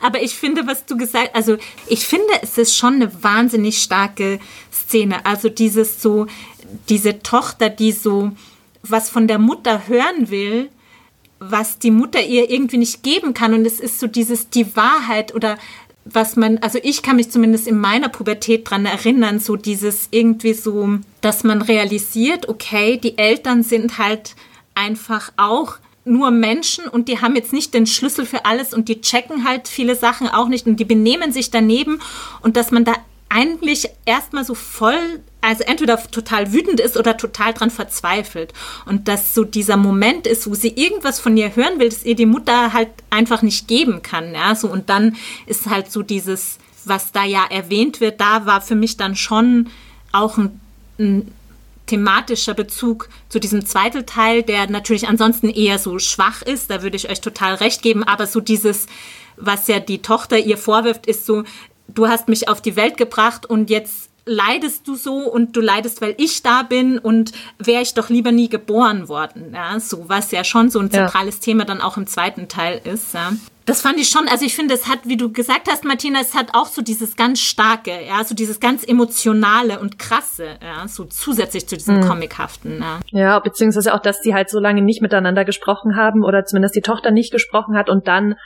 Aber 0.00 0.22
ich 0.22 0.34
finde, 0.34 0.66
was 0.66 0.86
du 0.86 0.96
gesagt, 0.96 1.34
also 1.34 1.58
ich 1.86 2.06
finde, 2.06 2.32
es 2.40 2.56
ist 2.56 2.76
schon 2.76 2.94
eine 2.94 3.22
wahnsinnig 3.22 3.82
starke 3.82 4.40
Szene. 4.72 5.26
Also 5.26 5.48
dieses 5.48 6.00
so, 6.00 6.26
diese 6.88 7.22
Tochter, 7.22 7.68
die 7.68 7.92
so 7.92 8.32
was 8.82 9.10
von 9.10 9.26
der 9.26 9.38
Mutter 9.38 9.86
hören 9.86 10.30
will, 10.30 10.70
was 11.38 11.78
die 11.78 11.90
Mutter 11.90 12.22
ihr 12.22 12.50
irgendwie 12.50 12.78
nicht 12.78 13.02
geben 13.02 13.34
kann. 13.34 13.54
Und 13.54 13.66
es 13.66 13.80
ist 13.80 13.98
so 13.98 14.06
dieses, 14.06 14.50
die 14.50 14.76
Wahrheit 14.76 15.34
oder 15.34 15.58
was 16.04 16.36
man, 16.36 16.58
also 16.58 16.78
ich 16.82 17.02
kann 17.02 17.16
mich 17.16 17.30
zumindest 17.30 17.68
in 17.68 17.78
meiner 17.78 18.08
Pubertät 18.08 18.68
dran 18.68 18.86
erinnern, 18.86 19.38
so 19.38 19.56
dieses 19.56 20.08
irgendwie 20.10 20.54
so, 20.54 20.98
dass 21.20 21.44
man 21.44 21.62
realisiert, 21.62 22.48
okay, 22.48 22.96
die 22.96 23.18
Eltern 23.18 23.62
sind 23.62 23.98
halt 23.98 24.34
einfach 24.74 25.32
auch 25.36 25.78
nur 26.04 26.32
Menschen 26.32 26.88
und 26.88 27.08
die 27.08 27.20
haben 27.20 27.36
jetzt 27.36 27.52
nicht 27.52 27.74
den 27.74 27.86
Schlüssel 27.86 28.26
für 28.26 28.44
alles 28.44 28.74
und 28.74 28.88
die 28.88 29.00
checken 29.00 29.44
halt 29.44 29.68
viele 29.68 29.94
Sachen 29.94 30.28
auch 30.28 30.48
nicht 30.48 30.66
und 30.66 30.76
die 30.76 30.84
benehmen 30.84 31.32
sich 31.32 31.50
daneben 31.50 32.00
und 32.40 32.56
dass 32.56 32.72
man 32.72 32.84
da 32.84 32.94
eigentlich 33.28 33.88
erstmal 34.04 34.44
so 34.44 34.54
voll, 34.54 35.20
also 35.42 35.64
entweder 35.64 36.02
total 36.10 36.52
wütend 36.52 36.80
ist 36.80 36.96
oder 36.96 37.16
total 37.16 37.52
dran 37.52 37.70
verzweifelt. 37.70 38.52
Und 38.86 39.08
dass 39.08 39.34
so 39.34 39.44
dieser 39.44 39.76
Moment 39.76 40.26
ist, 40.26 40.48
wo 40.48 40.54
sie 40.54 40.68
irgendwas 40.68 41.20
von 41.20 41.36
ihr 41.36 41.54
hören 41.54 41.78
will, 41.78 41.88
das 41.88 42.04
ihr 42.04 42.14
die 42.14 42.26
Mutter 42.26 42.72
halt 42.72 42.88
einfach 43.10 43.42
nicht 43.42 43.68
geben 43.68 44.02
kann. 44.02 44.34
Ja, 44.34 44.54
so 44.54 44.68
und 44.68 44.88
dann 44.88 45.16
ist 45.46 45.68
halt 45.68 45.90
so 45.90 46.02
dieses, 46.02 46.58
was 46.84 47.12
da 47.12 47.24
ja 47.24 47.44
erwähnt 47.50 48.00
wird, 48.00 48.20
da 48.20 48.46
war 48.46 48.60
für 48.60 48.76
mich 48.76 48.96
dann 48.96 49.16
schon 49.16 49.68
auch 50.12 50.38
ein, 50.38 50.60
ein 50.98 51.32
thematischer 51.86 52.54
Bezug 52.54 53.08
zu 53.28 53.40
diesem 53.40 53.66
zweiten 53.66 54.06
Teil, 54.06 54.44
der 54.44 54.70
natürlich 54.70 55.08
ansonsten 55.08 55.50
eher 55.50 55.78
so 55.78 55.98
schwach 55.98 56.42
ist, 56.42 56.70
da 56.70 56.82
würde 56.82 56.96
ich 56.96 57.10
euch 57.10 57.20
total 57.20 57.54
recht 57.56 57.82
geben, 57.82 58.04
aber 58.04 58.26
so 58.26 58.40
dieses, 58.40 58.86
was 59.36 59.66
ja 59.66 59.80
die 59.80 60.00
Tochter 60.00 60.38
ihr 60.38 60.56
vorwirft, 60.56 61.06
ist 61.06 61.26
so, 61.26 61.42
du 61.88 62.06
hast 62.06 62.28
mich 62.28 62.48
auf 62.48 62.62
die 62.62 62.76
Welt 62.76 62.96
gebracht 62.96 63.44
und 63.44 63.68
jetzt 63.68 64.11
leidest 64.24 64.86
du 64.86 64.94
so 64.94 65.16
und 65.16 65.56
du 65.56 65.60
leidest, 65.60 66.00
weil 66.00 66.14
ich 66.18 66.42
da 66.42 66.62
bin 66.62 66.98
und 66.98 67.32
wäre 67.58 67.82
ich 67.82 67.94
doch 67.94 68.08
lieber 68.08 68.32
nie 68.32 68.48
geboren 68.48 69.08
worden. 69.08 69.52
Ja, 69.54 69.78
so 69.80 70.08
was 70.08 70.30
ja 70.30 70.44
schon 70.44 70.70
so 70.70 70.78
ein 70.78 70.90
zentrales 70.90 71.36
ja. 71.36 71.40
Thema 71.42 71.64
dann 71.64 71.80
auch 71.80 71.96
im 71.96 72.06
zweiten 72.06 72.48
Teil 72.48 72.80
ist. 72.84 73.14
Ja. 73.14 73.32
das 73.64 73.82
fand 73.82 73.98
ich 73.98 74.08
schon, 74.08 74.28
also 74.28 74.44
ich 74.44 74.54
finde, 74.54 74.74
es 74.74 74.88
hat, 74.88 75.00
wie 75.04 75.16
du 75.16 75.32
gesagt 75.32 75.68
hast, 75.70 75.84
Martina, 75.84 76.20
es 76.20 76.34
hat 76.34 76.54
auch 76.54 76.66
so 76.66 76.82
dieses 76.82 77.16
ganz 77.16 77.40
starke, 77.40 77.90
ja, 78.06 78.24
so 78.24 78.34
dieses 78.34 78.60
ganz 78.60 78.84
emotionale 78.84 79.80
und 79.80 79.98
krasse, 79.98 80.56
ja, 80.62 80.86
so 80.86 81.04
zusätzlich 81.04 81.66
zu 81.68 81.76
diesem 81.76 81.96
mhm. 81.96 82.08
comichaften. 82.08 82.80
Ja. 82.80 83.00
ja, 83.10 83.38
beziehungsweise 83.40 83.94
auch, 83.94 84.00
dass 84.00 84.20
die 84.20 84.34
halt 84.34 84.50
so 84.50 84.60
lange 84.60 84.82
nicht 84.82 85.02
miteinander 85.02 85.44
gesprochen 85.44 85.96
haben 85.96 86.24
oder 86.24 86.44
zumindest 86.44 86.76
die 86.76 86.80
Tochter 86.80 87.10
nicht 87.10 87.32
gesprochen 87.32 87.76
hat 87.76 87.90
und 87.90 88.06
dann 88.06 88.36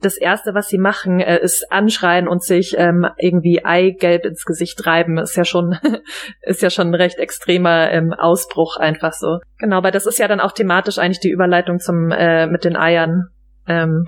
das 0.00 0.16
erste, 0.16 0.54
was 0.54 0.68
sie 0.68 0.78
machen, 0.78 1.20
äh, 1.20 1.40
ist 1.40 1.70
anschreien 1.70 2.28
und 2.28 2.42
sich 2.42 2.74
ähm, 2.78 3.06
irgendwie 3.18 3.64
Eigelb 3.64 4.24
ins 4.24 4.44
Gesicht 4.44 4.86
reiben. 4.86 5.18
Ist 5.18 5.36
ja 5.36 5.44
schon, 5.44 5.76
ist 6.42 6.62
ja 6.62 6.70
schon 6.70 6.88
ein 6.88 6.94
recht 6.94 7.18
extremer 7.18 7.90
ähm, 7.90 8.12
Ausbruch 8.12 8.76
einfach 8.76 9.12
so. 9.12 9.38
Genau, 9.58 9.82
weil 9.82 9.92
das 9.92 10.06
ist 10.06 10.18
ja 10.18 10.28
dann 10.28 10.40
auch 10.40 10.52
thematisch 10.52 10.98
eigentlich 10.98 11.20
die 11.20 11.30
Überleitung 11.30 11.78
zum 11.78 12.10
äh, 12.10 12.46
mit 12.46 12.64
den 12.64 12.76
Eiern. 12.76 13.28
Ähm, 13.66 14.06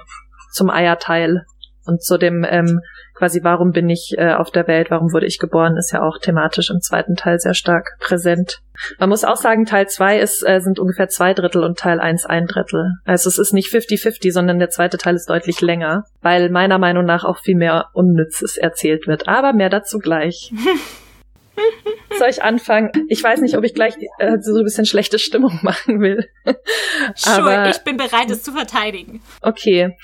zum 0.52 0.70
Eierteil 0.70 1.44
und 1.86 2.02
zu 2.02 2.18
dem 2.18 2.44
ähm, 2.48 2.80
quasi, 3.20 3.40
warum 3.44 3.70
bin 3.72 3.90
ich 3.90 4.14
äh, 4.16 4.32
auf 4.32 4.50
der 4.50 4.66
Welt, 4.66 4.90
warum 4.90 5.12
wurde 5.12 5.26
ich 5.26 5.38
geboren, 5.38 5.76
ist 5.76 5.92
ja 5.92 6.02
auch 6.02 6.16
thematisch 6.18 6.70
im 6.70 6.80
zweiten 6.80 7.16
Teil 7.16 7.38
sehr 7.38 7.52
stark 7.52 7.98
präsent. 8.00 8.60
Man 8.98 9.10
muss 9.10 9.24
auch 9.24 9.36
sagen, 9.36 9.66
Teil 9.66 9.88
zwei 9.88 10.18
ist, 10.18 10.42
äh, 10.42 10.60
sind 10.60 10.78
ungefähr 10.78 11.08
zwei 11.08 11.34
Drittel 11.34 11.62
und 11.62 11.78
Teil 11.78 12.00
eins 12.00 12.24
ein 12.24 12.46
Drittel. 12.46 12.94
Also 13.04 13.28
es 13.28 13.36
ist 13.36 13.52
nicht 13.52 13.70
50-50, 13.70 14.32
sondern 14.32 14.58
der 14.58 14.70
zweite 14.70 14.96
Teil 14.96 15.16
ist 15.16 15.28
deutlich 15.28 15.60
länger, 15.60 16.04
weil 16.22 16.48
meiner 16.48 16.78
Meinung 16.78 17.04
nach 17.04 17.24
auch 17.24 17.38
viel 17.38 17.56
mehr 17.56 17.88
Unnützes 17.92 18.56
erzählt 18.56 19.06
wird. 19.06 19.28
Aber 19.28 19.52
mehr 19.52 19.68
dazu 19.68 19.98
gleich. 19.98 20.50
Soll 22.18 22.30
ich 22.30 22.42
anfangen? 22.42 22.90
Ich 23.10 23.22
weiß 23.22 23.42
nicht, 23.42 23.58
ob 23.58 23.64
ich 23.64 23.74
gleich 23.74 23.94
äh, 24.18 24.38
so 24.40 24.56
ein 24.56 24.64
bisschen 24.64 24.86
schlechte 24.86 25.18
Stimmung 25.18 25.58
machen 25.62 26.00
will. 26.00 26.24
Aber 26.46 26.56
sure, 27.16 27.70
ich 27.70 27.84
bin 27.84 27.98
bereit, 27.98 28.30
es 28.30 28.42
zu 28.42 28.52
verteidigen. 28.52 29.20
Okay 29.42 29.94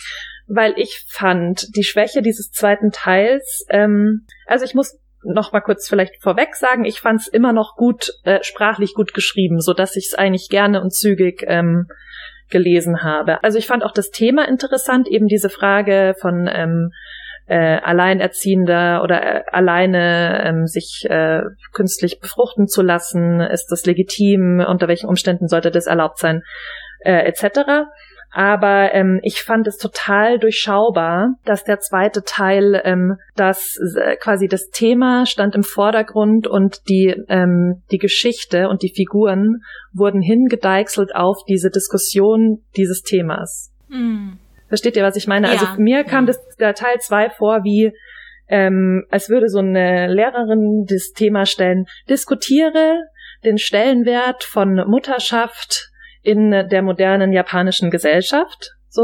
weil 0.46 0.74
ich 0.76 1.04
fand, 1.08 1.76
die 1.76 1.84
Schwäche 1.84 2.22
dieses 2.22 2.50
zweiten 2.50 2.90
Teils, 2.90 3.64
ähm, 3.68 4.26
also 4.46 4.64
ich 4.64 4.74
muss 4.74 4.98
noch 5.22 5.52
mal 5.52 5.60
kurz 5.60 5.88
vielleicht 5.88 6.22
vorweg 6.22 6.54
sagen, 6.54 6.84
ich 6.84 7.00
fand 7.00 7.20
es 7.20 7.28
immer 7.28 7.52
noch 7.52 7.74
gut, 7.76 8.12
äh, 8.24 8.42
sprachlich 8.42 8.94
gut 8.94 9.12
geschrieben, 9.12 9.60
so 9.60 9.72
dass 9.72 9.96
ich 9.96 10.06
es 10.06 10.14
eigentlich 10.14 10.48
gerne 10.48 10.80
und 10.80 10.94
zügig 10.94 11.42
ähm, 11.46 11.88
gelesen 12.48 13.02
habe. 13.02 13.42
Also 13.42 13.58
ich 13.58 13.66
fand 13.66 13.82
auch 13.82 13.92
das 13.92 14.10
Thema 14.10 14.46
interessant, 14.46 15.08
eben 15.08 15.26
diese 15.26 15.50
Frage 15.50 16.14
von 16.20 16.48
ähm, 16.52 16.92
äh, 17.46 17.78
Alleinerziehender 17.78 19.02
oder 19.02 19.22
äh, 19.22 19.42
alleine 19.50 20.42
ähm, 20.44 20.66
sich 20.66 21.06
äh, 21.08 21.42
künstlich 21.72 22.20
befruchten 22.20 22.66
zu 22.66 22.82
lassen, 22.82 23.40
ist 23.40 23.68
das 23.68 23.86
legitim, 23.86 24.64
unter 24.66 24.88
welchen 24.88 25.08
Umständen 25.08 25.48
sollte 25.48 25.70
das 25.70 25.86
erlaubt 25.86 26.18
sein, 26.18 26.42
äh, 27.00 27.24
etc. 27.26 27.86
Aber 28.36 28.92
ähm, 28.92 29.18
ich 29.22 29.40
fand 29.40 29.66
es 29.66 29.78
total 29.78 30.38
durchschaubar, 30.38 31.36
dass 31.46 31.64
der 31.64 31.78
zweite 31.78 32.22
Teil 32.22 32.78
ähm, 32.84 33.16
das 33.34 33.78
äh, 33.96 34.16
quasi 34.16 34.46
das 34.46 34.68
Thema 34.68 35.24
stand 35.24 35.54
im 35.54 35.62
Vordergrund 35.62 36.46
und 36.46 36.86
die 36.90 37.14
ähm, 37.30 37.82
die 37.90 37.96
Geschichte 37.96 38.68
und 38.68 38.82
die 38.82 38.92
Figuren 38.94 39.62
wurden 39.94 40.20
hingedeichselt 40.20 41.16
auf 41.16 41.38
diese 41.48 41.70
Diskussion 41.70 42.58
dieses 42.76 43.00
Themas. 43.00 43.72
Mhm. 43.88 44.36
Versteht 44.68 44.98
ihr, 44.98 45.02
was 45.02 45.16
ich 45.16 45.26
meine? 45.26 45.48
Also 45.48 45.64
ja. 45.64 45.70
Also 45.70 45.82
mir 45.82 46.04
kam 46.04 46.26
das 46.26 46.38
der 46.58 46.74
Teil 46.74 46.98
zwei 46.98 47.30
vor 47.30 47.64
wie 47.64 47.90
ähm, 48.48 49.06
als 49.10 49.30
würde 49.30 49.48
so 49.48 49.60
eine 49.60 50.12
Lehrerin 50.12 50.84
das 50.86 51.12
Thema 51.12 51.46
stellen, 51.46 51.86
diskutiere 52.10 53.04
den 53.46 53.56
Stellenwert 53.56 54.44
von 54.44 54.74
Mutterschaft 54.86 55.90
in 56.26 56.50
der 56.50 56.82
modernen 56.82 57.32
japanischen 57.32 57.90
Gesellschaft. 57.90 58.72
So. 58.88 59.02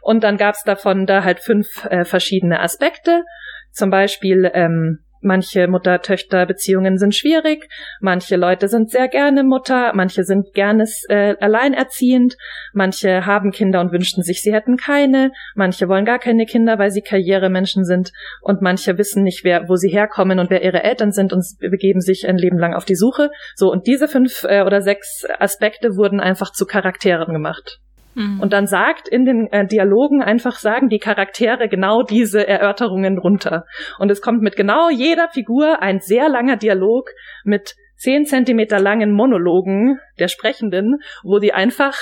Und 0.00 0.24
dann 0.24 0.38
gab's 0.38 0.64
davon 0.64 1.04
da 1.04 1.24
halt 1.24 1.40
fünf 1.40 1.84
äh, 1.84 2.04
verschiedene 2.04 2.60
Aspekte. 2.60 3.24
Zum 3.70 3.90
Beispiel 3.90 4.50
ähm, 4.54 5.00
Manche 5.20 5.66
Mutter-Töchter-Beziehungen 5.66 6.98
sind 6.98 7.14
schwierig, 7.14 7.68
manche 8.00 8.36
Leute 8.36 8.68
sind 8.68 8.90
sehr 8.90 9.08
gerne 9.08 9.42
Mutter, 9.42 9.92
manche 9.94 10.24
sind 10.24 10.54
gerne 10.54 10.84
äh, 11.08 11.34
alleinerziehend, 11.40 12.36
manche 12.72 13.26
haben 13.26 13.50
Kinder 13.50 13.80
und 13.80 13.92
wünschten 13.92 14.22
sich, 14.22 14.42
sie 14.42 14.52
hätten 14.52 14.76
keine, 14.76 15.32
manche 15.54 15.88
wollen 15.88 16.04
gar 16.04 16.18
keine 16.18 16.46
Kinder, 16.46 16.78
weil 16.78 16.90
sie 16.90 17.02
Karrieremenschen 17.02 17.84
sind 17.84 18.12
und 18.40 18.62
manche 18.62 18.96
wissen 18.96 19.24
nicht, 19.24 19.42
wer, 19.44 19.68
wo 19.68 19.76
sie 19.76 19.90
herkommen 19.90 20.38
und 20.38 20.50
wer 20.50 20.62
ihre 20.62 20.84
Eltern 20.84 21.10
sind 21.10 21.32
und 21.32 21.44
begeben 21.58 22.00
sich 22.00 22.28
ein 22.28 22.38
Leben 22.38 22.58
lang 22.58 22.74
auf 22.74 22.84
die 22.84 22.96
Suche. 22.96 23.30
So, 23.56 23.70
und 23.72 23.86
diese 23.86 24.08
fünf 24.08 24.44
äh, 24.44 24.62
oder 24.62 24.82
sechs 24.82 25.24
Aspekte 25.38 25.96
wurden 25.96 26.20
einfach 26.20 26.52
zu 26.52 26.64
Charakteren 26.64 27.32
gemacht. 27.32 27.80
Mhm. 28.18 28.40
Und 28.40 28.52
dann 28.52 28.66
sagt 28.66 29.08
in 29.08 29.24
den 29.24 29.46
äh, 29.52 29.66
Dialogen 29.66 30.22
einfach 30.22 30.58
sagen 30.58 30.88
die 30.88 30.98
Charaktere 30.98 31.68
genau 31.68 32.02
diese 32.02 32.46
Erörterungen 32.46 33.18
runter. 33.18 33.64
Und 33.98 34.10
es 34.10 34.20
kommt 34.20 34.42
mit 34.42 34.56
genau 34.56 34.90
jeder 34.90 35.28
Figur 35.28 35.80
ein 35.80 36.00
sehr 36.00 36.28
langer 36.28 36.56
Dialog 36.56 37.10
mit 37.44 37.76
zehn 37.96 38.24
Zentimeter 38.24 38.80
langen 38.80 39.12
Monologen 39.12 39.98
der 40.18 40.28
Sprechenden, 40.28 40.98
wo 41.22 41.38
die 41.38 41.52
einfach 41.52 41.94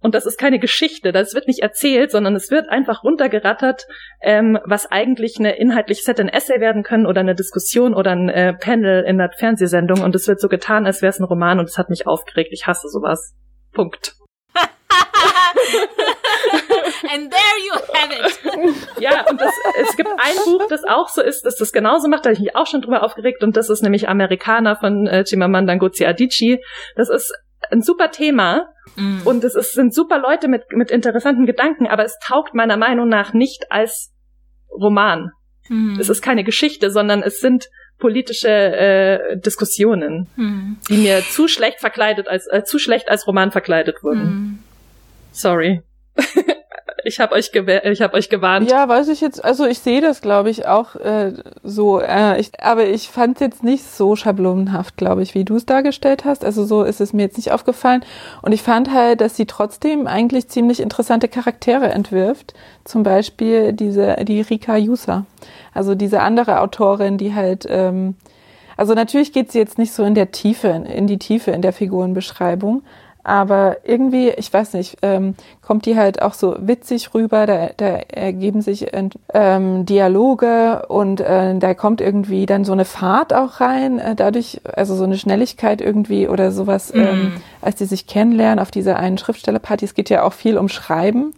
und 0.00 0.14
das 0.14 0.26
ist 0.26 0.38
keine 0.38 0.58
Geschichte, 0.58 1.12
das 1.12 1.32
wird 1.32 1.48
nicht 1.48 1.60
erzählt, 1.60 2.10
sondern 2.10 2.34
es 2.34 2.50
wird 2.50 2.68
einfach 2.68 3.04
runtergerattert, 3.04 3.86
ähm, 4.20 4.58
was 4.66 4.84
eigentlich 4.92 5.36
eine 5.38 5.56
inhaltlich 5.56 6.02
hätte 6.06 6.20
ein 6.20 6.28
Essay 6.28 6.60
werden 6.60 6.82
können 6.82 7.06
oder 7.06 7.22
eine 7.22 7.34
Diskussion 7.34 7.94
oder 7.94 8.10
ein 8.10 8.28
äh, 8.28 8.52
Panel 8.52 9.02
in 9.04 9.16
der 9.16 9.30
Fernsehsendung 9.30 10.02
und 10.02 10.14
es 10.14 10.28
wird 10.28 10.40
so 10.40 10.48
getan, 10.48 10.84
als 10.84 11.00
wäre 11.00 11.08
es 11.08 11.20
ein 11.20 11.24
Roman 11.24 11.58
und 11.58 11.70
es 11.70 11.78
hat 11.78 11.88
mich 11.88 12.06
aufgeregt. 12.06 12.50
Ich 12.52 12.66
hasse 12.66 12.88
sowas. 12.90 13.34
Punkt. 13.72 14.12
And 17.14 17.30
there 17.30 17.58
you 17.64 17.72
have 17.94 18.12
it. 18.12 18.88
ja, 19.00 19.24
und 19.28 19.40
das, 19.40 19.52
es 19.80 19.96
gibt 19.96 20.08
ein 20.08 20.36
Buch, 20.44 20.66
das 20.68 20.82
auch 20.84 21.08
so 21.08 21.22
ist, 21.22 21.44
dass 21.46 21.56
das 21.56 21.72
genauso 21.72 22.08
macht, 22.08 22.24
da 22.24 22.30
habe 22.30 22.34
ich 22.34 22.40
mich 22.40 22.56
auch 22.56 22.66
schon 22.66 22.80
drüber 22.80 23.02
aufgeregt, 23.02 23.42
und 23.42 23.56
das 23.56 23.70
ist 23.70 23.82
nämlich 23.82 24.08
Amerikaner 24.08 24.76
von 24.76 25.06
äh, 25.06 25.24
Chimamanda 25.24 25.74
Ngozi 25.76 26.06
Adichie. 26.06 26.60
Das 26.96 27.08
ist 27.08 27.32
ein 27.70 27.82
super 27.82 28.10
Thema. 28.10 28.68
Mm. 28.96 29.20
Und 29.24 29.44
es 29.44 29.54
ist, 29.54 29.72
sind 29.72 29.94
super 29.94 30.18
Leute 30.18 30.48
mit, 30.48 30.64
mit 30.72 30.90
interessanten 30.90 31.46
Gedanken, 31.46 31.86
aber 31.86 32.04
es 32.04 32.18
taugt 32.18 32.54
meiner 32.54 32.76
Meinung 32.76 33.08
nach 33.08 33.32
nicht 33.32 33.70
als 33.70 34.12
Roman. 34.70 35.30
Mm. 35.68 35.98
Es 35.98 36.08
ist 36.08 36.20
keine 36.20 36.44
Geschichte, 36.44 36.90
sondern 36.90 37.22
es 37.22 37.40
sind 37.40 37.68
politische 37.98 38.48
äh, 38.50 39.38
Diskussionen, 39.38 40.28
mm. 40.36 40.72
die 40.90 40.96
mir 40.98 41.20
zu 41.22 41.48
schlecht 41.48 41.80
verkleidet 41.80 42.28
als 42.28 42.46
äh, 42.48 42.64
zu 42.64 42.78
schlecht 42.78 43.08
als 43.08 43.26
Roman 43.26 43.52
verkleidet 43.52 44.02
wurden. 44.02 44.24
Mm. 44.24 44.58
Sorry. 45.32 45.82
ich 47.04 47.20
habe 47.20 47.34
euch, 47.34 47.50
ich 47.54 48.02
hab 48.02 48.14
euch 48.14 48.28
gewarnt. 48.30 48.70
Ja, 48.70 48.88
weiß 48.88 49.08
ich 49.08 49.20
jetzt, 49.20 49.44
also 49.44 49.66
ich 49.66 49.78
sehe 49.78 50.00
das, 50.00 50.22
glaube 50.22 50.50
ich, 50.50 50.66
auch 50.66 50.96
äh, 50.96 51.32
so. 51.62 52.00
Äh, 52.00 52.40
ich, 52.40 52.50
aber 52.60 52.86
ich 52.86 53.08
fand 53.08 53.36
es 53.36 53.40
jetzt 53.40 53.62
nicht 53.62 53.84
so 53.84 54.16
schablonenhaft, 54.16 54.96
glaube 54.96 55.22
ich, 55.22 55.34
wie 55.34 55.44
du 55.44 55.56
es 55.56 55.66
dargestellt 55.66 56.24
hast. 56.24 56.44
Also 56.44 56.64
so 56.64 56.82
ist 56.82 57.00
es 57.00 57.12
mir 57.12 57.22
jetzt 57.22 57.36
nicht 57.36 57.52
aufgefallen. 57.52 58.04
Und 58.42 58.52
ich 58.52 58.62
fand 58.62 58.90
halt, 58.92 59.20
dass 59.20 59.36
sie 59.36 59.46
trotzdem 59.46 60.06
eigentlich 60.06 60.48
ziemlich 60.48 60.80
interessante 60.80 61.28
Charaktere 61.28 61.90
entwirft. 61.90 62.54
Zum 62.84 63.02
Beispiel 63.02 63.72
diese, 63.72 64.16
die 64.24 64.40
Rika 64.40 64.76
Yusa. 64.76 65.26
Also 65.74 65.94
diese 65.94 66.20
andere 66.20 66.60
Autorin, 66.60 67.18
die 67.18 67.34
halt, 67.34 67.66
ähm, 67.68 68.16
also 68.76 68.94
natürlich 68.94 69.32
geht 69.32 69.52
sie 69.52 69.58
jetzt 69.58 69.78
nicht 69.78 69.92
so 69.92 70.04
in 70.04 70.14
der 70.14 70.30
Tiefe, 70.30 70.68
in 70.68 71.06
die 71.06 71.18
Tiefe 71.18 71.50
in 71.50 71.62
der 71.62 71.72
Figurenbeschreibung, 71.72 72.82
aber 73.24 73.78
irgendwie, 73.84 74.28
ich 74.28 74.52
weiß 74.52 74.74
nicht, 74.74 74.98
ähm, 75.02 75.34
kommt 75.62 75.86
die 75.86 75.96
halt 75.96 76.22
auch 76.22 76.34
so 76.34 76.56
witzig 76.60 77.14
rüber, 77.14 77.46
da, 77.46 77.70
da 77.76 77.86
ergeben 77.86 78.60
sich 78.60 78.86
ähm, 79.32 79.86
Dialoge 79.86 80.84
und 80.88 81.20
äh, 81.20 81.58
da 81.58 81.74
kommt 81.74 82.02
irgendwie 82.02 82.44
dann 82.46 82.64
so 82.64 82.72
eine 82.72 82.84
Fahrt 82.84 83.32
auch 83.32 83.60
rein, 83.60 83.98
äh, 83.98 84.14
dadurch, 84.14 84.60
also 84.64 84.94
so 84.94 85.04
eine 85.04 85.16
Schnelligkeit 85.16 85.80
irgendwie 85.80 86.28
oder 86.28 86.52
sowas, 86.52 86.92
mm. 86.92 86.98
ähm, 86.98 87.32
als 87.62 87.76
die 87.76 87.86
sich 87.86 88.06
kennenlernen 88.06 88.58
auf 88.58 88.70
dieser 88.70 88.96
einen 88.96 89.16
Schriftstellerparty. 89.16 89.86
Es 89.86 89.94
geht 89.94 90.10
ja 90.10 90.22
auch 90.22 90.34
viel 90.34 90.58
um 90.58 90.68
Schreiben 90.68 91.34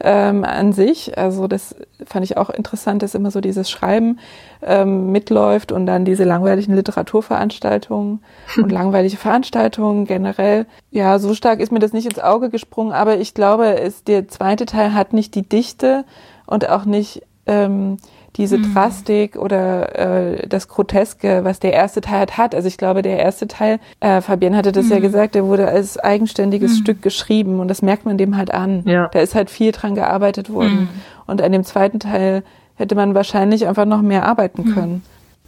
ähm, 0.00 0.44
an 0.44 0.72
sich. 0.72 1.16
Also 1.16 1.46
das 1.46 1.74
fand 2.04 2.24
ich 2.24 2.36
auch 2.36 2.50
interessant, 2.50 3.02
dass 3.02 3.14
immer 3.14 3.30
so 3.30 3.40
dieses 3.40 3.70
Schreiben 3.70 4.18
ähm, 4.62 5.12
mitläuft 5.12 5.72
und 5.72 5.86
dann 5.86 6.04
diese 6.04 6.24
langweiligen 6.24 6.74
Literaturveranstaltungen 6.74 8.22
und 8.56 8.72
langweilige 8.72 9.16
Veranstaltungen 9.16 10.06
generell. 10.06 10.66
Ja, 10.90 11.18
so 11.18 11.34
stark 11.34 11.60
ist 11.60 11.72
mir 11.72 11.78
das 11.78 11.92
nicht 11.92 12.06
ins 12.06 12.18
Auge 12.18 12.50
gesprungen, 12.50 12.92
aber 12.92 13.18
ich 13.18 13.34
glaube, 13.34 13.80
es, 13.80 14.04
der 14.04 14.28
zweite 14.28 14.66
Teil 14.66 14.94
hat 14.94 15.12
nicht 15.12 15.34
die 15.34 15.48
Dichte 15.48 16.04
und 16.46 16.68
auch 16.68 16.84
nicht 16.84 17.22
ähm, 17.46 17.98
diese 18.36 18.58
mhm. 18.58 18.74
Drastik 18.74 19.36
oder 19.36 20.38
äh, 20.38 20.48
das 20.48 20.68
Groteske, 20.68 21.44
was 21.44 21.60
der 21.60 21.72
erste 21.72 22.00
Teil 22.00 22.20
hat, 22.20 22.36
hat. 22.36 22.54
Also 22.54 22.68
ich 22.68 22.76
glaube, 22.76 23.02
der 23.02 23.18
erste 23.18 23.48
Teil, 23.48 23.80
äh, 24.00 24.20
Fabian 24.20 24.56
hatte 24.56 24.72
das 24.72 24.86
mhm. 24.86 24.92
ja 24.92 24.98
gesagt, 25.00 25.34
der 25.34 25.44
wurde 25.44 25.68
als 25.68 25.98
eigenständiges 25.98 26.72
mhm. 26.72 26.76
Stück 26.76 27.02
geschrieben 27.02 27.60
und 27.60 27.68
das 27.68 27.82
merkt 27.82 28.04
man 28.04 28.18
dem 28.18 28.36
halt 28.36 28.52
an. 28.52 28.82
Ja. 28.86 29.08
Da 29.12 29.20
ist 29.20 29.34
halt 29.34 29.50
viel 29.50 29.72
dran 29.72 29.94
gearbeitet 29.94 30.50
worden. 30.50 30.80
Mhm. 30.80 30.88
Und 31.26 31.42
an 31.42 31.52
dem 31.52 31.64
zweiten 31.64 32.00
Teil 32.00 32.42
hätte 32.76 32.94
man 32.94 33.14
wahrscheinlich 33.14 33.66
einfach 33.66 33.84
noch 33.84 34.02
mehr 34.02 34.26
arbeiten 34.26 34.68
mhm. 34.68 34.74
können. 34.74 35.02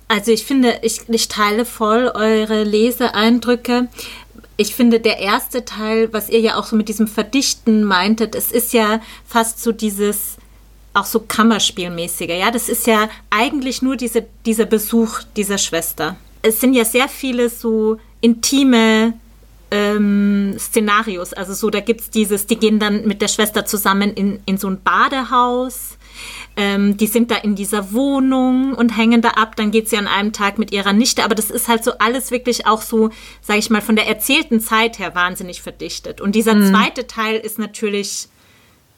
Also 0.09 0.31
ich 0.31 0.45
finde, 0.45 0.75
ich, 0.83 1.09
ich 1.09 1.29
teile 1.29 1.65
voll 1.65 2.13
eure 2.15 2.63
Leseeindrücke. 2.63 3.89
Ich 4.57 4.75
finde, 4.75 5.01
der 5.01 5.19
erste 5.19 5.65
Teil, 5.65 6.13
was 6.13 6.31
ihr 6.31 6.41
ja 6.41 6.57
auch 6.57 6.65
so 6.65 6.77
mit 6.77 6.89
diesem 6.89 7.09
Verdichten 7.09 7.85
meintet, 7.85 8.35
es 8.35 8.53
ist 8.53 8.73
ja 8.73 9.01
fast 9.27 9.63
so 9.63 9.73
dieses 9.73 10.37
auch 10.97 11.07
so 11.07 11.21
Kammerspielmäßiger. 11.21 12.35
Ja, 12.35 12.51
das 12.51 12.69
ist 12.69 12.87
ja 12.87 13.09
eigentlich 13.31 13.83
nur 13.83 13.97
diese, 13.97 14.27
dieser 14.45 14.67
Besuch 14.67 15.21
dieser 15.37 15.59
Schwester. 15.59 16.17
Es 16.43 16.61
sind 16.61 16.75
ja 16.75 16.85
sehr 16.85 17.09
viele 17.09 17.49
so 17.49 17.99
intime 18.21 19.15
ähm, 19.71 20.55
Szenarios. 20.59 21.33
Also 21.33 21.55
so, 21.55 21.71
da 21.71 21.81
gibt 21.81 22.01
es 22.01 22.11
dieses, 22.11 22.47
die 22.47 22.57
gehen 22.57 22.79
dann 22.79 23.07
mit 23.07 23.21
der 23.21 23.29
Schwester 23.29 23.65
zusammen 23.65 24.13
in, 24.15 24.41
in 24.47 24.59
so 24.59 24.69
ein 24.69 24.81
Badehaus. 24.83 25.99
Ähm, 26.57 26.97
die 26.97 27.07
sind 27.07 27.31
da 27.31 27.37
in 27.37 27.57
dieser 27.57 27.93
Wohnung 27.93 28.73
und 28.75 28.97
hängen 28.97 29.21
da 29.21 29.31
ab. 29.31 29.57
Dann 29.57 29.71
geht 29.71 29.89
sie 29.89 29.99
an 29.99 30.07
einem 30.07 30.33
Tag 30.33 30.59
mit 30.59 30.73
ihrer 30.73 30.93
Nichte. 30.93 31.25
Aber 31.25 31.35
das 31.35 31.51
ist 31.51 31.69
halt 31.69 31.85
so 31.85 31.93
alles 31.99 32.31
wirklich 32.31 32.67
auch 32.67 32.81
so, 32.81 33.11
sage 33.43 33.59
ich 33.59 33.71
mal, 33.71 33.83
von 33.83 33.97
der 33.97 34.07
erzählten 34.07 34.61
Zeit 34.61 34.99
her 34.99 35.15
wahnsinnig 35.15 35.61
verdichtet. 35.61 36.21
Und 36.21 36.35
dieser 36.35 36.55
mhm. 36.55 36.71
zweite 36.71 37.07
Teil 37.07 37.37
ist 37.37 37.59
natürlich 37.59 38.29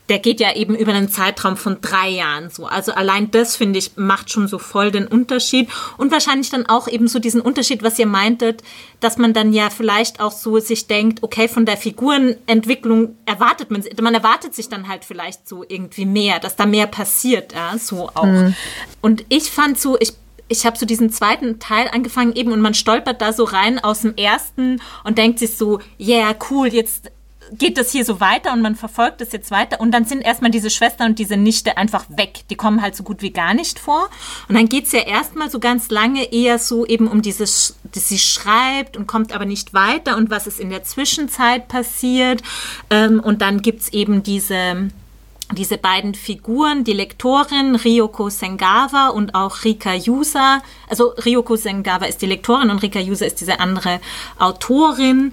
der 0.09 0.19
geht 0.19 0.41
ja 0.41 0.55
eben 0.55 0.75
über 0.75 0.93
einen 0.93 1.09
Zeitraum 1.09 1.57
von 1.57 1.81
drei 1.81 2.09
Jahren 2.09 2.51
so. 2.51 2.67
Also 2.67 2.93
allein 2.93 3.31
das, 3.31 3.57
finde 3.57 3.79
ich, 3.79 3.97
macht 3.97 4.31
schon 4.31 4.49
so 4.49 4.59
voll 4.59 4.91
den 4.91 5.07
Unterschied. 5.07 5.69
Und 5.99 6.11
wahrscheinlich 6.13 6.51
dann 6.51 6.67
auch 6.67 6.89
eben 6.89 7.09
so 7.09 7.19
diesen 7.19 7.41
Unterschied, 7.41 7.83
was 7.83 7.99
ihr 7.99 8.07
meintet, 8.07 8.63
dass 9.01 9.19
man 9.19 9.33
dann 9.33 9.53
ja 9.53 9.71
vielleicht 9.71 10.21
auch 10.21 10.33
so 10.33 10.59
sich 10.59 10.87
denkt, 10.87 11.23
okay, 11.23 11.49
von 11.49 11.67
der 11.67 11.77
Figurenentwicklung 11.77 13.17
erwartet 13.27 13.71
man, 13.71 13.85
man 14.01 14.15
erwartet 14.15 14.55
sich 14.55 14.69
dann 14.69 14.89
halt 14.89 15.05
vielleicht 15.05 15.47
so 15.47 15.65
irgendwie 15.67 16.07
mehr, 16.07 16.39
dass 16.39 16.57
da 16.57 16.67
mehr 16.67 16.87
passiert, 16.87 17.53
ja, 17.53 17.77
so 17.79 18.09
auch. 18.15 18.25
Mhm. 18.25 18.55
Und 19.03 19.25
ich 19.29 19.51
fand 19.51 19.79
so, 19.79 19.99
ich 20.01 20.15
ich 20.49 20.65
habe 20.65 20.79
so 20.79 20.87
diesen 20.87 21.11
zweiten 21.11 21.59
Teil 21.59 21.89
angefangen 21.93 22.35
eben 22.35 22.53
und 22.53 22.61
man 22.61 22.75
stolpert 22.75 23.21
da 23.21 23.33
so 23.33 23.45
rein 23.45 23.79
aus 23.79 24.01
dem 24.01 24.17
ersten 24.17 24.81
und 25.05 25.19
denkt 25.19 25.39
sich 25.39 25.57
so, 25.57 25.81
yeah, 26.01 26.35
cool, 26.51 26.69
jetzt 26.69 27.11
geht 27.53 27.79
das 27.79 27.91
hier 27.91 28.05
so 28.05 28.21
weiter 28.21 28.53
und 28.53 28.63
man 28.63 28.77
verfolgt 28.77 29.21
das 29.21 29.33
jetzt 29.33 29.51
weiter 29.51 29.81
und 29.81 29.91
dann 29.93 30.05
sind 30.05 30.21
erstmal 30.21 30.51
diese 30.51 30.71
Schwester 30.71 31.05
und 31.05 31.19
diese 31.19 31.37
Nichte 31.37 31.77
einfach 31.77 32.05
weg. 32.09 32.41
Die 32.51 32.57
kommen 32.57 32.83
halt 32.83 32.97
so 32.97 33.03
gut 33.03 33.23
wie 33.23 33.31
gar 33.31 33.55
nicht 33.55 33.79
vor. 33.79 34.09
Und 34.49 34.55
dann 34.57 34.69
geht 34.69 34.87
es 34.87 34.93
ja 34.93 35.01
erstmal 35.01 35.51
so 35.51 35.59
ganz 35.59 35.91
lange 35.91 36.33
eher 36.33 36.59
so 36.59 36.87
eben 36.87 37.09
um 37.09 37.23
dieses, 37.23 37.77
dass 37.93 38.09
sie 38.09 38.19
schreibt 38.19 38.97
und 38.97 39.07
kommt 39.07 39.33
aber 39.33 39.45
nicht 39.45 39.75
weiter 39.75 40.17
und 40.17 40.31
was 40.31 40.47
ist 40.47 40.61
in 40.61 40.71
der 40.71 40.85
Zwischenzeit 40.85 41.69
passiert. 41.69 42.43
Ähm, 42.91 43.21
und 43.21 43.43
dann 43.43 43.63
gibt 43.63 43.83
es 43.83 43.93
eben 43.93 44.23
diese 44.23 44.91
diese 45.57 45.79
beiden 45.79 46.15
Figuren, 46.15 46.85
die 46.85 46.93
Lektorin 46.93 47.75
Ryoko 47.75 48.29
Sengawa 48.29 49.09
und 49.09 49.35
auch 49.35 49.65
Rika 49.65 49.95
Yusa. 49.95 50.63
Also 50.89 51.15
Ryoko 51.25 51.57
Sengawa 51.57 52.05
ist 52.05 52.21
die 52.21 52.27
Lektorin 52.27 52.71
und 52.71 52.83
Rika 52.83 52.99
Yusa 52.99 53.25
ist 53.25 53.41
diese 53.41 53.59
andere 53.59 54.01
Autorin. 54.39 55.33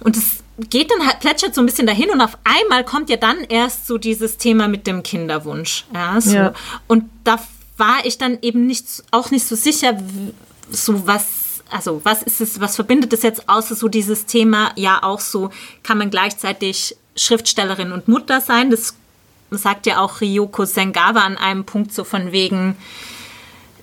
Und 0.00 0.16
es 0.16 0.43
geht 0.58 0.90
dann 0.90 1.06
halt, 1.06 1.20
plätschert 1.20 1.54
so 1.54 1.60
ein 1.60 1.66
bisschen 1.66 1.86
dahin 1.86 2.10
und 2.10 2.20
auf 2.20 2.38
einmal 2.44 2.84
kommt 2.84 3.10
ja 3.10 3.16
dann 3.16 3.44
erst 3.48 3.86
so 3.86 3.98
dieses 3.98 4.36
Thema 4.36 4.68
mit 4.68 4.86
dem 4.86 5.02
Kinderwunsch. 5.02 5.84
Ja, 5.92 6.20
so. 6.20 6.34
ja. 6.34 6.54
Und 6.86 7.04
da 7.24 7.38
war 7.76 8.04
ich 8.04 8.18
dann 8.18 8.38
eben 8.42 8.66
nicht, 8.66 8.86
auch 9.10 9.30
nicht 9.30 9.46
so 9.46 9.56
sicher, 9.56 9.98
so 10.70 11.06
was, 11.06 11.62
also 11.70 12.00
was 12.04 12.22
ist 12.22 12.40
es, 12.40 12.60
was 12.60 12.76
verbindet 12.76 13.12
es 13.12 13.22
jetzt 13.22 13.48
außer 13.48 13.74
so 13.74 13.88
dieses 13.88 14.26
Thema, 14.26 14.70
ja 14.76 15.02
auch 15.02 15.20
so, 15.20 15.50
kann 15.82 15.98
man 15.98 16.10
gleichzeitig 16.10 16.96
Schriftstellerin 17.16 17.92
und 17.92 18.06
Mutter 18.06 18.40
sein. 18.40 18.70
Das 18.70 18.94
sagt 19.50 19.86
ja 19.86 19.98
auch 19.98 20.20
Ryoko 20.20 20.64
Sengawa 20.64 21.20
an 21.20 21.36
einem 21.36 21.64
Punkt 21.64 21.92
so 21.92 22.04
von 22.04 22.32
wegen, 22.32 22.76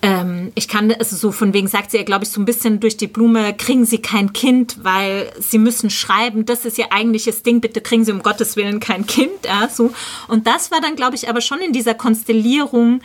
ähm, 0.03 0.51
ich 0.55 0.67
kann, 0.67 0.91
also 0.91 1.15
so 1.15 1.31
von 1.31 1.53
wegen 1.53 1.67
sagt 1.67 1.91
sie 1.91 1.97
ja, 1.97 2.03
glaube 2.03 2.23
ich, 2.23 2.31
so 2.31 2.41
ein 2.41 2.45
bisschen 2.45 2.79
durch 2.79 2.97
die 2.97 3.07
Blume, 3.07 3.53
kriegen 3.53 3.85
Sie 3.85 3.99
kein 3.99 4.33
Kind, 4.33 4.83
weil 4.83 5.31
Sie 5.39 5.59
müssen 5.59 5.89
schreiben, 5.89 6.45
das 6.45 6.65
ist 6.65 6.79
Ihr 6.79 6.91
eigentliches 6.91 7.43
Ding, 7.43 7.61
bitte 7.61 7.81
kriegen 7.81 8.03
Sie 8.03 8.11
um 8.11 8.23
Gottes 8.23 8.55
Willen 8.55 8.79
kein 8.79 9.05
Kind. 9.05 9.31
Ja, 9.45 9.69
so. 9.69 9.91
Und 10.27 10.47
das 10.47 10.71
war 10.71 10.81
dann, 10.81 10.95
glaube 10.95 11.15
ich, 11.15 11.29
aber 11.29 11.41
schon 11.41 11.59
in 11.59 11.73
dieser 11.73 11.93
Konstellierung 11.93 13.01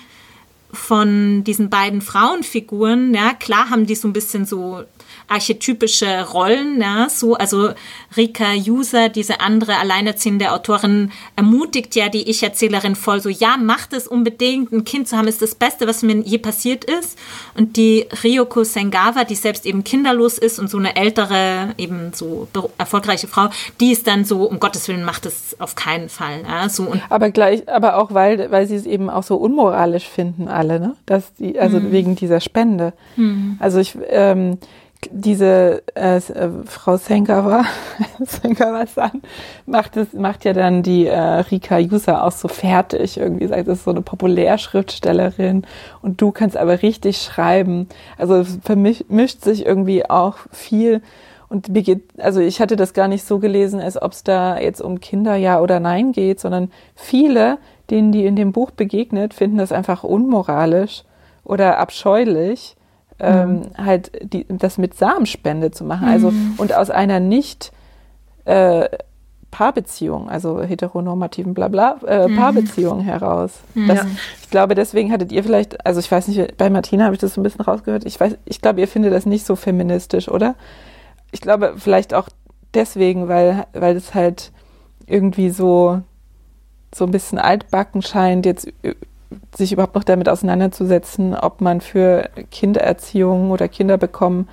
von 0.72 1.44
diesen 1.44 1.70
beiden 1.70 2.00
Frauenfiguren, 2.00 3.14
ja, 3.14 3.34
klar 3.34 3.70
haben 3.70 3.86
die 3.86 3.94
so 3.94 4.08
ein 4.08 4.12
bisschen 4.12 4.46
so 4.46 4.84
archetypische 5.28 6.28
Rollen, 6.32 6.80
ja, 6.80 7.08
so, 7.08 7.34
also 7.34 7.70
Rika 8.16 8.54
User, 8.54 9.08
diese 9.08 9.40
andere 9.40 9.78
alleinerziehende 9.78 10.52
Autorin, 10.52 11.10
ermutigt 11.34 11.94
ja 11.96 12.08
die 12.08 12.28
Ich-Erzählerin 12.28 12.94
voll 12.94 13.20
so, 13.20 13.28
ja, 13.28 13.56
macht 13.56 13.92
es 13.92 14.06
unbedingt, 14.06 14.72
ein 14.72 14.84
Kind 14.84 15.08
zu 15.08 15.16
haben, 15.16 15.28
ist 15.28 15.42
das 15.42 15.54
Beste, 15.54 15.86
was 15.86 16.02
mir 16.02 16.16
je 16.20 16.38
passiert 16.38 16.84
ist. 16.84 17.18
Und 17.56 17.76
die 17.76 18.06
Ryoko 18.22 18.64
Sengawa, 18.64 19.24
die 19.24 19.34
selbst 19.34 19.66
eben 19.66 19.84
kinderlos 19.84 20.38
ist 20.38 20.58
und 20.58 20.70
so 20.70 20.78
eine 20.78 20.96
ältere, 20.96 21.74
eben 21.78 22.12
so 22.14 22.48
erfolgreiche 22.78 23.26
Frau, 23.26 23.48
die 23.80 23.92
ist 23.92 24.06
dann 24.06 24.24
so, 24.24 24.44
um 24.44 24.60
Gottes 24.60 24.88
Willen, 24.88 25.04
macht 25.04 25.26
es 25.26 25.56
auf 25.58 25.74
keinen 25.74 26.08
Fall. 26.08 26.42
Ja, 26.48 26.68
so 26.68 26.84
und 26.84 27.02
aber 27.08 27.30
gleich, 27.30 27.68
aber 27.68 27.96
auch 27.96 28.14
weil, 28.14 28.50
weil 28.50 28.66
sie 28.66 28.76
es 28.76 28.86
eben 28.86 29.10
auch 29.10 29.22
so 29.22 29.36
unmoralisch 29.36 30.06
finden, 30.08 30.48
alle, 30.48 30.80
ne? 30.80 30.96
Dass 31.06 31.34
die, 31.34 31.58
also 31.58 31.80
mhm. 31.80 31.92
wegen 31.92 32.16
dieser 32.16 32.40
Spende. 32.40 32.92
Mhm. 33.16 33.56
Also 33.58 33.78
ich, 33.78 33.96
ähm, 34.08 34.58
diese 35.10 35.82
äh, 35.94 36.16
äh, 36.16 36.50
Frau 36.64 36.96
Senkawa, 36.96 37.64
Senkawa-san, 38.20 39.22
macht 39.66 39.96
es, 39.96 40.12
macht 40.12 40.44
ja 40.44 40.52
dann 40.52 40.82
die 40.82 41.06
äh, 41.06 41.18
Rika 41.18 41.78
Yusa 41.78 42.22
auch 42.22 42.32
so 42.32 42.48
fertig. 42.48 43.18
Irgendwie 43.18 43.46
sagt, 43.46 43.68
das 43.68 43.78
ist 43.78 43.84
so 43.84 43.90
eine 43.90 44.02
Populärschriftstellerin 44.02 45.64
und 46.02 46.20
du 46.20 46.32
kannst 46.32 46.56
aber 46.56 46.82
richtig 46.82 47.18
schreiben. 47.18 47.88
Also 48.18 48.44
vermischt 48.62 49.42
sich 49.42 49.66
irgendwie 49.66 50.08
auch 50.08 50.36
viel. 50.52 51.02
Und 51.48 51.68
mir 51.68 51.82
geht, 51.82 52.02
also 52.18 52.40
ich 52.40 52.60
hatte 52.60 52.74
das 52.74 52.92
gar 52.92 53.06
nicht 53.06 53.24
so 53.24 53.38
gelesen, 53.38 53.80
als 53.80 54.00
ob 54.00 54.12
es 54.12 54.24
da 54.24 54.58
jetzt 54.58 54.80
um 54.80 55.00
Kinder 55.00 55.36
ja 55.36 55.60
oder 55.60 55.78
nein 55.78 56.12
geht, 56.12 56.40
sondern 56.40 56.72
viele, 56.96 57.58
denen 57.90 58.10
die 58.10 58.26
in 58.26 58.34
dem 58.34 58.50
Buch 58.52 58.72
begegnet, 58.72 59.32
finden 59.32 59.58
das 59.58 59.70
einfach 59.70 60.02
unmoralisch 60.02 61.04
oder 61.44 61.78
abscheulich 61.78 62.76
ähm, 63.18 63.50
mhm. 63.50 63.62
halt 63.78 64.10
die, 64.32 64.46
das 64.48 64.78
mit 64.78 64.94
Samenspende 64.94 65.70
zu 65.70 65.84
machen. 65.84 66.08
Also 66.08 66.30
mhm. 66.30 66.54
und 66.58 66.74
aus 66.74 66.90
einer 66.90 67.20
nicht 67.20 67.72
äh, 68.44 68.88
Paarbeziehung, 69.50 70.28
also 70.28 70.60
heteronormativen 70.60 71.54
Blabla, 71.54 71.98
äh, 72.06 72.28
mhm. 72.28 72.36
Paarbeziehung 72.36 73.00
heraus. 73.00 73.52
Das, 73.74 73.98
ja. 73.98 74.06
Ich 74.42 74.50
glaube, 74.50 74.74
deswegen 74.74 75.10
hattet 75.10 75.32
ihr 75.32 75.42
vielleicht, 75.42 75.86
also 75.86 75.98
ich 76.00 76.10
weiß 76.10 76.28
nicht, 76.28 76.58
bei 76.58 76.68
Martina 76.68 77.04
habe 77.04 77.14
ich 77.14 77.20
das 77.20 77.34
so 77.34 77.40
ein 77.40 77.44
bisschen 77.44 77.62
rausgehört. 77.62 78.04
Ich 78.04 78.20
weiß, 78.20 78.36
ich 78.44 78.60
glaube, 78.60 78.80
ihr 78.80 78.88
findet 78.88 79.14
das 79.14 79.24
nicht 79.24 79.46
so 79.46 79.56
feministisch, 79.56 80.28
oder? 80.28 80.56
Ich 81.32 81.40
glaube, 81.40 81.74
vielleicht 81.78 82.12
auch 82.12 82.28
deswegen, 82.74 83.28
weil, 83.28 83.66
weil 83.72 83.94
das 83.94 84.14
halt 84.14 84.52
irgendwie 85.06 85.50
so, 85.50 86.02
so 86.94 87.04
ein 87.04 87.10
bisschen 87.10 87.38
altbacken 87.38 88.02
scheint, 88.02 88.44
jetzt 88.44 88.68
sich 89.54 89.72
überhaupt 89.72 89.94
noch 89.94 90.04
damit 90.04 90.28
auseinanderzusetzen, 90.28 91.34
ob 91.34 91.60
man 91.60 91.80
für 91.80 92.30
Kindererziehung 92.50 93.50
oder 93.50 93.68
Kinderbekommen 93.68 94.48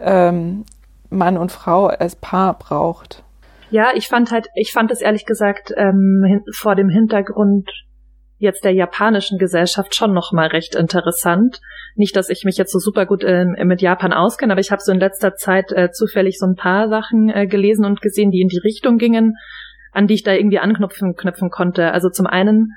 ähm, 0.00 0.64
Mann 1.10 1.38
und 1.38 1.52
Frau 1.52 1.86
als 1.86 2.16
Paar 2.16 2.58
braucht. 2.58 3.22
Ja, 3.70 3.90
ich 3.94 4.08
fand 4.08 4.30
halt, 4.30 4.48
ich 4.54 4.72
fand 4.72 4.90
es 4.90 5.00
ehrlich 5.00 5.26
gesagt 5.26 5.72
ähm, 5.76 6.42
vor 6.54 6.74
dem 6.74 6.88
Hintergrund 6.88 7.70
jetzt 8.38 8.64
der 8.64 8.72
japanischen 8.72 9.38
Gesellschaft 9.38 9.94
schon 9.94 10.14
noch 10.14 10.32
mal 10.32 10.46
recht 10.46 10.74
interessant. 10.74 11.60
Nicht, 11.96 12.14
dass 12.16 12.30
ich 12.30 12.44
mich 12.44 12.56
jetzt 12.56 12.72
so 12.72 12.78
super 12.78 13.04
gut 13.04 13.24
äh, 13.24 13.44
mit 13.64 13.82
Japan 13.82 14.12
auskenne, 14.12 14.52
aber 14.52 14.60
ich 14.60 14.70
habe 14.70 14.80
so 14.80 14.92
in 14.92 15.00
letzter 15.00 15.34
Zeit 15.34 15.72
äh, 15.72 15.90
zufällig 15.90 16.38
so 16.38 16.46
ein 16.46 16.54
paar 16.54 16.88
Sachen 16.88 17.28
äh, 17.28 17.46
gelesen 17.46 17.84
und 17.84 18.00
gesehen, 18.00 18.30
die 18.30 18.40
in 18.40 18.48
die 18.48 18.60
Richtung 18.62 18.96
gingen, 18.96 19.34
an 19.92 20.06
die 20.06 20.14
ich 20.14 20.22
da 20.22 20.32
irgendwie 20.32 20.60
anknüpfen 20.60 21.14
knüpfen 21.16 21.50
konnte. 21.50 21.92
Also 21.92 22.10
zum 22.10 22.26
einen 22.26 22.72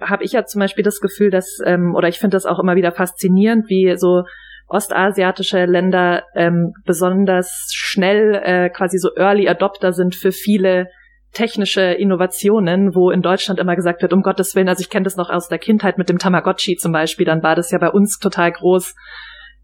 habe 0.00 0.24
ich 0.24 0.32
ja 0.32 0.44
zum 0.44 0.60
Beispiel 0.60 0.84
das 0.84 1.00
Gefühl, 1.00 1.30
dass, 1.30 1.58
ähm, 1.64 1.94
oder 1.96 2.08
ich 2.08 2.18
finde 2.18 2.36
das 2.36 2.46
auch 2.46 2.58
immer 2.58 2.76
wieder 2.76 2.92
faszinierend, 2.92 3.68
wie 3.68 3.94
so 3.96 4.22
ostasiatische 4.68 5.64
Länder 5.64 6.24
ähm, 6.34 6.72
besonders 6.84 7.70
schnell 7.72 8.34
äh, 8.34 8.70
quasi 8.70 8.98
so 8.98 9.10
Early 9.16 9.48
Adopter 9.48 9.92
sind 9.92 10.14
für 10.14 10.30
viele 10.30 10.88
technische 11.32 11.82
Innovationen, 11.82 12.94
wo 12.94 13.10
in 13.10 13.22
Deutschland 13.22 13.60
immer 13.60 13.76
gesagt 13.76 14.02
wird, 14.02 14.12
um 14.12 14.22
Gottes 14.22 14.54
Willen, 14.54 14.68
also 14.68 14.80
ich 14.80 14.90
kenne 14.90 15.04
das 15.04 15.16
noch 15.16 15.30
aus 15.30 15.48
der 15.48 15.58
Kindheit 15.58 15.98
mit 15.98 16.08
dem 16.08 16.18
Tamagotchi 16.18 16.76
zum 16.76 16.92
Beispiel, 16.92 17.26
dann 17.26 17.42
war 17.42 17.54
das 17.54 17.70
ja 17.70 17.78
bei 17.78 17.90
uns 17.90 18.18
total 18.18 18.52
groß, 18.52 18.94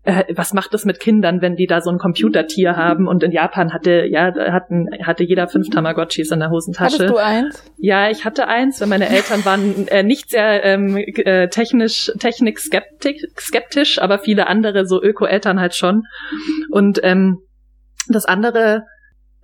äh, 0.05 0.25
was 0.35 0.53
macht 0.53 0.75
das 0.75 0.85
mit 0.85 1.01
Kindern, 1.01 1.41
wenn 1.41 1.57
die 1.57 1.67
da 1.67 1.81
so 1.81 1.91
ein 1.91 1.99
Computertier 1.99 2.77
haben? 2.77 3.09
Und 3.09 3.23
in 3.23 3.33
Japan 3.33 3.73
hatte, 3.73 4.05
ja, 4.07 4.33
hatten, 4.53 4.89
hatte 5.03 5.25
jeder 5.25 5.49
fünf 5.49 5.71
Tamagotchis 5.71 6.31
in 6.31 6.41
der 6.41 6.51
Hosentasche. 6.51 6.97
Hattest 6.97 7.11
du 7.11 7.17
eins? 7.17 7.65
Ja, 7.79 8.11
ich 8.11 8.25
hatte 8.25 8.47
eins, 8.47 8.81
weil 8.81 8.89
meine 8.89 9.09
Eltern 9.09 9.45
waren 9.45 9.89
äh, 9.89 10.03
nicht 10.03 10.31
sehr 10.31 10.63
ähm, 10.65 10.97
äh, 10.97 11.49
technisch, 11.49 12.13
technik 12.19 12.59
skeptisch, 12.59 13.99
aber 13.99 14.19
viele 14.19 14.47
andere, 14.47 14.87
so 14.87 15.03
Öko-Eltern 15.03 15.59
halt 15.59 15.75
schon. 15.75 16.05
Und 16.71 17.01
ähm, 17.03 17.39
das 18.09 18.27
andere, 18.27 18.85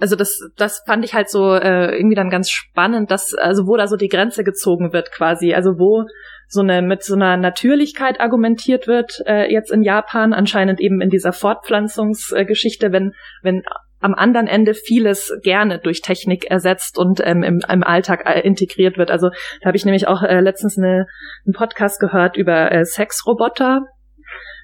also 0.00 0.16
das, 0.16 0.40
das 0.56 0.82
fand 0.86 1.04
ich 1.04 1.14
halt 1.14 1.30
so 1.30 1.54
äh, 1.54 1.96
irgendwie 1.96 2.16
dann 2.16 2.30
ganz 2.30 2.50
spannend, 2.50 3.10
dass, 3.10 3.34
also 3.34 3.66
wo 3.66 3.76
da 3.76 3.86
so 3.86 3.96
die 3.96 4.08
Grenze 4.08 4.44
gezogen 4.44 4.92
wird 4.92 5.12
quasi, 5.12 5.52
also 5.54 5.72
wo 5.78 6.06
so 6.48 6.62
eine 6.62 6.82
mit 6.82 7.04
so 7.04 7.14
einer 7.14 7.36
Natürlichkeit 7.36 8.20
argumentiert 8.20 8.88
wird 8.88 9.22
äh, 9.26 9.52
jetzt 9.52 9.70
in 9.70 9.82
Japan 9.82 10.32
anscheinend 10.32 10.80
eben 10.80 11.00
in 11.00 11.10
dieser 11.10 11.32
Fortpflanzungsgeschichte, 11.32 12.92
wenn 12.92 13.12
wenn 13.42 13.62
am 14.00 14.14
anderen 14.14 14.46
Ende 14.46 14.74
vieles 14.74 15.32
gerne 15.42 15.78
durch 15.78 16.00
Technik 16.00 16.50
ersetzt 16.50 16.98
und 16.98 17.20
ähm, 17.22 17.42
im, 17.42 17.60
im 17.68 17.82
Alltag 17.84 18.22
äh, 18.24 18.40
integriert 18.40 18.96
wird. 18.96 19.10
Also 19.10 19.28
da 19.60 19.66
habe 19.66 19.76
ich 19.76 19.84
nämlich 19.84 20.08
auch 20.08 20.22
äh, 20.22 20.40
letztens 20.40 20.78
eine, 20.78 21.06
einen 21.44 21.52
Podcast 21.54 22.00
gehört 22.00 22.36
über 22.36 22.72
äh, 22.72 22.84
Sexroboter, 22.84 23.82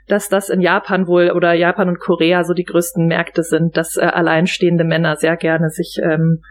dass 0.06 0.28
das 0.28 0.48
in 0.48 0.60
Japan 0.60 1.06
wohl 1.06 1.30
oder 1.30 1.52
Japan 1.52 1.88
und 1.88 2.00
Korea 2.00 2.44
so 2.44 2.54
die 2.54 2.64
größten 2.64 3.06
Märkte 3.06 3.42
sind, 3.42 3.76
dass 3.76 3.96
äh, 3.96 4.02
alleinstehende 4.02 4.84
Männer 4.84 5.16
sehr 5.16 5.36
gerne 5.36 5.70
sich 5.70 5.98
ähm, 6.02 6.42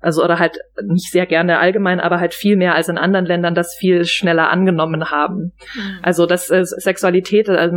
also 0.00 0.22
oder 0.22 0.38
halt 0.38 0.58
nicht 0.86 1.10
sehr 1.10 1.26
gerne 1.26 1.58
allgemein, 1.58 2.00
aber 2.00 2.20
halt 2.20 2.34
viel 2.34 2.56
mehr 2.56 2.74
als 2.74 2.88
in 2.88 2.98
anderen 2.98 3.26
Ländern 3.26 3.54
das 3.54 3.74
viel 3.74 4.04
schneller 4.04 4.50
angenommen 4.50 5.10
haben. 5.10 5.52
Mhm. 5.74 5.98
Also 6.02 6.26
dass 6.26 6.50
äh, 6.50 6.64
Sexualität 6.64 7.48
äh, 7.48 7.70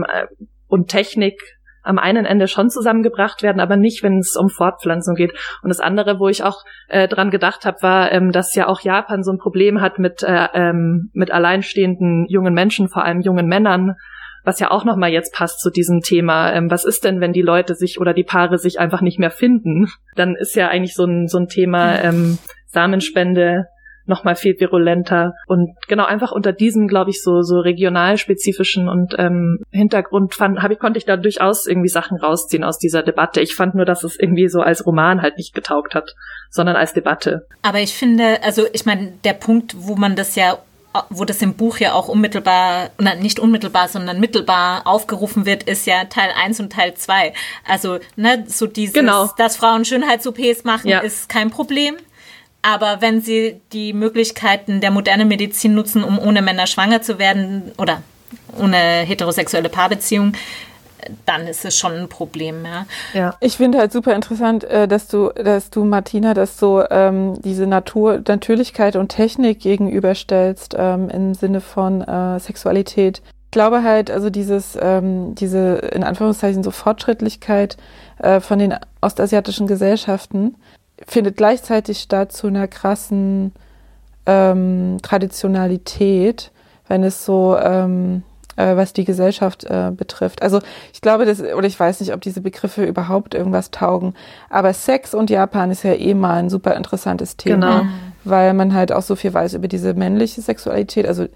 und 0.67 0.89
Technik 0.89 1.39
am 1.83 1.97
einen 1.97 2.25
Ende 2.25 2.47
schon 2.47 2.69
zusammengebracht 2.69 3.41
werden, 3.41 3.59
aber 3.59 3.75
nicht, 3.75 4.03
wenn 4.03 4.19
es 4.19 4.35
um 4.35 4.49
Fortpflanzung 4.49 5.15
geht. 5.15 5.33
Und 5.63 5.69
das 5.69 5.79
andere, 5.79 6.19
wo 6.19 6.27
ich 6.27 6.43
auch 6.43 6.63
äh, 6.89 7.07
dran 7.07 7.31
gedacht 7.31 7.65
habe, 7.65 7.77
war, 7.81 8.11
ähm, 8.11 8.31
dass 8.31 8.53
ja 8.53 8.67
auch 8.67 8.81
Japan 8.81 9.23
so 9.23 9.31
ein 9.31 9.39
Problem 9.39 9.81
hat 9.81 9.97
mit 9.97 10.21
äh, 10.21 10.47
ähm, 10.53 11.09
mit 11.13 11.31
alleinstehenden 11.31 12.27
jungen 12.29 12.53
Menschen, 12.53 12.87
vor 12.87 13.03
allem 13.03 13.21
jungen 13.21 13.47
Männern, 13.47 13.95
was 14.43 14.59
ja 14.59 14.71
auch 14.71 14.85
nochmal 14.85 15.11
jetzt 15.11 15.33
passt 15.33 15.59
zu 15.59 15.69
diesem 15.69 16.01
Thema. 16.01 16.53
Ähm, 16.53 16.69
was 16.71 16.85
ist 16.85 17.03
denn, 17.03 17.21
wenn 17.21 17.33
die 17.33 17.41
Leute 17.41 17.75
sich 17.75 17.99
oder 17.99 18.13
die 18.13 18.23
Paare 18.23 18.57
sich 18.57 18.79
einfach 18.79 19.01
nicht 19.01 19.19
mehr 19.19 19.31
finden? 19.31 19.87
Dann 20.15 20.35
ist 20.35 20.55
ja 20.55 20.67
eigentlich 20.67 20.95
so 20.95 21.05
ein 21.05 21.27
so 21.27 21.37
ein 21.37 21.47
Thema 21.47 22.01
ähm, 22.01 22.37
Samenspende 22.67 23.65
noch 24.05 24.23
mal 24.23 24.35
viel 24.35 24.59
virulenter 24.59 25.33
und 25.47 25.75
genau 25.87 26.05
einfach 26.05 26.31
unter 26.31 26.53
diesem 26.53 26.87
glaube 26.87 27.11
ich 27.11 27.21
so 27.21 27.41
so 27.41 27.59
regionalspezifischen 27.59 28.89
und 28.89 29.15
ähm, 29.17 29.59
Hintergrund 29.69 30.33
fand 30.33 30.61
habe 30.61 30.73
ich 30.73 30.79
konnte 30.79 30.97
ich 30.97 31.05
da 31.05 31.17
durchaus 31.17 31.67
irgendwie 31.67 31.87
Sachen 31.87 32.17
rausziehen 32.17 32.63
aus 32.63 32.79
dieser 32.79 33.03
Debatte 33.03 33.41
ich 33.41 33.55
fand 33.55 33.75
nur 33.75 33.85
dass 33.85 34.03
es 34.03 34.19
irgendwie 34.19 34.47
so 34.47 34.61
als 34.61 34.85
Roman 34.85 35.21
halt 35.21 35.37
nicht 35.37 35.53
getaugt 35.53 35.93
hat 35.93 36.15
sondern 36.49 36.75
als 36.75 36.93
Debatte 36.93 37.47
aber 37.61 37.79
ich 37.79 37.93
finde 37.93 38.41
also 38.43 38.63
ich 38.73 38.85
meine 38.85 39.13
der 39.23 39.33
Punkt 39.33 39.75
wo 39.77 39.95
man 39.95 40.15
das 40.15 40.35
ja 40.35 40.57
wo 41.09 41.25
das 41.25 41.41
im 41.41 41.53
Buch 41.53 41.77
ja 41.77 41.93
auch 41.93 42.07
unmittelbar, 42.07 42.89
na, 42.97 43.15
nicht 43.15 43.39
unmittelbar, 43.39 43.87
sondern 43.87 44.19
mittelbar 44.19 44.85
aufgerufen 44.85 45.45
wird, 45.45 45.63
ist 45.63 45.85
ja 45.85 46.05
Teil 46.05 46.31
1 46.35 46.59
und 46.59 46.73
Teil 46.73 46.93
2. 46.93 47.33
Also, 47.67 47.99
ne, 48.15 48.45
so 48.47 48.67
dieses, 48.67 48.93
genau. 48.93 49.29
dass 49.37 49.57
Frauen 49.57 49.85
Schönheits-OPs 49.85 50.63
machen, 50.63 50.89
ja. 50.89 50.99
ist 50.99 51.29
kein 51.29 51.49
Problem. 51.49 51.95
Aber 52.61 53.01
wenn 53.01 53.21
sie 53.21 53.59
die 53.71 53.93
Möglichkeiten 53.93 54.81
der 54.81 54.91
modernen 54.91 55.27
Medizin 55.27 55.73
nutzen, 55.73 56.03
um 56.03 56.19
ohne 56.19 56.41
Männer 56.41 56.67
schwanger 56.67 57.01
zu 57.01 57.17
werden 57.17 57.71
oder 57.77 58.03
ohne 58.57 58.77
heterosexuelle 58.77 59.69
Paarbeziehung, 59.69 60.33
dann 61.25 61.47
ist 61.47 61.65
es 61.65 61.77
schon 61.77 61.93
ein 61.93 62.09
Problem. 62.09 62.65
Ja. 62.65 62.85
ja. 63.13 63.35
Ich 63.39 63.57
finde 63.57 63.77
halt 63.77 63.91
super 63.91 64.15
interessant, 64.15 64.63
äh, 64.63 64.87
dass 64.87 65.07
du, 65.07 65.29
dass 65.29 65.69
du 65.69 65.83
Martina, 65.83 66.33
dass 66.33 66.57
so 66.57 66.83
ähm, 66.89 67.41
diese 67.41 67.67
Natur, 67.67 68.21
Natürlichkeit 68.27 68.95
und 68.95 69.09
Technik 69.09 69.59
gegenüberstellst 69.59 70.75
ähm, 70.77 71.09
im 71.09 71.33
Sinne 71.33 71.61
von 71.61 72.01
äh, 72.01 72.39
Sexualität. 72.39 73.21
Ich 73.45 73.51
glaube 73.51 73.83
halt, 73.83 74.09
also 74.09 74.29
dieses, 74.29 74.77
ähm, 74.81 75.35
diese 75.35 75.75
in 75.93 76.03
Anführungszeichen 76.03 76.63
so 76.63 76.71
Fortschrittlichkeit 76.71 77.77
äh, 78.19 78.39
von 78.39 78.59
den 78.59 78.75
ostasiatischen 79.01 79.67
Gesellschaften 79.67 80.55
findet 81.07 81.37
gleichzeitig 81.37 81.99
statt 81.99 82.31
zu 82.31 82.47
einer 82.47 82.67
krassen 82.67 83.53
ähm, 84.25 84.99
Traditionalität, 85.01 86.51
wenn 86.87 87.03
es 87.03 87.25
so, 87.25 87.57
ähm, 87.57 88.23
äh, 88.55 88.75
was 88.75 88.93
die 88.93 89.05
Gesellschaft 89.05 89.63
äh, 89.63 89.91
betrifft. 89.95 90.41
Also 90.41 90.59
ich 90.93 91.01
glaube, 91.01 91.25
das, 91.25 91.41
oder 91.41 91.67
ich 91.67 91.79
weiß 91.79 91.99
nicht, 92.01 92.13
ob 92.13 92.21
diese 92.21 92.41
Begriffe 92.41 92.83
überhaupt 92.85 93.33
irgendwas 93.33 93.71
taugen, 93.71 94.13
aber 94.49 94.73
Sex 94.73 95.13
und 95.13 95.29
Japan 95.29 95.71
ist 95.71 95.83
ja 95.83 95.93
eh 95.93 96.13
mal 96.13 96.35
ein 96.35 96.49
super 96.49 96.75
interessantes 96.75 97.37
Thema, 97.37 97.79
genau. 97.79 97.91
weil 98.23 98.53
man 98.53 98.73
halt 98.73 98.91
auch 98.91 99.01
so 99.01 99.15
viel 99.15 99.33
weiß 99.33 99.53
über 99.53 99.67
diese 99.67 99.93
männliche 99.93 100.41
Sexualität. 100.41 101.07
Also 101.07 101.27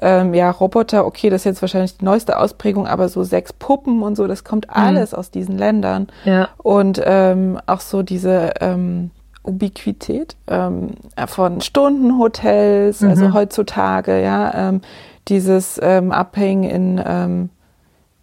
ähm, 0.00 0.34
ja, 0.34 0.50
Roboter, 0.50 1.06
okay, 1.06 1.30
das 1.30 1.42
ist 1.42 1.44
jetzt 1.44 1.62
wahrscheinlich 1.62 1.98
die 1.98 2.04
neueste 2.04 2.38
Ausprägung, 2.38 2.86
aber 2.86 3.08
so 3.08 3.22
Sexpuppen 3.22 4.02
und 4.02 4.16
so, 4.16 4.26
das 4.26 4.44
kommt 4.44 4.66
mhm. 4.66 4.72
alles 4.74 5.14
aus 5.14 5.30
diesen 5.30 5.56
Ländern. 5.56 6.08
Ja. 6.24 6.48
Und 6.58 7.00
ähm, 7.04 7.58
auch 7.66 7.80
so 7.80 8.02
diese 8.02 8.54
ähm, 8.60 9.10
Ubiquität 9.44 10.36
ähm, 10.48 10.94
von 11.26 11.60
Stundenhotels, 11.60 13.02
mhm. 13.02 13.10
also 13.10 13.32
heutzutage, 13.32 14.20
ja, 14.22 14.68
ähm, 14.68 14.80
dieses 15.28 15.80
ähm, 15.82 16.12
Abhängen 16.12 16.64
in, 16.64 17.02
ähm, 17.04 17.50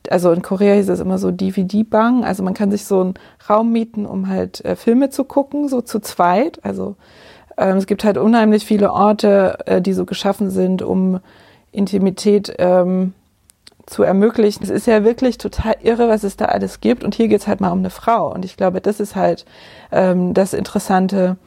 also 0.10 0.32
in 0.32 0.42
Korea 0.42 0.76
hieß 0.76 0.90
es 0.90 1.00
immer 1.00 1.18
so 1.18 1.32
DVD-Bang, 1.32 2.24
also 2.24 2.44
man 2.44 2.54
kann 2.54 2.72
sich 2.72 2.86
so 2.86 3.02
einen 3.02 3.14
Raum 3.50 3.72
mieten, 3.72 4.06
um 4.06 4.28
halt 4.28 4.64
äh, 4.66 4.76
Filme 4.76 5.10
zu 5.10 5.24
gucken, 5.24 5.68
so 5.68 5.82
zu 5.82 6.00
zweit. 6.00 6.60
Also 6.64 6.96
ähm, 7.58 7.78
es 7.78 7.86
gibt 7.86 8.04
halt 8.04 8.18
unheimlich 8.18 8.66
viele 8.66 8.92
Orte, 8.92 9.58
äh, 9.66 9.82
die 9.82 9.94
so 9.94 10.06
geschaffen 10.06 10.50
sind, 10.50 10.82
um 10.82 11.20
Intimität 11.72 12.54
ähm, 12.58 13.14
zu 13.86 14.04
ermöglichen. 14.04 14.64
Es 14.64 14.70
ist 14.70 14.88
ja 14.88 15.04
wirklich 15.04 15.38
total 15.38 15.76
irre, 15.82 16.08
was 16.10 16.24
es 16.24 16.38
da 16.38 16.46
alles 16.46 16.82
gibt. 16.82 17.04
Und 17.04 17.16
hier 17.16 17.28
geht's 17.28 17.48
halt 17.48 17.62
mal 17.62 17.72
um 17.72 17.80
eine 17.80 17.90
Frau. 17.90 18.34
Und 18.34 18.46
ich 18.46 18.58
glaube, 18.58 18.82
das 18.82 19.00
ist 19.00 19.16
halt 19.16 19.46
ähm, 19.92 20.34
das 20.34 20.54
Interessante. 20.54 21.38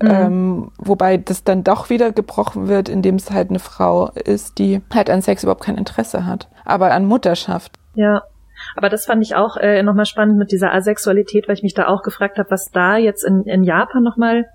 Mhm. 0.00 0.10
Ähm, 0.10 0.70
wobei 0.78 1.16
das 1.16 1.44
dann 1.44 1.64
doch 1.64 1.90
wieder 1.90 2.12
gebrochen 2.12 2.68
wird, 2.68 2.88
indem 2.88 3.16
es 3.16 3.30
halt 3.30 3.50
eine 3.50 3.58
Frau 3.58 4.10
ist, 4.10 4.58
die 4.58 4.80
halt 4.92 5.10
an 5.10 5.22
Sex 5.22 5.42
überhaupt 5.42 5.64
kein 5.64 5.78
Interesse 5.78 6.26
hat, 6.26 6.48
aber 6.64 6.92
an 6.92 7.06
Mutterschaft. 7.06 7.72
Ja. 7.94 8.22
Aber 8.76 8.88
das 8.88 9.06
fand 9.06 9.22
ich 9.22 9.34
auch 9.34 9.56
äh, 9.56 9.82
nochmal 9.82 10.06
spannend 10.06 10.38
mit 10.38 10.52
dieser 10.52 10.72
Asexualität, 10.72 11.48
weil 11.48 11.56
ich 11.56 11.64
mich 11.64 11.74
da 11.74 11.88
auch 11.88 12.02
gefragt 12.02 12.38
habe, 12.38 12.50
was 12.50 12.70
da 12.70 12.96
jetzt 12.96 13.24
in, 13.24 13.42
in 13.42 13.64
Japan 13.64 14.02
nochmal 14.04 14.46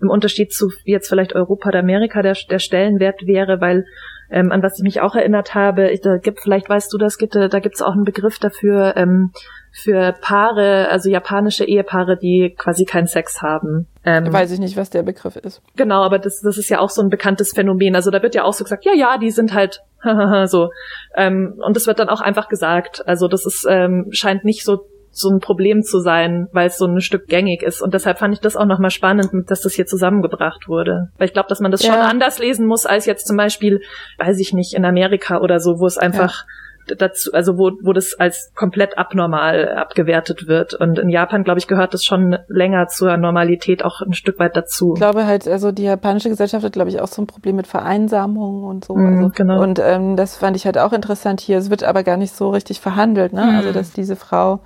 im 0.00 0.10
Unterschied 0.10 0.52
zu 0.52 0.70
jetzt 0.84 1.08
vielleicht 1.08 1.34
Europa 1.34 1.70
oder 1.70 1.80
Amerika 1.80 2.22
der, 2.22 2.36
der 2.48 2.60
Stellenwert 2.60 3.26
wäre, 3.26 3.60
weil 3.60 3.84
ähm, 4.30 4.52
an 4.52 4.62
was 4.62 4.78
ich 4.78 4.84
mich 4.84 5.00
auch 5.00 5.14
erinnert 5.14 5.54
habe, 5.54 5.90
ich, 5.90 6.00
da 6.00 6.18
gibt, 6.18 6.40
vielleicht 6.40 6.68
weißt 6.68 6.92
du 6.92 6.98
das, 6.98 7.18
gibt, 7.18 7.34
da 7.34 7.58
gibt 7.60 7.74
es 7.74 7.82
auch 7.82 7.94
einen 7.94 8.04
Begriff 8.04 8.38
dafür, 8.38 8.96
ähm, 8.96 9.32
für 9.78 10.12
Paare, 10.20 10.88
also 10.90 11.08
japanische 11.08 11.64
Ehepaare, 11.64 12.16
die 12.16 12.54
quasi 12.58 12.84
keinen 12.84 13.06
Sex 13.06 13.42
haben. 13.42 13.86
Ähm, 14.04 14.32
Weiß 14.32 14.50
ich 14.50 14.58
nicht, 14.58 14.76
was 14.76 14.90
der 14.90 15.04
Begriff 15.04 15.36
ist. 15.36 15.62
Genau, 15.76 16.02
aber 16.02 16.18
das, 16.18 16.40
das 16.40 16.58
ist 16.58 16.68
ja 16.68 16.80
auch 16.80 16.90
so 16.90 17.00
ein 17.00 17.10
bekanntes 17.10 17.52
Phänomen. 17.52 17.94
Also 17.94 18.10
da 18.10 18.22
wird 18.22 18.34
ja 18.34 18.42
auch 18.42 18.52
so 18.52 18.64
gesagt, 18.64 18.84
ja, 18.84 18.92
ja, 18.92 19.18
die 19.18 19.30
sind 19.30 19.54
halt 19.54 19.82
so. 20.46 20.70
Ähm, 21.16 21.60
und 21.64 21.76
das 21.76 21.86
wird 21.86 22.00
dann 22.00 22.08
auch 22.08 22.20
einfach 22.20 22.48
gesagt. 22.48 23.06
Also 23.06 23.28
das 23.28 23.46
ist 23.46 23.66
ähm, 23.68 24.08
scheint 24.10 24.44
nicht 24.44 24.64
so 24.64 24.86
so 25.10 25.30
ein 25.30 25.40
Problem 25.40 25.82
zu 25.82 26.00
sein, 26.00 26.48
weil 26.52 26.68
es 26.68 26.76
so 26.76 26.86
ein 26.86 27.00
Stück 27.00 27.26
gängig 27.26 27.62
ist. 27.62 27.80
Und 27.80 27.94
deshalb 27.94 28.18
fand 28.18 28.34
ich 28.34 28.40
das 28.40 28.56
auch 28.56 28.66
nochmal 28.66 28.90
spannend, 28.90 29.30
dass 29.48 29.62
das 29.62 29.74
hier 29.74 29.86
zusammengebracht 29.86 30.68
wurde. 30.68 31.08
Weil 31.16 31.26
ich 31.26 31.32
glaube, 31.32 31.48
dass 31.48 31.60
man 31.60 31.72
das 31.72 31.82
ja. 31.82 31.92
schon 31.92 32.02
anders 32.02 32.38
lesen 32.38 32.66
muss, 32.66 32.86
als 32.86 33.06
jetzt 33.06 33.26
zum 33.26 33.36
Beispiel, 33.36 33.80
weiß 34.18 34.38
ich 34.38 34.52
nicht, 34.52 34.74
in 34.74 34.84
Amerika 34.84 35.40
oder 35.40 35.58
so, 35.58 35.80
wo 35.80 35.86
es 35.86 35.98
einfach 35.98 36.44
ja 36.44 36.68
dazu, 36.96 37.32
also 37.32 37.58
wo, 37.58 37.72
wo 37.82 37.92
das 37.92 38.14
als 38.18 38.52
komplett 38.54 38.96
abnormal 38.96 39.68
abgewertet 39.68 40.48
wird. 40.48 40.74
Und 40.74 40.98
in 40.98 41.08
Japan, 41.08 41.44
glaube 41.44 41.58
ich, 41.58 41.66
gehört 41.66 41.94
das 41.94 42.04
schon 42.04 42.36
länger 42.48 42.88
zur 42.88 43.16
Normalität 43.16 43.84
auch 43.84 44.00
ein 44.00 44.14
Stück 44.14 44.38
weit 44.38 44.56
dazu. 44.56 44.94
Ich 44.94 45.00
glaube 45.00 45.26
halt, 45.26 45.46
also 45.48 45.72
die 45.72 45.84
japanische 45.84 46.28
Gesellschaft 46.28 46.64
hat, 46.64 46.72
glaube 46.72 46.90
ich, 46.90 47.00
auch 47.00 47.08
so 47.08 47.22
ein 47.22 47.26
Problem 47.26 47.56
mit 47.56 47.66
Vereinsamung 47.66 48.64
und 48.64 48.84
so. 48.84 48.94
Mm, 48.94 49.16
also, 49.16 49.30
genau. 49.34 49.62
Und 49.62 49.78
ähm, 49.78 50.16
das 50.16 50.36
fand 50.36 50.56
ich 50.56 50.66
halt 50.66 50.78
auch 50.78 50.92
interessant 50.92 51.40
hier. 51.40 51.58
Es 51.58 51.70
wird 51.70 51.84
aber 51.84 52.02
gar 52.02 52.16
nicht 52.16 52.34
so 52.34 52.50
richtig 52.50 52.80
verhandelt, 52.80 53.32
ne? 53.32 53.44
Mm. 53.44 53.56
Also 53.56 53.72
dass 53.72 53.92
diese 53.92 54.16
Frau 54.16 54.60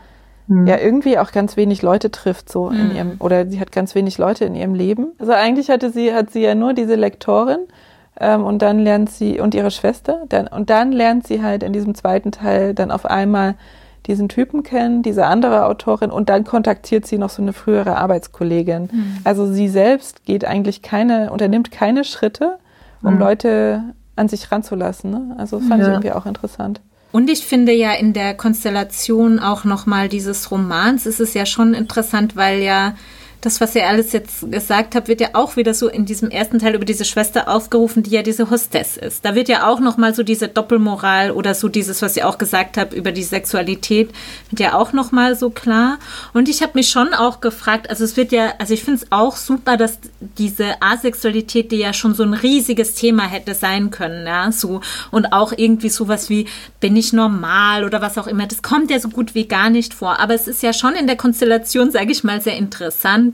mm. 0.46 0.66
ja 0.66 0.78
irgendwie 0.78 1.18
auch 1.18 1.32
ganz 1.32 1.56
wenig 1.56 1.82
Leute 1.82 2.10
trifft, 2.10 2.50
so 2.50 2.68
in 2.68 2.90
mhm. 2.90 2.96
ihrem, 2.96 3.16
oder 3.18 3.46
sie 3.46 3.60
hat 3.60 3.72
ganz 3.72 3.94
wenig 3.94 4.18
Leute 4.18 4.44
in 4.44 4.54
ihrem 4.54 4.74
Leben. 4.74 5.12
Also 5.18 5.32
eigentlich 5.32 5.70
hatte 5.70 5.90
sie, 5.90 6.12
hat 6.12 6.30
sie 6.30 6.42
ja 6.42 6.54
nur 6.54 6.74
diese 6.74 6.94
Lektorin 6.94 7.66
ähm, 8.20 8.44
und 8.44 8.60
dann 8.62 8.78
lernt 8.78 9.10
sie, 9.10 9.40
und 9.40 9.54
ihre 9.54 9.70
Schwester, 9.70 10.22
dann, 10.28 10.46
und 10.46 10.70
dann 10.70 10.92
lernt 10.92 11.26
sie 11.26 11.42
halt 11.42 11.62
in 11.62 11.72
diesem 11.72 11.94
zweiten 11.94 12.32
Teil 12.32 12.74
dann 12.74 12.90
auf 12.90 13.06
einmal 13.06 13.54
diesen 14.06 14.28
Typen 14.28 14.62
kennen, 14.62 15.02
diese 15.02 15.26
andere 15.26 15.66
Autorin, 15.66 16.10
und 16.10 16.28
dann 16.28 16.44
kontaktiert 16.44 17.06
sie 17.06 17.18
noch 17.18 17.30
so 17.30 17.40
eine 17.40 17.52
frühere 17.52 17.96
Arbeitskollegin. 17.96 18.88
Mhm. 18.92 19.16
Also 19.24 19.46
sie 19.52 19.68
selbst 19.68 20.24
geht 20.24 20.44
eigentlich 20.44 20.82
keine, 20.82 21.30
unternimmt 21.30 21.70
keine 21.70 22.04
Schritte, 22.04 22.58
um 23.02 23.14
mhm. 23.14 23.20
Leute 23.20 23.82
an 24.16 24.28
sich 24.28 24.50
ranzulassen. 24.50 25.10
Ne? 25.10 25.34
Also 25.38 25.60
fand 25.60 25.80
ja. 25.80 25.88
ich 25.88 25.92
irgendwie 25.92 26.12
auch 26.12 26.26
interessant. 26.26 26.80
Und 27.12 27.28
ich 27.28 27.46
finde 27.46 27.72
ja 27.72 27.92
in 27.92 28.14
der 28.14 28.34
Konstellation 28.34 29.38
auch 29.38 29.64
nochmal 29.64 30.08
dieses 30.08 30.50
Romans 30.50 31.04
ist 31.06 31.20
es 31.20 31.34
ja 31.34 31.44
schon 31.44 31.74
interessant, 31.74 32.36
weil 32.36 32.60
ja 32.60 32.94
das, 33.42 33.60
was 33.60 33.74
ihr 33.74 33.86
alles 33.88 34.12
jetzt 34.12 34.50
gesagt 34.52 34.94
habt, 34.94 35.08
wird 35.08 35.20
ja 35.20 35.30
auch 35.32 35.56
wieder 35.56 35.74
so 35.74 35.88
in 35.88 36.06
diesem 36.06 36.30
ersten 36.30 36.60
Teil 36.60 36.76
über 36.76 36.84
diese 36.84 37.04
Schwester 37.04 37.48
aufgerufen, 37.48 38.04
die 38.04 38.10
ja 38.10 38.22
diese 38.22 38.50
Hostess 38.50 38.96
ist. 38.96 39.24
Da 39.24 39.34
wird 39.34 39.48
ja 39.48 39.66
auch 39.66 39.80
nochmal 39.80 40.14
so 40.14 40.22
diese 40.22 40.46
Doppelmoral 40.46 41.32
oder 41.32 41.54
so 41.54 41.68
dieses, 41.68 42.02
was 42.02 42.16
ihr 42.16 42.28
auch 42.28 42.38
gesagt 42.38 42.76
habt 42.76 42.94
über 42.94 43.10
die 43.10 43.24
Sexualität, 43.24 44.12
wird 44.50 44.60
ja 44.60 44.74
auch 44.74 44.92
nochmal 44.92 45.34
so 45.34 45.50
klar. 45.50 45.98
Und 46.32 46.48
ich 46.48 46.62
habe 46.62 46.72
mich 46.74 46.88
schon 46.88 47.14
auch 47.14 47.40
gefragt, 47.40 47.90
also 47.90 48.04
es 48.04 48.16
wird 48.16 48.30
ja, 48.30 48.54
also 48.58 48.74
ich 48.74 48.84
finde 48.84 49.02
es 49.02 49.10
auch 49.10 49.36
super, 49.36 49.76
dass 49.76 49.98
diese 50.38 50.80
Asexualität, 50.80 51.72
die 51.72 51.78
ja 51.78 51.92
schon 51.92 52.14
so 52.14 52.22
ein 52.22 52.34
riesiges 52.34 52.94
Thema 52.94 53.24
hätte 53.24 53.54
sein 53.54 53.90
können, 53.90 54.24
ja, 54.24 54.52
so 54.52 54.82
und 55.10 55.32
auch 55.32 55.52
irgendwie 55.56 55.88
sowas 55.88 56.30
wie, 56.30 56.46
bin 56.78 56.94
ich 56.94 57.12
normal 57.12 57.84
oder 57.84 58.00
was 58.00 58.18
auch 58.18 58.28
immer, 58.28 58.46
das 58.46 58.62
kommt 58.62 58.92
ja 58.92 59.00
so 59.00 59.08
gut 59.08 59.34
wie 59.34 59.48
gar 59.48 59.68
nicht 59.68 59.94
vor. 59.94 60.20
Aber 60.20 60.34
es 60.34 60.46
ist 60.46 60.62
ja 60.62 60.72
schon 60.72 60.94
in 60.94 61.08
der 61.08 61.16
Konstellation, 61.16 61.90
sage 61.90 62.12
ich 62.12 62.22
mal, 62.22 62.40
sehr 62.40 62.56
interessant, 62.56 63.31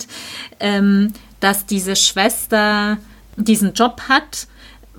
ähm, 0.61 1.13
dass 1.41 1.67
diese 1.67 1.97
Schwester 1.97 2.99
diesen 3.37 3.73
Job 3.73 4.03
hat, 4.09 4.47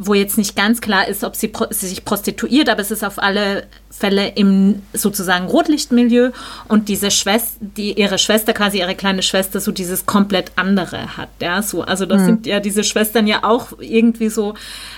wo 0.01 0.13
jetzt 0.13 0.37
nicht 0.37 0.55
ganz 0.55 0.79
klar 0.79 1.09
ist, 1.09 1.25
ob 1.25 1.35
sie, 1.35 1.51
sie, 1.71 1.87
sich 1.87 2.05
prostituiert, 2.05 2.69
aber 2.69 2.79
es 2.79 2.89
ist 2.89 3.03
auf 3.03 3.21
alle 3.21 3.67
Fälle 3.91 4.29
im 4.29 4.81
sozusagen 4.93 5.47
Rotlichtmilieu 5.47 6.31
und 6.69 6.87
diese 6.87 7.11
Schwester, 7.11 7.57
die 7.59 7.99
ihre 7.99 8.17
Schwester 8.17 8.53
quasi 8.53 8.79
ihre 8.79 8.95
kleine 8.95 9.21
Schwester 9.21 9.59
so 9.59 9.73
dieses 9.73 10.05
komplett 10.05 10.53
andere 10.55 11.17
hat, 11.17 11.27
ja, 11.41 11.61
so 11.61 11.81
also 11.81 12.05
das 12.05 12.21
mhm. 12.21 12.25
sind 12.25 12.45
ja 12.47 12.61
diese 12.61 12.85
Schwestern 12.85 13.27
ja 13.27 13.43
auch 13.43 13.73
irgendwie 13.79 14.29
so 14.29 14.53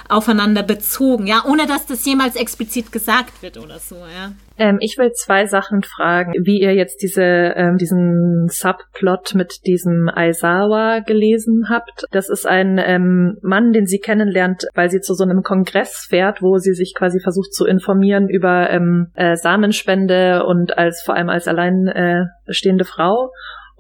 aufeinander 0.08 0.62
bezogen, 0.62 1.26
ja, 1.26 1.44
ohne 1.46 1.66
dass 1.66 1.88
das 1.88 2.06
jemals 2.06 2.36
explizit 2.36 2.92
gesagt 2.92 3.42
wird 3.42 3.58
oder 3.58 3.80
so, 3.80 3.96
ja. 3.96 4.34
Ähm, 4.58 4.78
ich 4.80 4.98
will 4.98 5.12
zwei 5.14 5.46
Sachen 5.46 5.82
fragen, 5.84 6.34
wie 6.44 6.60
ihr 6.60 6.74
jetzt 6.74 7.02
diese 7.02 7.24
ähm, 7.24 7.78
diesen 7.78 8.48
Subplot 8.50 9.34
mit 9.36 9.66
diesem 9.66 10.10
Aizawa 10.14 11.00
gelesen 11.00 11.68
habt. 11.70 12.06
Das 12.12 12.30
ist 12.30 12.46
ein 12.46 12.80
ähm, 12.84 13.38
Mann, 13.42 13.72
den 13.72 13.86
sie 13.86 14.00
kennenlernt, 14.00 14.66
weil 14.74 14.90
sie 14.90 15.00
zu 15.00 15.14
so 15.14 15.24
einem 15.24 15.42
Kongress 15.44 16.06
fährt, 16.10 16.42
wo 16.42 16.58
sie 16.58 16.74
sich 16.74 16.94
quasi 16.96 17.20
versucht 17.20 17.54
zu 17.54 17.66
informieren 17.66 18.28
über 18.30 18.70
ähm, 18.70 19.08
äh, 19.16 19.36
Samenspende 19.36 20.46
und 20.46 20.78
als 20.78 21.02
vor 21.04 21.16
allem 21.16 21.30
als 21.30 21.48
alleinstehende 21.48 22.84
äh, 22.84 22.88
Frau. 22.88 23.32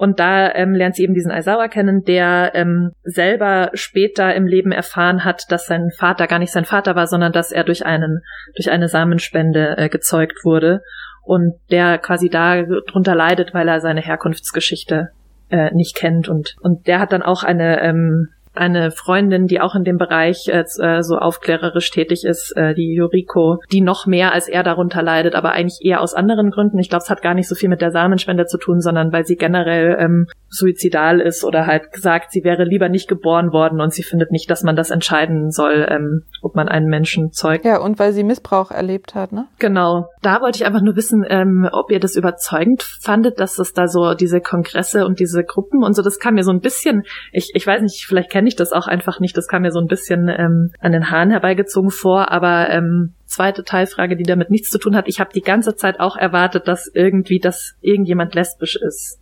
Und 0.02 0.20
da 0.20 0.52
ähm, 0.56 0.74
lernt 0.74 0.96
sie 0.96 1.04
eben 1.04 1.14
diesen 1.14 1.30
Aizawa 1.30 1.68
kennen, 1.68 2.04
der 2.04 2.54
ähm, 2.56 2.90
selber 3.04 3.70
später 3.76 4.34
im 4.34 4.48
Leben 4.48 4.72
erfahren 4.72 5.24
hat, 5.24 5.44
dass 5.50 5.68
sein 5.68 5.92
Vater 5.96 6.26
gar 6.26 6.40
nicht 6.40 6.52
sein 6.52 6.66
Vater 6.66 6.96
war, 6.96 7.06
sondern 7.06 7.32
dass 7.32 7.52
er 7.52 7.64
durch 7.64 7.86
einen 7.86 8.22
durch 8.56 8.72
eine 8.72 8.88
Samenspende 8.88 9.78
äh, 9.78 9.90
gezeugt 9.90 10.44
wurde. 10.44 10.82
Und 11.24 11.54
der 11.70 12.00
quasi 12.00 12.30
da 12.30 12.64
drunter 12.64 13.14
leidet, 13.14 13.54
weil 13.54 13.68
er 13.68 13.80
seine 13.80 14.02
Herkunftsgeschichte 14.02 15.10
äh, 15.52 15.70
nicht 15.72 15.96
kennt. 15.96 16.28
Und 16.28 16.56
und 16.62 16.88
der 16.88 17.00
hat 17.00 17.12
dann 17.12 17.22
auch 17.22 17.44
eine 17.44 17.84
ähm, 17.84 18.30
eine 18.54 18.92
Freundin, 18.92 19.46
die 19.48 19.62
auch 19.62 19.76
in 19.76 19.84
dem 19.84 19.98
Bereich 19.98 20.48
äh, 20.48 20.64
äh, 20.80 21.02
so 21.02 21.18
aufklärerisch 21.18 21.90
tätig 21.92 22.24
ist, 22.26 22.54
äh, 22.56 22.74
die 22.74 22.94
Yuriko, 22.94 23.60
die 23.72 23.82
noch 23.82 24.06
mehr 24.06 24.34
als 24.34 24.48
er 24.48 24.64
darunter 24.64 25.02
leidet, 25.02 25.36
aber 25.36 25.52
eigentlich 25.52 25.80
eher 25.84 26.02
aus 26.02 26.14
anderen 26.14 26.52
Gründen. 26.52 26.80
Ich 26.80 26.90
glaube, 26.90 27.04
es 27.04 27.10
hat 27.10 27.22
gar 27.22 27.34
nicht 27.34 27.48
so 27.48 27.56
viel 27.56 27.70
mit 27.70 27.82
der 27.82 27.92
Samenspende 27.92 28.46
zu 28.46 28.58
tun, 28.58 28.82
sondern 28.82 29.14
weil 29.14 29.26
sie 29.26 29.36
generell 29.36 29.98
ähm, 30.00 30.28
suizidal 30.50 31.22
ist 31.22 31.46
oder 31.46 31.66
halt 31.66 31.92
gesagt, 31.92 32.32
sie 32.32 32.44
wäre 32.44 32.66
lieber 32.66 32.90
nicht 32.90 33.08
geboren 33.08 33.54
worden 33.54 33.80
und 33.80 33.94
sie 33.94 34.04
findet 34.04 34.32
nicht, 34.32 34.50
dass 34.50 34.64
man 34.64 34.76
das 34.76 34.92
entscheiden 34.92 35.52
soll, 35.52 35.88
ähm, 35.90 36.24
ob 36.42 36.56
man 36.56 36.68
einen 36.68 36.88
Menschen 36.88 37.32
zeugt. 37.32 37.64
Ja, 37.64 37.80
und 37.80 38.00
weil 38.00 38.12
sie 38.12 38.24
Missbrauch 38.24 38.72
erlebt 38.72 39.16
hat, 39.16 39.32
ne? 39.32 39.48
Genau. 39.60 40.08
Da 40.22 40.42
wollte 40.42 40.58
ich 40.58 40.66
einfach 40.66 40.82
nur 40.82 40.96
wissen, 40.96 41.24
ähm, 41.28 41.70
ob 41.72 41.90
ihr 41.90 42.00
das 42.00 42.16
überzeugend 42.16 42.84
fandet, 42.84 43.40
dass 43.40 43.60
es 43.60 43.72
da 43.72 43.88
so 43.88 44.14
diese 44.14 44.42
Kongresse 44.42 45.06
und 45.06 45.20
diese 45.20 45.44
Gruppen 45.44 45.84
und 45.84 45.96
so, 45.96 46.02
das 46.02 46.20
kam 46.20 46.34
mir 46.34 46.44
so 46.44 46.52
ein 46.52 46.60
bisschen, 46.60 47.04
ich, 47.32 47.52
ich 47.54 47.66
weiß 47.66 47.82
nicht, 47.82 48.06
vielleicht 48.06 48.30
kenne 48.42 48.50
ich 48.50 48.56
das 48.56 48.72
auch 48.72 48.88
einfach 48.88 49.20
nicht. 49.20 49.38
Das 49.38 49.48
kam 49.48 49.62
mir 49.62 49.70
so 49.70 49.80
ein 49.80 49.86
bisschen 49.86 50.28
ähm, 50.28 50.72
an 50.80 50.94
den 50.94 51.12
Haaren 51.12 51.30
herbeigezogen 51.30 51.92
vor. 51.92 52.32
Aber 52.32 52.72
ähm, 52.72 53.14
zweite 53.26 53.64
Teilfrage, 53.64 54.16
die 54.16 54.24
damit 54.24 54.50
nichts 54.50 54.70
zu 54.70 54.80
tun 54.80 54.96
hat. 54.96 55.08
Ich 55.08 55.20
habe 55.20 55.30
die 55.32 55.44
ganze 55.44 55.76
Zeit 55.76 56.00
auch 56.00 56.18
erwartet, 56.18 56.68
dass 56.68 56.90
irgendwie, 56.92 57.38
dass 57.38 57.76
irgendjemand 57.82 58.34
lesbisch 58.34 58.78
ist. 58.82 59.21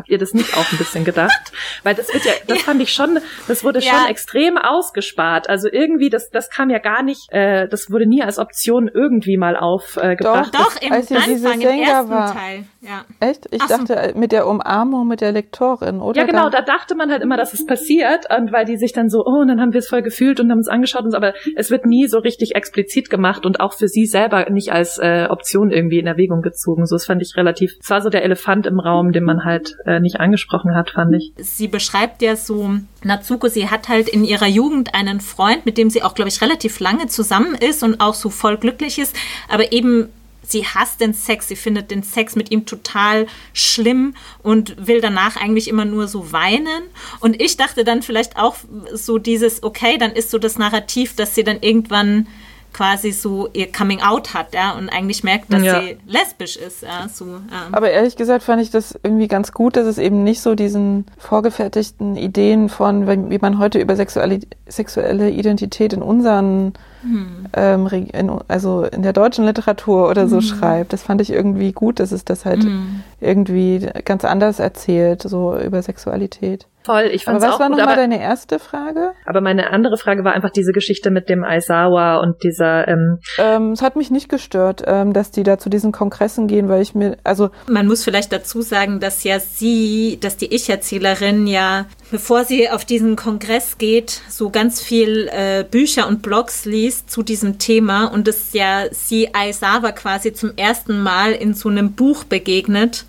Habt 0.00 0.08
ihr 0.08 0.16
das 0.16 0.32
nicht 0.32 0.56
auch 0.56 0.72
ein 0.72 0.78
bisschen 0.78 1.04
gedacht? 1.04 1.52
Weil 1.82 1.94
das 1.94 2.10
wird 2.10 2.24
ja, 2.24 2.32
das 2.46 2.62
fand 2.62 2.80
ich 2.80 2.90
schon, 2.90 3.18
das 3.48 3.62
wurde 3.64 3.80
ja. 3.80 3.92
schon 3.92 4.06
extrem 4.08 4.56
ausgespart. 4.56 5.50
Also 5.50 5.68
irgendwie, 5.70 6.08
das, 6.08 6.30
das 6.30 6.48
kam 6.48 6.70
ja 6.70 6.78
gar 6.78 7.02
nicht, 7.02 7.30
äh, 7.32 7.68
das 7.68 7.90
wurde 7.90 8.06
nie 8.06 8.22
als 8.22 8.38
Option 8.38 8.88
irgendwie 8.88 9.36
mal 9.36 9.56
aufgebracht. 9.56 10.54
Äh, 10.54 10.56
doch, 10.56 10.72
doch, 10.72 10.80
im 10.80 10.90
als 10.90 11.12
Anfang, 11.12 11.60
im 11.60 11.82
ersten 11.82 12.10
war. 12.10 12.34
Teil. 12.34 12.64
Ja. 12.80 13.04
Echt? 13.20 13.46
Ich 13.50 13.60
Ach 13.60 13.68
dachte 13.68 14.12
so. 14.14 14.18
mit 14.18 14.32
der 14.32 14.46
Umarmung 14.46 15.06
mit 15.06 15.20
der 15.20 15.32
Lektorin, 15.32 16.00
oder? 16.00 16.18
Ja, 16.18 16.26
genau, 16.26 16.48
da 16.48 16.62
dachte 16.62 16.94
man 16.94 17.10
halt 17.10 17.22
immer, 17.22 17.36
dass 17.36 17.52
es 17.52 17.66
passiert 17.66 18.24
und 18.34 18.52
weil 18.52 18.64
die 18.64 18.78
sich 18.78 18.94
dann 18.94 19.10
so, 19.10 19.22
oh, 19.26 19.40
und 19.42 19.48
dann 19.48 19.60
haben 19.60 19.74
wir 19.74 19.80
es 19.80 19.88
voll 19.88 20.00
gefühlt 20.00 20.40
und 20.40 20.50
haben 20.50 20.60
es 20.60 20.68
angeschaut 20.68 21.04
und 21.04 21.10
so, 21.10 21.16
aber 21.18 21.34
es 21.56 21.70
wird 21.70 21.84
nie 21.84 22.06
so 22.06 22.20
richtig 22.20 22.54
explizit 22.54 23.10
gemacht 23.10 23.44
und 23.44 23.60
auch 23.60 23.74
für 23.74 23.86
sie 23.86 24.06
selber 24.06 24.48
nicht 24.48 24.72
als 24.72 24.96
äh, 24.96 25.26
Option 25.28 25.70
irgendwie 25.70 25.98
in 25.98 26.06
Erwägung 26.06 26.40
gezogen. 26.40 26.86
So, 26.86 26.94
das 26.94 27.04
fand 27.04 27.20
ich 27.20 27.36
relativ, 27.36 27.76
es 27.78 27.90
war 27.90 28.00
so 28.00 28.08
der 28.08 28.24
Elefant 28.24 28.66
im 28.66 28.80
Raum, 28.80 29.12
den 29.12 29.24
man 29.24 29.44
halt 29.44 29.74
äh, 29.84 29.89
nicht 29.98 30.20
angesprochen 30.20 30.74
hat, 30.74 30.90
fand 30.90 31.14
ich. 31.16 31.32
Sie 31.36 31.66
beschreibt 31.66 32.22
ja 32.22 32.36
so, 32.36 32.76
Natsuko, 33.02 33.48
sie 33.48 33.68
hat 33.68 33.88
halt 33.88 34.08
in 34.08 34.24
ihrer 34.24 34.46
Jugend 34.46 34.94
einen 34.94 35.20
Freund, 35.20 35.66
mit 35.66 35.78
dem 35.78 35.90
sie 35.90 36.02
auch, 36.02 36.14
glaube 36.14 36.28
ich, 36.28 36.40
relativ 36.40 36.78
lange 36.78 37.08
zusammen 37.08 37.56
ist 37.56 37.82
und 37.82 38.00
auch 38.00 38.14
so 38.14 38.30
voll 38.30 38.58
glücklich 38.58 38.98
ist, 38.98 39.16
aber 39.48 39.72
eben 39.72 40.08
sie 40.50 40.66
hasst 40.66 41.00
den 41.00 41.14
Sex, 41.14 41.48
sie 41.48 41.56
findet 41.56 41.90
den 41.90 42.02
Sex 42.02 42.36
mit 42.36 42.50
ihm 42.50 42.66
total 42.66 43.26
schlimm 43.52 44.14
und 44.42 44.86
will 44.86 45.00
danach 45.00 45.36
eigentlich 45.36 45.68
immer 45.68 45.84
nur 45.84 46.08
so 46.08 46.32
weinen. 46.32 46.82
Und 47.20 47.40
ich 47.40 47.56
dachte 47.56 47.84
dann 47.84 48.02
vielleicht 48.02 48.36
auch 48.36 48.56
so 48.92 49.18
dieses, 49.18 49.62
okay, 49.62 49.96
dann 49.98 50.12
ist 50.12 50.30
so 50.30 50.38
das 50.38 50.58
Narrativ, 50.58 51.14
dass 51.16 51.34
sie 51.34 51.44
dann 51.44 51.58
irgendwann 51.60 52.26
quasi 52.72 53.12
so 53.12 53.48
ihr 53.52 53.70
Coming 53.70 54.00
Out 54.00 54.34
hat, 54.34 54.54
ja, 54.54 54.72
und 54.72 54.88
eigentlich 54.88 55.24
merkt, 55.24 55.52
dass 55.52 55.62
ja. 55.62 55.80
sie 55.80 55.98
lesbisch 56.06 56.56
ist, 56.56 56.82
ja, 56.82 57.08
so. 57.08 57.26
Ja. 57.26 57.68
Aber 57.72 57.90
ehrlich 57.90 58.16
gesagt 58.16 58.44
fand 58.44 58.62
ich 58.62 58.70
das 58.70 58.98
irgendwie 59.02 59.28
ganz 59.28 59.52
gut, 59.52 59.76
dass 59.76 59.86
es 59.86 59.98
eben 59.98 60.22
nicht 60.24 60.40
so 60.40 60.54
diesen 60.54 61.06
vorgefertigten 61.18 62.16
Ideen 62.16 62.68
von, 62.68 63.30
wie 63.30 63.38
man 63.38 63.58
heute 63.58 63.78
über 63.78 63.96
sexuelle, 63.96 64.40
sexuelle 64.66 65.30
Identität 65.30 65.92
in 65.92 66.02
unseren, 66.02 66.74
hm. 67.02 67.46
ähm, 67.54 67.86
in, 67.86 68.30
also 68.48 68.84
in 68.84 69.02
der 69.02 69.12
deutschen 69.12 69.44
Literatur 69.44 70.08
oder 70.08 70.28
so 70.28 70.36
hm. 70.36 70.42
schreibt. 70.42 70.92
Das 70.92 71.02
fand 71.02 71.20
ich 71.20 71.30
irgendwie 71.30 71.72
gut, 71.72 72.00
dass 72.00 72.12
es 72.12 72.24
das 72.24 72.44
halt 72.44 72.64
hm. 72.64 73.02
irgendwie 73.20 73.88
ganz 74.04 74.24
anders 74.24 74.58
erzählt, 74.58 75.22
so 75.22 75.56
über 75.58 75.82
Sexualität. 75.82 76.66
Voll, 76.82 77.10
ich 77.12 77.24
fand 77.24 77.36
Aber 77.36 77.46
was 77.46 77.54
auch 77.56 77.60
war 77.60 77.68
nochmal 77.68 77.96
deine 77.96 78.20
erste 78.20 78.58
Frage? 78.58 79.12
Aber 79.26 79.42
meine 79.42 79.70
andere 79.70 79.98
Frage 79.98 80.24
war 80.24 80.32
einfach 80.32 80.48
diese 80.50 80.72
Geschichte 80.72 81.10
mit 81.10 81.28
dem 81.28 81.44
Aizawa 81.44 82.16
und 82.16 82.42
dieser. 82.42 82.88
Ähm 82.88 83.18
ähm, 83.36 83.72
es 83.72 83.82
hat 83.82 83.96
mich 83.96 84.10
nicht 84.10 84.30
gestört, 84.30 84.82
ähm, 84.86 85.12
dass 85.12 85.30
die 85.30 85.42
da 85.42 85.58
zu 85.58 85.68
diesen 85.68 85.92
Kongressen 85.92 86.46
gehen, 86.46 86.70
weil 86.70 86.80
ich 86.80 86.94
mir, 86.94 87.18
also 87.22 87.50
man 87.68 87.86
muss 87.86 88.02
vielleicht 88.02 88.32
dazu 88.32 88.62
sagen, 88.62 88.98
dass 88.98 89.24
ja 89.24 89.40
sie, 89.40 90.18
dass 90.22 90.38
die 90.38 90.54
Ich-Erzählerin 90.54 91.46
ja, 91.46 91.84
bevor 92.10 92.44
sie 92.44 92.70
auf 92.70 92.86
diesen 92.86 93.14
Kongress 93.14 93.76
geht, 93.76 94.22
so 94.30 94.48
ganz 94.48 94.80
viel 94.80 95.28
äh, 95.32 95.64
Bücher 95.70 96.08
und 96.08 96.22
Blogs 96.22 96.64
liest 96.64 97.10
zu 97.10 97.22
diesem 97.22 97.58
Thema 97.58 98.06
und 98.06 98.26
es 98.26 98.54
ja 98.54 98.84
sie 98.90 99.34
Aizawa 99.34 99.92
quasi 99.92 100.32
zum 100.32 100.56
ersten 100.56 101.02
Mal 101.02 101.32
in 101.32 101.52
so 101.52 101.68
einem 101.68 101.92
Buch 101.92 102.24
begegnet 102.24 103.04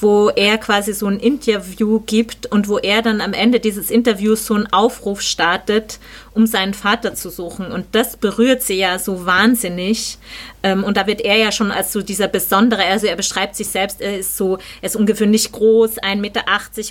wo 0.00 0.28
er 0.28 0.58
quasi 0.58 0.92
so 0.92 1.06
ein 1.06 1.20
Interview 1.20 2.00
gibt 2.00 2.46
und 2.46 2.68
wo 2.68 2.78
er 2.78 3.02
dann 3.02 3.20
am 3.20 3.32
Ende 3.32 3.60
dieses 3.60 3.90
Interviews 3.90 4.46
so 4.46 4.54
einen 4.54 4.72
Aufruf 4.72 5.20
startet, 5.20 5.98
um 6.34 6.46
seinen 6.46 6.74
Vater 6.74 7.14
zu 7.14 7.30
suchen. 7.30 7.70
Und 7.70 7.86
das 7.92 8.16
berührt 8.16 8.62
sie 8.62 8.74
ja 8.74 8.98
so 8.98 9.24
wahnsinnig. 9.24 10.18
Ähm, 10.62 10.82
und 10.82 10.96
da 10.96 11.06
wird 11.06 11.20
er 11.20 11.36
ja 11.36 11.52
schon 11.52 11.70
als 11.70 11.92
so 11.92 12.02
dieser 12.02 12.26
besondere, 12.26 12.84
also 12.84 13.06
er 13.06 13.16
beschreibt 13.16 13.54
sich 13.54 13.68
selbst, 13.68 14.00
er 14.00 14.18
ist 14.18 14.36
so, 14.36 14.58
er 14.82 14.86
ist 14.86 14.96
ungewöhnlich 14.96 15.52
groß, 15.52 15.98
1,80 15.98 16.16
Meter 16.16 16.44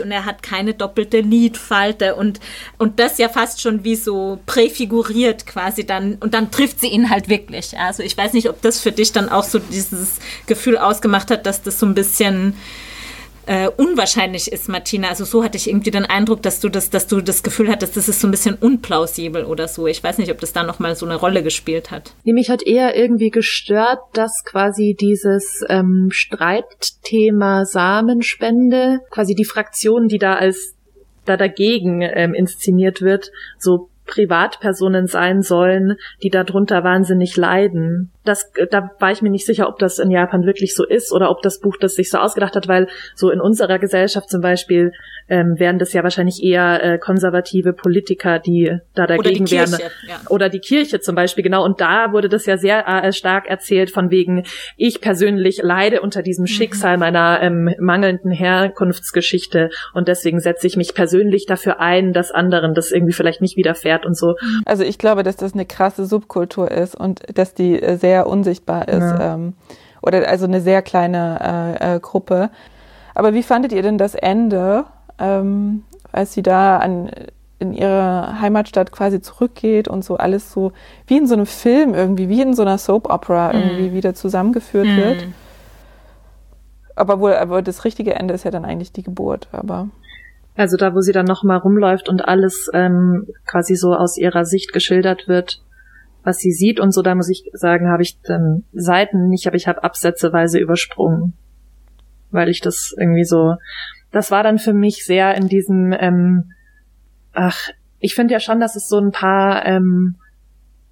und 0.03 0.11
er 0.11 0.25
hat 0.25 0.43
keine 0.43 0.73
doppelte 0.73 1.19
Lidfalte 1.19 2.15
und, 2.15 2.39
und 2.77 2.99
das 2.99 3.17
ja 3.17 3.27
fast 3.27 3.61
schon 3.61 3.83
wie 3.83 3.95
so 3.95 4.39
präfiguriert 4.45 5.45
quasi 5.45 5.85
dann. 5.85 6.15
Und 6.15 6.33
dann 6.33 6.51
trifft 6.51 6.79
sie 6.79 6.87
ihn 6.87 7.09
halt 7.09 7.27
wirklich. 7.27 7.77
Also 7.77 8.01
ich 8.01 8.17
weiß 8.17 8.33
nicht, 8.33 8.49
ob 8.49 8.61
das 8.61 8.79
für 8.79 8.91
dich 8.91 9.11
dann 9.11 9.27
auch 9.27 9.43
so 9.43 9.59
dieses 9.59 10.19
Gefühl 10.45 10.77
ausgemacht 10.77 11.31
hat, 11.31 11.45
dass 11.45 11.61
das 11.61 11.79
so 11.79 11.85
ein 11.85 11.95
bisschen 11.95 12.55
äh, 13.45 13.69
unwahrscheinlich 13.69 14.51
ist, 14.51 14.69
Martina. 14.69 15.09
Also 15.09 15.25
so 15.25 15.43
hatte 15.43 15.57
ich 15.57 15.67
irgendwie 15.67 15.91
den 15.91 16.05
Eindruck, 16.05 16.41
dass 16.41 16.59
du 16.59 16.69
das, 16.69 16.89
dass 16.89 17.07
du 17.07 17.21
das 17.21 17.43
Gefühl 17.43 17.69
hattest, 17.69 17.97
das 17.97 18.09
ist 18.09 18.21
so 18.21 18.27
ein 18.27 18.31
bisschen 18.31 18.55
unplausibel 18.55 19.45
oder 19.45 19.67
so. 19.67 19.87
Ich 19.87 20.03
weiß 20.03 20.17
nicht, 20.17 20.31
ob 20.31 20.39
das 20.39 20.53
da 20.53 20.63
nochmal 20.63 20.95
so 20.95 21.05
eine 21.05 21.15
Rolle 21.15 21.43
gespielt 21.43 21.91
hat. 21.91 22.13
Nee, 22.23 22.33
mich 22.33 22.49
hat 22.49 22.63
eher 22.63 22.95
irgendwie 22.95 23.29
gestört, 23.29 23.99
dass 24.13 24.43
quasi 24.45 24.95
dieses 24.99 25.63
ähm, 25.69 26.09
Streitthema 26.11 27.65
Samenspende, 27.65 28.99
quasi 29.09 29.35
die 29.35 29.45
Fraktion, 29.45 30.07
die 30.07 30.17
da 30.17 30.35
als 30.35 30.75
da 31.25 31.37
dagegen 31.37 32.01
ähm, 32.01 32.33
inszeniert 32.33 33.01
wird, 33.01 33.31
so 33.57 33.89
Privatpersonen 34.05 35.07
sein 35.07 35.41
sollen, 35.41 35.95
die 36.21 36.29
darunter 36.29 36.83
wahnsinnig 36.83 37.37
leiden. 37.37 38.11
Das, 38.25 38.51
da 38.69 38.91
war 38.99 39.11
ich 39.11 39.21
mir 39.21 39.29
nicht 39.29 39.45
sicher, 39.45 39.67
ob 39.67 39.79
das 39.79 39.99
in 39.99 40.11
Japan 40.11 40.45
wirklich 40.45 40.75
so 40.75 40.85
ist 40.85 41.11
oder 41.11 41.29
ob 41.29 41.41
das 41.41 41.59
Buch 41.59 41.77
das 41.79 41.95
sich 41.95 42.09
so 42.09 42.17
ausgedacht 42.17 42.55
hat, 42.55 42.67
weil 42.67 42.87
so 43.15 43.29
in 43.29 43.41
unserer 43.41 43.79
Gesellschaft 43.79 44.29
zum 44.29 44.41
Beispiel 44.41 44.91
ähm, 45.29 45.55
wären 45.57 45.79
das 45.79 45.93
ja 45.93 46.03
wahrscheinlich 46.03 46.43
eher 46.43 46.83
äh, 46.83 46.97
konservative 46.97 47.73
Politiker, 47.73 48.39
die 48.39 48.77
da 48.93 49.07
dagegen 49.07 49.49
wären. 49.49 49.71
Ja. 50.07 50.19
Oder 50.29 50.49
die 50.49 50.59
Kirche 50.59 50.99
zum 50.99 51.15
Beispiel, 51.15 51.43
genau. 51.43 51.63
Und 51.63 51.81
da 51.81 52.11
wurde 52.11 52.29
das 52.29 52.45
ja 52.45 52.57
sehr 52.57 52.87
äh, 52.87 53.13
stark 53.13 53.47
erzählt 53.47 53.91
von 53.91 54.11
wegen, 54.11 54.43
ich 54.77 55.01
persönlich 55.01 55.61
leide 55.61 56.01
unter 56.01 56.21
diesem 56.21 56.43
mhm. 56.43 56.47
Schicksal 56.47 56.97
meiner 56.97 57.41
ähm, 57.41 57.73
mangelnden 57.79 58.31
Herkunftsgeschichte 58.31 59.69
und 59.93 60.07
deswegen 60.07 60.39
setze 60.39 60.67
ich 60.67 60.77
mich 60.77 60.93
persönlich 60.93 61.45
dafür 61.45 61.79
ein, 61.79 62.13
dass 62.13 62.31
anderen 62.31 62.73
das 62.73 62.91
irgendwie 62.91 63.13
vielleicht 63.13 63.41
nicht 63.41 63.57
widerfährt 63.57 64.05
und 64.05 64.17
so. 64.17 64.35
Also 64.65 64.83
ich 64.83 64.97
glaube, 64.97 65.23
dass 65.23 65.35
das 65.37 65.53
eine 65.53 65.65
krasse 65.65 66.05
Subkultur 66.05 66.69
ist 66.71 66.95
und 66.95 67.21
dass 67.37 67.53
die 67.53 67.81
äh, 67.81 67.97
sehr 67.97 68.27
unsichtbar 68.27 68.87
ist. 68.87 68.99
Ja. 68.99 69.35
Ähm, 69.35 69.53
oder 70.01 70.27
also 70.27 70.45
eine 70.45 70.61
sehr 70.61 70.81
kleine 70.81 71.77
äh, 71.79 71.95
äh, 71.95 71.99
Gruppe. 71.99 72.49
Aber 73.15 73.33
wie 73.33 73.43
fandet 73.43 73.71
ihr 73.71 73.81
denn 73.81 73.97
das 73.97 74.15
Ende? 74.15 74.85
Ähm, 75.19 75.83
als 76.11 76.33
sie 76.33 76.43
da 76.43 76.77
an, 76.77 77.09
in 77.59 77.73
ihre 77.73 78.41
Heimatstadt 78.41 78.91
quasi 78.91 79.21
zurückgeht 79.21 79.87
und 79.87 80.03
so 80.03 80.17
alles 80.17 80.51
so 80.51 80.73
wie 81.07 81.17
in 81.17 81.27
so 81.27 81.33
einem 81.33 81.45
Film 81.45 81.93
irgendwie, 81.93 82.29
wie 82.29 82.41
in 82.41 82.53
so 82.53 82.61
einer 82.61 82.77
Soap 82.77 83.09
Opera 83.09 83.53
mm. 83.53 83.55
irgendwie 83.55 83.93
wieder 83.93 84.13
zusammengeführt 84.13 84.87
mm. 84.87 84.97
wird. 84.97 85.27
Aber 86.95 87.19
wohl, 87.19 87.33
aber 87.35 87.61
das 87.61 87.85
richtige 87.85 88.15
Ende 88.15 88.33
ist 88.33 88.43
ja 88.43 88.51
dann 88.51 88.65
eigentlich 88.65 88.91
die 88.91 89.01
Geburt, 89.03 89.47
aber. 89.51 89.89
Also 90.55 90.77
da, 90.77 90.93
wo 90.93 91.01
sie 91.01 91.13
dann 91.13 91.25
nochmal 91.25 91.57
rumläuft 91.57 92.09
und 92.09 92.27
alles 92.27 92.69
ähm, 92.73 93.27
quasi 93.47 93.75
so 93.75 93.95
aus 93.95 94.17
ihrer 94.17 94.45
Sicht 94.45 94.73
geschildert 94.73 95.27
wird, 95.27 95.61
was 96.23 96.37
sie 96.37 96.51
sieht 96.51 96.79
und 96.79 96.91
so, 96.91 97.01
da 97.01 97.15
muss 97.15 97.29
ich 97.29 97.49
sagen, 97.53 97.89
habe 97.89 98.03
ich 98.03 98.21
dann 98.21 98.63
Seiten 98.73 99.29
nicht, 99.29 99.47
aber 99.47 99.55
ich 99.55 99.67
habe 99.67 99.83
absätzeweise 99.83 100.59
übersprungen. 100.59 101.33
Weil 102.29 102.49
ich 102.49 102.61
das 102.61 102.93
irgendwie 102.97 103.25
so, 103.25 103.55
das 104.13 104.31
war 104.31 104.43
dann 104.43 104.59
für 104.59 104.73
mich 104.73 105.05
sehr 105.05 105.35
in 105.35 105.47
diesem, 105.47 105.93
ähm, 105.99 106.53
ach, 107.33 107.69
ich 107.99 108.15
finde 108.15 108.33
ja 108.33 108.39
schon, 108.39 108.59
dass 108.59 108.75
es 108.75 108.87
so 108.87 108.99
ein 108.99 109.11
paar 109.11 109.65
ähm, 109.65 110.15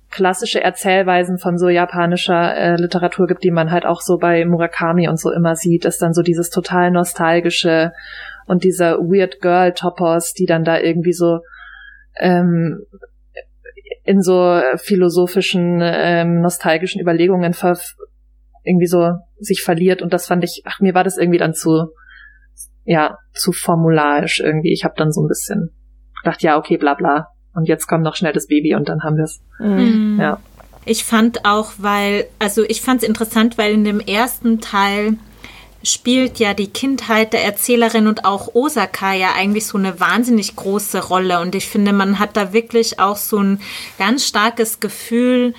klassische 0.10 0.62
Erzählweisen 0.62 1.38
von 1.38 1.58
so 1.58 1.70
japanischer 1.70 2.58
äh, 2.58 2.76
Literatur 2.76 3.28
gibt, 3.28 3.44
die 3.44 3.52
man 3.52 3.72
halt 3.72 3.86
auch 3.86 4.02
so 4.02 4.18
bei 4.18 4.44
Murakami 4.44 5.08
und 5.08 5.20
so 5.20 5.32
immer 5.32 5.56
sieht, 5.56 5.86
ist 5.86 6.02
dann 6.02 6.14
so 6.14 6.24
dieses 6.24 6.50
total 6.50 6.92
nostalgische 6.92 7.94
und 8.48 8.64
dieser 8.64 8.98
Weird 8.98 9.40
Girl 9.40 9.72
Topos, 9.72 10.34
die 10.34 10.46
dann 10.46 10.64
da 10.64 10.80
irgendwie 10.80 11.14
so 11.14 11.40
ähm, 12.20 12.86
in 14.04 14.22
so 14.22 14.62
philosophischen, 14.78 15.80
ähm, 15.82 16.42
nostalgischen 16.42 17.00
Überlegungen 17.00 17.56
irgendwie 18.64 18.88
so 18.88 19.14
sich 19.40 19.62
verliert. 19.62 20.02
Und 20.02 20.12
das 20.12 20.26
fand 20.26 20.44
ich, 20.44 20.64
ach, 20.66 20.80
mir 20.80 20.96
war 20.96 21.04
das 21.04 21.18
irgendwie 21.18 21.38
dann 21.38 21.54
zu, 21.54 21.94
ja, 22.92 23.18
zu 23.34 23.54
formularisch 23.54 24.42
irgendwie. 24.42 24.74
Ich 24.74 24.84
habe 24.84 24.96
dann 24.98 25.14
so 25.14 25.22
ein 25.22 25.30
bisschen 25.30 25.72
gedacht, 26.22 26.44
ja, 26.44 26.58
okay, 26.58 26.76
bla 26.76 26.94
bla. 26.94 27.30
Und 27.54 27.70
jetzt 27.70 27.88
kommt 27.88 28.04
noch 28.04 28.18
schnell 28.18 28.34
das 28.34 28.48
Baby 28.48 28.76
und 28.76 28.90
dann 28.90 29.02
haben 29.02 29.16
wir 29.16 29.24
es. 29.24 29.42
Mhm. 29.60 30.18
Ja. 30.20 30.42
Ich 30.84 31.06
fand 31.06 31.46
auch, 31.46 31.72
weil, 31.78 32.26
also 32.38 32.64
ich 32.68 32.82
fand 32.82 33.02
es 33.02 33.08
interessant, 33.08 33.58
weil 33.58 33.74
in 33.74 33.86
dem 33.86 34.02
ersten 34.02 34.60
Teil 34.60 35.14
spielt 35.84 36.40
ja 36.40 36.54
die 36.54 36.68
Kindheit 36.68 37.32
der 37.32 37.46
Erzählerin 37.46 38.08
und 38.08 38.26
auch 38.26 38.56
Osaka 38.56 39.14
ja 39.14 39.30
eigentlich 39.38 39.68
so 39.68 39.78
eine 39.78 40.02
wahnsinnig 40.02 40.58
große 40.58 41.08
Rolle. 41.08 41.40
Und 41.40 41.56
ich 41.56 41.68
finde, 41.68 41.94
man 41.94 42.20
hat 42.20 42.36
da 42.36 42.52
wirklich 42.52 43.00
auch 43.00 43.16
so 43.16 43.38
ein 43.38 43.62
ganz 43.98 44.28
starkes 44.28 44.82
Gefühl, 44.82 45.54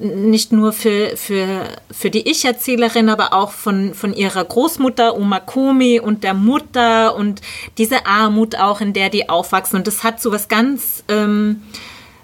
nicht 0.00 0.50
nur 0.50 0.72
für, 0.72 1.16
für, 1.16 1.64
für 1.90 2.10
die 2.10 2.28
Ich-Erzählerin, 2.28 3.08
aber 3.08 3.32
auch 3.34 3.52
von, 3.52 3.94
von 3.94 4.14
ihrer 4.14 4.44
Großmutter 4.44 5.16
Oma 5.16 5.40
Komi 5.40 6.00
und 6.00 6.24
der 6.24 6.34
Mutter 6.34 7.14
und 7.14 7.42
diese 7.78 8.06
Armut 8.06 8.56
auch, 8.56 8.80
in 8.80 8.92
der 8.92 9.10
die 9.10 9.28
aufwachsen. 9.28 9.76
Und 9.76 9.86
das 9.86 10.02
hat 10.02 10.20
so 10.20 10.32
was 10.32 10.48
ganz 10.48 11.04
ähm, 11.08 11.62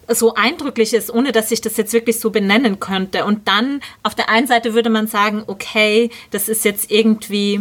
so 0.08 0.34
Eindrückliches, 0.34 1.12
ohne 1.12 1.32
dass 1.32 1.50
ich 1.50 1.60
das 1.60 1.76
jetzt 1.76 1.92
wirklich 1.92 2.18
so 2.18 2.30
benennen 2.30 2.80
könnte. 2.80 3.24
Und 3.24 3.46
dann 3.48 3.80
auf 4.02 4.14
der 4.14 4.30
einen 4.30 4.46
Seite 4.46 4.74
würde 4.74 4.90
man 4.90 5.06
sagen, 5.06 5.44
okay, 5.46 6.10
das 6.30 6.48
ist 6.48 6.64
jetzt 6.64 6.90
irgendwie 6.90 7.60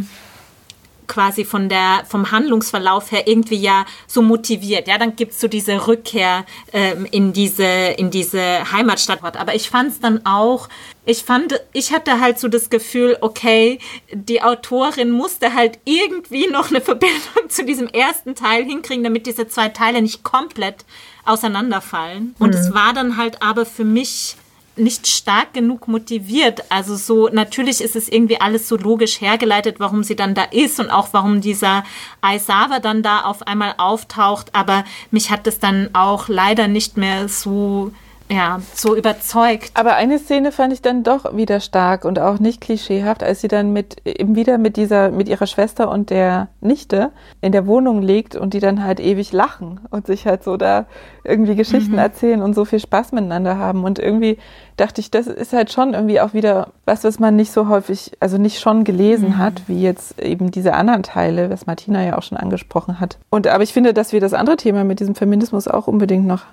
quasi 1.07 1.45
von 1.45 1.69
der, 1.69 2.03
vom 2.07 2.31
Handlungsverlauf 2.31 3.11
her 3.11 3.27
irgendwie 3.27 3.57
ja 3.57 3.85
so 4.07 4.21
motiviert. 4.21 4.87
Ja, 4.87 4.97
dann 4.97 5.15
gibt's 5.15 5.39
so 5.39 5.47
diese 5.47 5.87
Rückkehr 5.87 6.45
ähm, 6.73 7.05
in 7.11 7.33
diese, 7.33 7.63
in 7.63 8.11
diese 8.11 8.71
Heimatstadt. 8.71 9.21
Aber 9.37 9.55
ich 9.55 9.69
fand 9.69 9.91
es 9.91 9.99
dann 9.99 10.25
auch, 10.25 10.69
ich 11.05 11.23
fand, 11.23 11.61
ich 11.73 11.93
hatte 11.93 12.19
halt 12.19 12.39
so 12.39 12.47
das 12.47 12.69
Gefühl, 12.69 13.17
okay, 13.21 13.79
die 14.11 14.41
Autorin 14.41 15.11
musste 15.11 15.53
halt 15.53 15.79
irgendwie 15.85 16.47
noch 16.47 16.69
eine 16.69 16.81
Verbindung 16.81 17.19
zu 17.49 17.63
diesem 17.63 17.87
ersten 17.87 18.35
Teil 18.35 18.63
hinkriegen, 18.65 19.03
damit 19.03 19.27
diese 19.27 19.47
zwei 19.47 19.69
Teile 19.69 20.01
nicht 20.01 20.23
komplett 20.23 20.85
auseinanderfallen. 21.25 22.35
Und 22.39 22.53
mhm. 22.53 22.59
es 22.59 22.73
war 22.73 22.93
dann 22.93 23.17
halt 23.17 23.41
aber 23.41 23.65
für 23.65 23.85
mich 23.85 24.35
nicht 24.77 25.07
stark 25.07 25.53
genug 25.53 25.87
motiviert. 25.87 26.63
Also 26.69 26.95
so, 26.95 27.29
natürlich 27.29 27.81
ist 27.81 27.95
es 27.95 28.09
irgendwie 28.09 28.41
alles 28.41 28.67
so 28.67 28.75
logisch 28.75 29.21
hergeleitet, 29.21 29.79
warum 29.79 30.03
sie 30.03 30.15
dann 30.15 30.35
da 30.35 30.43
ist 30.43 30.79
und 30.79 30.89
auch 30.89 31.09
warum 31.11 31.41
dieser 31.41 31.83
Aisawa 32.21 32.79
dann 32.79 33.03
da 33.03 33.21
auf 33.21 33.47
einmal 33.47 33.75
auftaucht. 33.77 34.49
Aber 34.53 34.83
mich 35.11 35.31
hat 35.31 35.47
es 35.47 35.59
dann 35.59 35.89
auch 35.93 36.27
leider 36.27 36.67
nicht 36.67 36.97
mehr 36.97 37.27
so 37.29 37.91
ja, 38.27 38.59
so 38.73 38.95
überzeugt. 38.95 39.71
Aber 39.75 39.95
eine 39.95 40.17
Szene 40.17 40.51
fand 40.51 40.73
ich 40.73 40.81
dann 40.81 41.03
doch 41.03 41.37
wieder 41.37 41.59
stark 41.59 42.05
und 42.05 42.17
auch 42.17 42.39
nicht 42.39 42.59
klischeehaft, 42.59 43.21
als 43.21 43.41
sie 43.41 43.47
dann 43.47 43.71
mit 43.71 44.01
eben 44.03 44.35
wieder 44.35 44.57
mit 44.57 44.77
dieser 44.77 45.11
mit 45.11 45.29
ihrer 45.29 45.45
Schwester 45.45 45.91
und 45.91 46.09
der 46.09 46.47
Nichte 46.59 47.11
in 47.41 47.51
der 47.51 47.67
Wohnung 47.67 48.01
liegt 48.01 48.35
und 48.35 48.55
die 48.55 48.59
dann 48.59 48.83
halt 48.83 48.99
ewig 48.99 49.31
lachen 49.31 49.79
und 49.91 50.07
sich 50.07 50.25
halt 50.25 50.43
so 50.43 50.57
da 50.57 50.87
irgendwie 51.23 51.55
Geschichten 51.55 51.93
mhm. 51.93 51.99
erzählen 51.99 52.41
und 52.41 52.55
so 52.55 52.65
viel 52.65 52.79
Spaß 52.79 53.11
miteinander 53.11 53.57
haben 53.59 53.83
und 53.83 53.99
irgendwie 53.99 54.39
dachte 54.75 55.01
ich, 55.01 55.11
das 55.11 55.27
ist 55.27 55.53
halt 55.53 55.71
schon 55.71 55.93
irgendwie 55.93 56.19
auch 56.19 56.33
wieder 56.33 56.69
was, 56.85 57.03
was 57.03 57.19
man 57.19 57.35
nicht 57.35 57.51
so 57.51 57.69
häufig, 57.69 58.13
also 58.19 58.39
nicht 58.39 58.59
schon 58.59 58.83
gelesen 58.83 59.29
mhm. 59.29 59.37
hat, 59.37 59.61
wie 59.67 59.81
jetzt 59.81 60.19
eben 60.19 60.49
diese 60.49 60.73
anderen 60.73 61.03
Teile, 61.03 61.51
was 61.51 61.67
Martina 61.67 62.03
ja 62.03 62.17
auch 62.17 62.23
schon 62.23 62.39
angesprochen 62.39 62.99
hat. 62.99 63.19
Und 63.29 63.45
aber 63.45 63.63
ich 63.63 63.71
finde, 63.71 63.93
dass 63.93 64.13
wir 64.13 64.19
das 64.19 64.33
andere 64.33 64.57
Thema 64.57 64.83
mit 64.83 64.99
diesem 64.99 65.13
Feminismus 65.13 65.67
auch 65.67 65.85
unbedingt 65.85 66.25
noch 66.25 66.43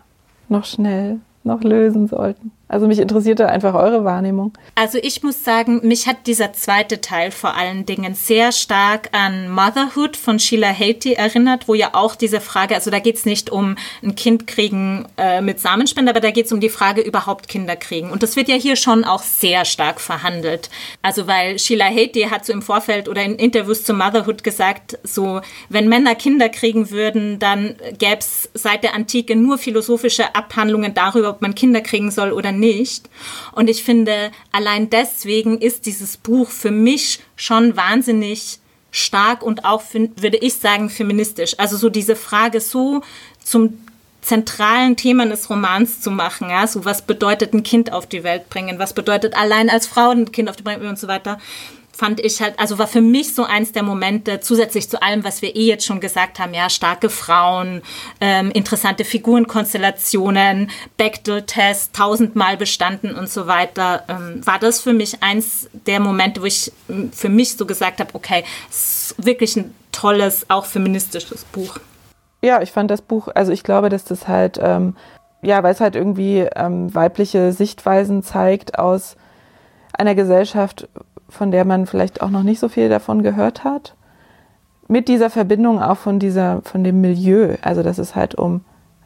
noch 0.49 0.67
schnell 0.67 1.19
noch 1.45 1.63
lösen 1.63 2.07
sollten. 2.07 2.53
Also 2.73 2.87
mich 2.87 3.01
interessierte 3.01 3.51
einfach 3.51 3.75
eure 3.75 4.03
Wahrnehmung. 4.07 4.55
Also 4.77 4.97
ich 5.03 5.23
muss 5.23 5.45
sagen, 5.45 5.87
mich 5.87 6.07
hat 6.07 6.27
dieser 6.27 6.55
zweite 6.55 7.03
Teil 7.03 7.31
vor 7.31 7.55
allen 7.55 7.85
Dingen 7.85 8.15
sehr 8.15 8.51
stark 8.51 9.11
an 9.13 9.51
Motherhood 9.51 10.17
von 10.17 10.39
Sheila 10.39 10.73
Haiti 10.73 11.13
erinnert, 11.13 11.69
wo 11.69 11.75
ja 11.75 11.91
auch 11.93 12.15
diese 12.15 12.41
Frage, 12.41 12.75
also 12.75 12.91
da 12.91 12.99
geht 12.99 13.17
es 13.17 13.27
nicht 13.27 13.51
um 13.51 13.77
ein 14.03 14.15
Kind 14.15 14.47
kriegen 14.47 15.05
äh, 15.19 15.43
mit 15.43 15.61
Samenspende, 15.61 16.11
aber 16.11 16.21
da 16.21 16.31
geht 16.31 16.47
es 16.47 16.53
um 16.53 16.61
die 16.61 16.71
Frage 16.71 17.03
überhaupt 17.03 17.47
Kinder 17.47 17.77
kriegen. 17.77 18.11
Und 18.11 18.23
das 18.23 18.37
wird 18.37 18.49
ja 18.49 18.55
hier 18.55 18.77
schon 18.77 19.05
auch 19.05 19.23
sehr 19.23 19.67
stark 19.67 20.01
verhandelt. 20.01 20.71
Also 21.03 21.27
weil 21.27 21.59
Sheila 21.59 21.85
Haiti 21.85 22.23
hat 22.23 22.47
so 22.47 22.55
im 22.55 22.63
Vorfeld 22.63 23.07
oder 23.07 23.23
in 23.23 23.35
Interviews 23.35 23.85
zu 23.85 23.93
Motherhood 23.93 24.45
gesagt, 24.45 24.99
so 25.03 25.43
wenn 25.69 25.91
Männer 25.91 26.15
Kinder 26.15 26.49
kriegen 26.49 26.91
würden, 26.91 27.39
dann 27.39 27.75
gäbe 27.99 28.21
es 28.21 28.49
seit 28.55 28.83
der 28.83 28.95
Antike 28.95 29.37
nur 29.37 29.59
philosophische 29.59 30.35
Abhandlungen 30.35 30.95
darüber, 30.95 31.29
ob 31.29 31.43
man 31.43 31.55
Kinder 31.55 31.83
kriegen 31.83 32.11
soll 32.11 32.33
oder 32.33 32.51
nicht 32.51 32.62
nicht. 32.63 33.11
Und 33.53 33.69
ich 33.69 33.83
finde, 33.83 34.31
allein 34.53 34.89
deswegen 34.89 35.59
ist 35.59 35.85
dieses 35.87 36.17
Buch 36.17 36.49
für 36.49 36.71
mich 36.71 37.21
schon 37.37 37.77
wahnsinnig 37.77 38.61
stark 38.93 39.43
und 39.43 39.65
auch, 39.65 39.83
würde 39.93 40.37
ich 40.37 40.55
sagen, 40.55 40.89
feministisch. 40.89 41.55
Also 41.59 41.77
so 41.77 41.89
diese 41.89 42.15
Frage 42.15 42.61
so 42.61 43.03
zum 43.43 43.79
zentralen 44.21 44.97
Thema 44.97 45.27
des 45.27 45.51
Romans 45.51 46.01
zu 46.01 46.13
machen, 46.13 46.49
ja, 46.49 46.67
so 46.69 46.85
was 46.85 47.03
bedeutet 47.03 47.53
ein 47.53 47.65
Kind 47.65 47.93
auf 47.93 48.07
die 48.07 48.23
Welt 48.23 48.49
bringen, 48.49 48.79
was 48.79 48.93
bedeutet 48.93 49.37
allein 49.37 49.69
als 49.69 49.89
Frau 49.89 50.11
ein 50.11 50.31
Kind 50.31 50.49
auf 50.49 50.57
die 50.57 50.65
Welt 50.65 50.79
bringen 50.79 50.91
und 50.91 50.99
so 50.99 51.09
weiter 51.09 51.39
fand 51.93 52.21
ich 52.21 52.41
halt, 52.41 52.59
also 52.59 52.79
war 52.79 52.87
für 52.87 53.01
mich 53.01 53.35
so 53.35 53.45
eins 53.45 53.73
der 53.73 53.83
Momente, 53.83 54.41
zusätzlich 54.41 54.89
zu 54.89 55.03
allem, 55.03 55.25
was 55.25 55.43
wir 55.43 55.55
eh 55.55 55.67
jetzt 55.67 55.85
schon 55.85 56.01
gesagt 56.01 56.39
haben, 56.39 56.55
ja, 56.55 56.71
starke 56.71 57.11
Frauen, 57.11 57.83
ähm, 58.21 58.51
interessante 58.51 59.05
Figurenkonstellationen, 59.05 60.71
Bechdel-Test, 60.97 61.95
tausendmal 61.95 62.57
bestanden 62.57 63.15
und 63.15 63.29
so 63.29 63.47
weiter, 63.47 64.05
ähm, 64.09 64.45
war 64.45 64.59
das 64.59 64.81
für 64.81 64.95
mich 64.95 65.23
eins 65.23 65.69
der 65.73 66.01
Momente, 66.01 66.41
wo 66.41 66.47
ich 66.47 66.73
ähm, 66.89 67.13
für 67.13 67.29
mich 67.29 67.57
so 67.57 67.67
gesagt 67.67 68.01
habe, 68.01 68.15
okay, 68.15 68.45
ist 68.71 69.15
wirklich 69.19 69.57
ein 69.57 69.75
tolles, 69.93 70.49
auch 70.49 70.65
feministisches 70.65 71.45
Buch. 71.45 71.79
Ja, 72.43 72.63
ich 72.63 72.73
fand 72.73 72.91
das 72.91 73.03
Buch, 73.03 73.29
also 73.35 73.53
ich 73.53 73.63
glaube, 73.63 73.89
dass 73.89 74.05
das 74.05 74.27
halt, 74.27 74.59
ähm, 74.61 74.97
ja, 75.43 75.63
weil 75.63 75.73
es 75.73 75.81
halt 75.81 75.95
irgendwie 75.95 76.49
ähm, 76.57 76.93
weibliche 76.95 77.53
Sichtweisen 77.53 78.23
zeigt 78.23 78.79
aus 78.79 79.17
einer 79.93 80.15
Gesellschaft, 80.15 80.89
von 81.33 81.51
der 81.51 81.65
man 81.65 81.87
vielleicht 81.87 82.23
auch 82.23 82.31
noch 82.31 82.43
nicht 82.43 82.61
so 82.61 82.69
viel 82.69 82.89
davon 82.89 83.23
gehört 83.23 83.65
hat. 83.65 83.95
Mit 84.89 85.09
dieser 85.09 85.31
Verbindung 85.31 85.81
auch 85.81 85.97
von 85.97 86.19
dieser, 86.19 86.61
von 86.63 86.85
dem 86.85 87.01
Milieu, 87.01 87.57
also 87.63 87.83
dass 87.83 87.99
es 87.99 88.15
halt 88.15 88.35
um 88.35 88.61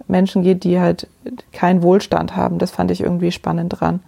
Menschen 0.08 0.42
geht, 0.42 0.64
die 0.64 0.80
halt 0.80 1.08
keinen 1.52 1.82
Wohlstand 1.82 2.36
haben. 2.36 2.58
Das 2.58 2.70
fand 2.70 2.90
ich 2.90 3.00
irgendwie 3.00 3.32
spannend 3.32 3.80
dran. 3.80 4.00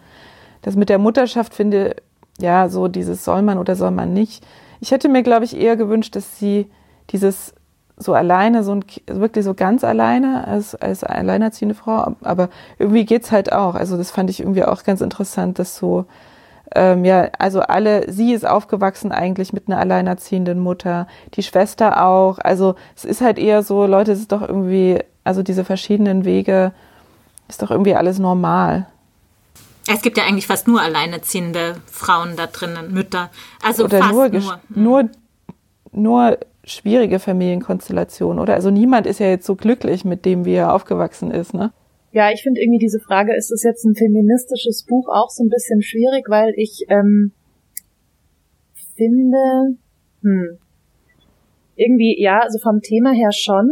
Das 0.63 0.77
mit 0.77 0.89
der 0.89 0.99
Mutterschaft 0.99 1.55
finde, 1.55 1.97
ja, 2.39 2.69
so 2.69 2.89
dieses 2.89 3.25
soll 3.25 3.43
man 3.43 3.59
oder 3.59 3.77
soll 3.77 3.91
man 3.91 4.13
nicht. 4.13 4.45
Ich 4.81 4.91
hätte 4.91 5.09
mir, 5.09 5.23
glaube 5.23 5.45
ich, 5.45 5.57
eher 5.57 5.77
gewünscht, 5.77 6.17
dass 6.17 6.39
sie 6.39 6.67
dieses 7.11 7.55
so 7.97 8.15
alleine, 8.15 8.63
so 8.63 8.73
ein, 8.73 8.85
wirklich 9.07 9.45
so 9.45 9.55
ganz 9.55 9.83
alleine 9.83 10.47
als, 10.47 10.75
als 10.75 11.03
alleinerziehende 11.03 11.75
Frau, 11.75 12.15
aber 12.23 12.49
irgendwie 12.79 13.05
geht's 13.05 13.33
halt 13.33 13.53
auch. 13.53 13.75
Also 13.75 13.97
das 13.97 14.11
fand 14.11 14.31
ich 14.31 14.41
irgendwie 14.41 14.65
auch 14.65 14.85
ganz 14.85 15.01
interessant, 15.01 15.59
dass 15.59 15.77
so, 15.77 16.07
ähm, 16.75 17.05
ja, 17.05 17.31
also 17.39 17.61
alle, 17.61 18.11
sie 18.13 18.33
ist 18.33 18.47
aufgewachsen 18.47 19.13
eigentlich 19.13 19.53
mit 19.53 19.69
einer 19.69 19.79
alleinerziehenden 19.79 20.59
Mutter, 20.59 21.07
die 21.35 21.43
Schwester 21.43 22.05
auch. 22.05 22.39
Also 22.39 22.75
es 22.97 23.05
ist 23.05 23.21
halt 23.21 23.39
eher 23.39 23.63
so, 23.63 23.87
Leute, 23.87 24.13
es 24.13 24.21
ist 24.21 24.33
doch 24.33 24.43
irgendwie, 24.43 24.99
also 25.25 25.43
diese 25.43 25.65
verschiedenen 25.65 26.25
Wege, 26.25 26.73
ist 27.49 27.63
doch 27.63 27.71
irgendwie 27.71 27.95
alles 27.95 28.19
normal. 28.19 28.87
Es 29.91 30.03
gibt 30.03 30.19
ja 30.19 30.25
eigentlich 30.25 30.47
fast 30.47 30.69
nur 30.69 30.83
alleinerziehende 30.83 31.77
Frauen 31.87 32.37
da 32.37 32.47
drinnen, 32.47 32.93
Mütter. 32.93 33.31
Also 33.63 33.85
oder 33.85 33.99
fast 34.01 34.13
nur, 34.13 34.29
nur. 34.29 34.61
nur, 34.69 35.11
nur 35.93 36.39
schwierige 36.65 37.19
Familienkonstellationen, 37.19 38.39
oder? 38.39 38.55
Also 38.55 38.71
niemand 38.71 39.07
ist 39.07 39.21
ja 39.21 39.29
jetzt 39.29 39.47
so 39.47 39.57
glücklich 39.57 40.05
mit 40.05 40.27
dem, 40.27 40.45
wie 40.45 40.55
er 40.55 40.75
aufgewachsen 40.75 41.31
ist, 41.31 41.55
ne? 41.55 41.73
Ja, 42.13 42.31
ich 42.33 42.43
finde 42.43 42.61
irgendwie 42.61 42.79
diese 42.79 43.01
Frage, 43.01 43.37
ist 43.37 43.53
es 43.53 43.63
jetzt 43.63 43.85
ein 43.85 43.95
feministisches 43.95 44.85
Buch, 44.85 45.09
auch 45.09 45.29
so 45.29 45.45
ein 45.45 45.51
bisschen 45.51 45.83
schwierig, 45.83 46.25
weil 46.29 46.55
ich 46.57 46.87
ähm, 46.89 47.33
finde, 48.97 49.77
hm, 50.23 50.59
irgendwie, 51.77 52.21
ja, 52.21 52.41
also 52.41 52.59
vom 52.59 52.81
Thema 52.81 53.13
her 53.13 53.31
schon, 53.33 53.71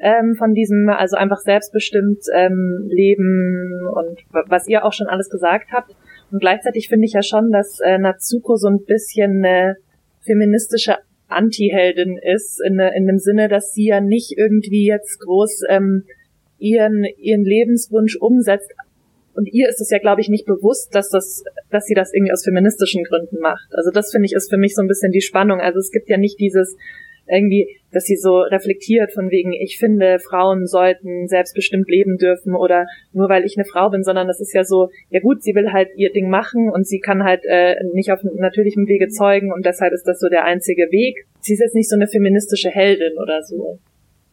ähm, 0.00 0.34
von 0.36 0.54
diesem, 0.54 0.88
also 0.88 1.16
einfach 1.16 1.38
selbstbestimmt 1.38 2.24
ähm, 2.34 2.86
leben 2.88 3.88
und 3.94 4.20
was 4.48 4.68
ihr 4.68 4.84
auch 4.84 4.92
schon 4.92 5.06
alles 5.06 5.30
gesagt 5.30 5.68
habt. 5.72 5.94
Und 6.30 6.40
gleichzeitig 6.40 6.88
finde 6.88 7.06
ich 7.06 7.12
ja 7.12 7.22
schon, 7.22 7.52
dass 7.52 7.80
äh, 7.80 7.98
Natsuko 7.98 8.56
so 8.56 8.68
ein 8.68 8.84
bisschen 8.84 9.44
eine 9.44 9.76
feministische 10.20 10.96
Anti-Heldin 11.28 12.18
ist, 12.18 12.60
in, 12.64 12.78
in 12.78 13.06
dem 13.06 13.18
Sinne, 13.18 13.48
dass 13.48 13.72
sie 13.72 13.86
ja 13.86 14.00
nicht 14.00 14.36
irgendwie 14.36 14.86
jetzt 14.86 15.20
groß 15.20 15.62
ähm, 15.70 16.04
ihren, 16.58 17.04
ihren 17.18 17.44
Lebenswunsch 17.44 18.16
umsetzt. 18.16 18.70
Und 19.34 19.52
ihr 19.52 19.68
ist 19.68 19.80
es 19.80 19.90
ja, 19.90 19.98
glaube 19.98 20.22
ich, 20.22 20.28
nicht 20.28 20.46
bewusst, 20.46 20.94
dass 20.94 21.10
das, 21.10 21.44
dass 21.70 21.84
sie 21.84 21.94
das 21.94 22.12
irgendwie 22.14 22.32
aus 22.32 22.44
feministischen 22.44 23.04
Gründen 23.04 23.38
macht. 23.40 23.68
Also 23.72 23.90
das 23.90 24.10
finde 24.10 24.26
ich 24.26 24.32
ist 24.32 24.48
für 24.48 24.56
mich 24.56 24.74
so 24.74 24.82
ein 24.82 24.88
bisschen 24.88 25.12
die 25.12 25.20
Spannung. 25.20 25.60
Also 25.60 25.78
es 25.78 25.90
gibt 25.90 26.08
ja 26.08 26.16
nicht 26.16 26.40
dieses, 26.40 26.76
irgendwie, 27.28 27.76
dass 27.92 28.04
sie 28.04 28.16
so 28.16 28.40
reflektiert 28.40 29.12
von 29.12 29.30
wegen, 29.30 29.52
ich 29.52 29.78
finde, 29.78 30.18
Frauen 30.18 30.66
sollten 30.66 31.26
selbstbestimmt 31.26 31.88
leben 31.88 32.18
dürfen 32.18 32.54
oder 32.54 32.86
nur 33.12 33.28
weil 33.28 33.44
ich 33.44 33.56
eine 33.56 33.64
Frau 33.64 33.90
bin, 33.90 34.02
sondern 34.02 34.28
das 34.28 34.40
ist 34.40 34.54
ja 34.54 34.64
so, 34.64 34.90
ja 35.10 35.20
gut, 35.20 35.42
sie 35.42 35.54
will 35.54 35.72
halt 35.72 35.88
ihr 35.96 36.12
Ding 36.12 36.28
machen 36.28 36.70
und 36.70 36.86
sie 36.86 37.00
kann 37.00 37.24
halt 37.24 37.44
äh, 37.44 37.76
nicht 37.92 38.12
auf 38.12 38.20
natürlichem 38.22 38.86
Wege 38.86 39.08
zeugen 39.08 39.52
und 39.52 39.66
deshalb 39.66 39.92
ist 39.92 40.04
das 40.04 40.20
so 40.20 40.28
der 40.28 40.44
einzige 40.44 40.90
Weg. 40.90 41.26
Sie 41.40 41.54
ist 41.54 41.60
jetzt 41.60 41.74
nicht 41.74 41.88
so 41.88 41.96
eine 41.96 42.06
feministische 42.06 42.70
Heldin 42.70 43.18
oder 43.20 43.42
so, 43.42 43.78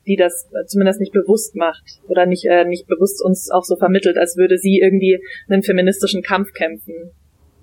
die 0.06 0.16
das 0.16 0.50
zumindest 0.68 1.00
nicht 1.00 1.14
bewusst 1.14 1.56
macht 1.56 2.00
oder 2.08 2.26
nicht, 2.26 2.46
äh, 2.46 2.66
nicht 2.66 2.88
bewusst 2.88 3.24
uns 3.24 3.50
auch 3.52 3.64
so 3.64 3.76
vermittelt, 3.76 4.18
als 4.18 4.38
würde 4.38 4.58
sie 4.58 4.80
irgendwie 4.80 5.20
einen 5.50 5.64
feministischen 5.64 6.22
Kampf 6.22 6.54
kämpfen. 6.54 7.12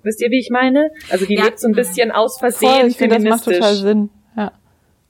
Wisst 0.03 0.21
ihr, 0.21 0.31
wie 0.31 0.39
ich 0.39 0.49
meine? 0.49 0.89
Also 1.09 1.25
die 1.25 1.35
ja. 1.35 1.45
lebt 1.45 1.59
so 1.59 1.67
ein 1.67 1.73
bisschen 1.73 2.11
aus 2.11 2.39
Versehen 2.39 2.69
Voll, 2.69 2.87
ich 2.87 2.97
feministisch. 2.97 2.97
Finde, 2.97 3.29
das 3.29 3.45
macht 3.45 3.55
total 3.55 3.75
Sinn. 3.75 4.09
Ja. 4.35 4.51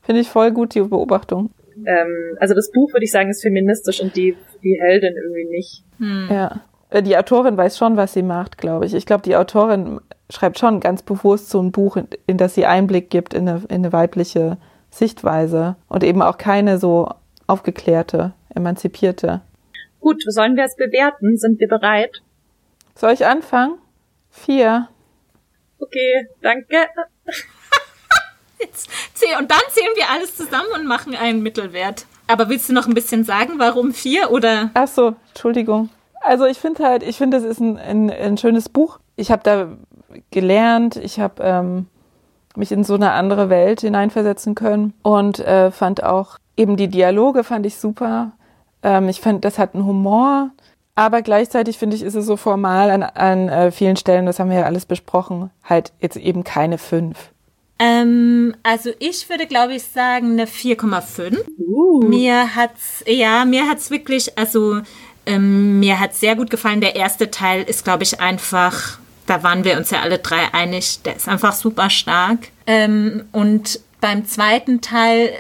Finde 0.02 0.22
ich 0.22 0.30
voll 0.30 0.52
gut, 0.52 0.76
die 0.76 0.82
Beobachtung. 0.82 1.52
Ähm, 1.86 2.38
also 2.40 2.54
das 2.54 2.72
Buch, 2.72 2.92
würde 2.94 3.06
ich 3.06 3.12
sagen, 3.12 3.30
ist 3.30 3.42
feministisch 3.42 4.02
und 4.02 4.16
die, 4.16 4.36
die 4.64 4.78
Heldin 4.82 5.16
irgendwie 5.16 5.46
nicht. 5.50 5.84
Hm. 5.98 6.28
Ja. 6.30 6.62
Äh, 6.90 7.02
die 7.02 7.18
Autorin 7.18 7.58
weiß 7.58 7.78
schon, 7.78 7.98
was 7.98 8.14
sie 8.14 8.24
macht, 8.24 8.58
glaube 8.58 8.86
ich. 8.86 8.94
Ich 8.94 9.06
glaube, 9.06 9.24
die 9.24 9.36
Autorin 9.36 10.00
schreibt 10.30 10.60
schon 10.60 10.80
ganz 10.80 11.02
bewusst 11.02 11.50
so 11.50 11.62
ein 11.62 11.72
Buch, 11.72 11.98
in, 11.98 12.08
in 12.28 12.38
das 12.38 12.56
sie 12.56 12.66
Einblick 12.66 13.10
gibt 13.10 13.34
in 13.34 13.48
eine, 13.48 13.62
in 13.70 13.78
eine 13.78 13.94
weibliche 13.94 14.58
Sichtweise 14.90 15.78
und 15.88 16.04
eben 16.04 16.22
auch 16.22 16.38
keine 16.38 16.78
so 16.78 17.10
aufgeklärte, 17.52 18.34
emanzipierte. 18.56 19.42
Gut, 20.00 20.24
sollen 20.28 20.56
wir 20.56 20.64
es 20.64 20.76
bewerten? 20.76 21.38
Sind 21.38 21.60
wir 21.60 21.68
bereit? 21.68 22.22
Soll 22.96 23.12
ich 23.12 23.26
anfangen? 23.26 23.78
Vier. 24.30 24.88
Okay, 25.80 26.28
danke. 26.42 26.88
Jetzt 28.60 28.90
zähl, 29.14 29.38
und 29.40 29.52
dann 29.52 29.60
zählen 29.70 29.92
wir 29.96 30.10
alles 30.10 30.36
zusammen 30.36 30.70
und 30.74 30.88
machen 30.88 31.16
einen 31.16 31.44
Mittelwert. 31.44 32.06
Aber 32.28 32.48
willst 32.50 32.70
du 32.70 32.74
noch 32.74 32.88
ein 32.88 32.94
bisschen 32.94 33.24
sagen, 33.24 33.54
warum 33.58 33.94
vier 33.94 34.32
oder? 34.32 34.72
Ach 34.74 34.88
so, 34.88 35.16
Entschuldigung. 35.30 35.90
Also 36.22 36.46
ich 36.46 36.60
finde 36.60 36.84
halt, 36.86 37.04
ich 37.04 37.18
finde, 37.18 37.38
es 37.38 37.44
ist 37.44 37.60
ein, 37.60 37.78
ein, 37.78 38.10
ein, 38.10 38.38
schönes 38.38 38.70
Buch. 38.70 39.00
Ich 39.16 39.32
habe 39.32 39.44
da 39.44 39.70
gelernt, 40.30 40.96
ich 40.96 41.20
habe 41.20 41.44
ähm, 41.44 41.88
mich 42.56 42.72
in 42.72 42.84
so 42.84 42.94
eine 42.94 43.12
andere 43.12 43.50
Welt 43.50 43.82
hineinversetzen 43.82 44.56
können 44.56 44.94
und 45.02 45.40
äh, 45.40 45.72
fand 45.72 46.04
auch 46.04 46.38
eben 46.58 46.78
die 46.78 46.88
Dialoge 46.88 47.44
fand 47.44 47.66
ich 47.66 47.78
super. 47.78 48.32
Ähm, 48.84 49.10
ich 49.10 49.22
fand, 49.22 49.46
das 49.46 49.60
hat 49.60 49.76
einen 49.76 49.86
Humor, 49.86 50.52
aber 50.96 51.22
gleichzeitig 51.22 51.78
finde 51.78 51.96
ich, 51.96 52.04
ist 52.04 52.16
es 52.16 52.26
so 52.26 52.38
formal 52.38 52.90
an, 52.90 53.04
an 53.04 53.50
äh, 53.50 53.72
vielen 53.72 53.96
Stellen, 53.96 54.26
das 54.26 54.40
haben 54.40 54.50
wir 54.50 54.60
ja 54.60 54.66
alles 54.66 54.86
besprochen, 54.86 55.50
halt 55.64 55.94
jetzt 56.00 56.18
eben 56.18 56.44
keine 56.44 56.78
fünf. 56.78 57.32
Ähm, 57.80 58.56
also 58.62 58.92
ich 59.00 59.28
würde, 59.30 59.48
glaube 59.48 59.74
ich, 59.74 59.84
sagen 59.84 60.34
eine 60.34 60.46
4,5. 60.46 61.40
Uh. 61.58 62.04
Mir 62.04 62.56
hat's, 62.56 63.04
ja, 63.08 63.44
mir 63.46 63.68
hat's 63.68 63.90
wirklich, 63.90 64.38
also 64.38 64.82
ähm, 65.26 65.80
mir 65.80 66.00
hat's 66.00 66.20
sehr 66.20 66.36
gut 66.36 66.52
gefallen. 66.52 66.82
Der 66.82 66.96
erste 66.96 67.32
Teil 67.32 67.64
ist, 67.64 67.84
glaube 67.84 68.04
ich, 68.04 68.20
einfach, 68.20 69.00
da 69.26 69.42
waren 69.42 69.64
wir 69.64 69.78
uns 69.78 69.90
ja 69.90 70.02
alle 70.02 70.20
drei 70.20 70.54
einig, 70.54 71.02
der 71.04 71.16
ist 71.16 71.28
einfach 71.28 71.54
super 71.54 71.90
stark. 71.90 72.50
Ähm, 72.68 73.24
und 73.32 73.80
beim 74.00 74.26
zweiten 74.26 74.82
Teil, 74.82 75.32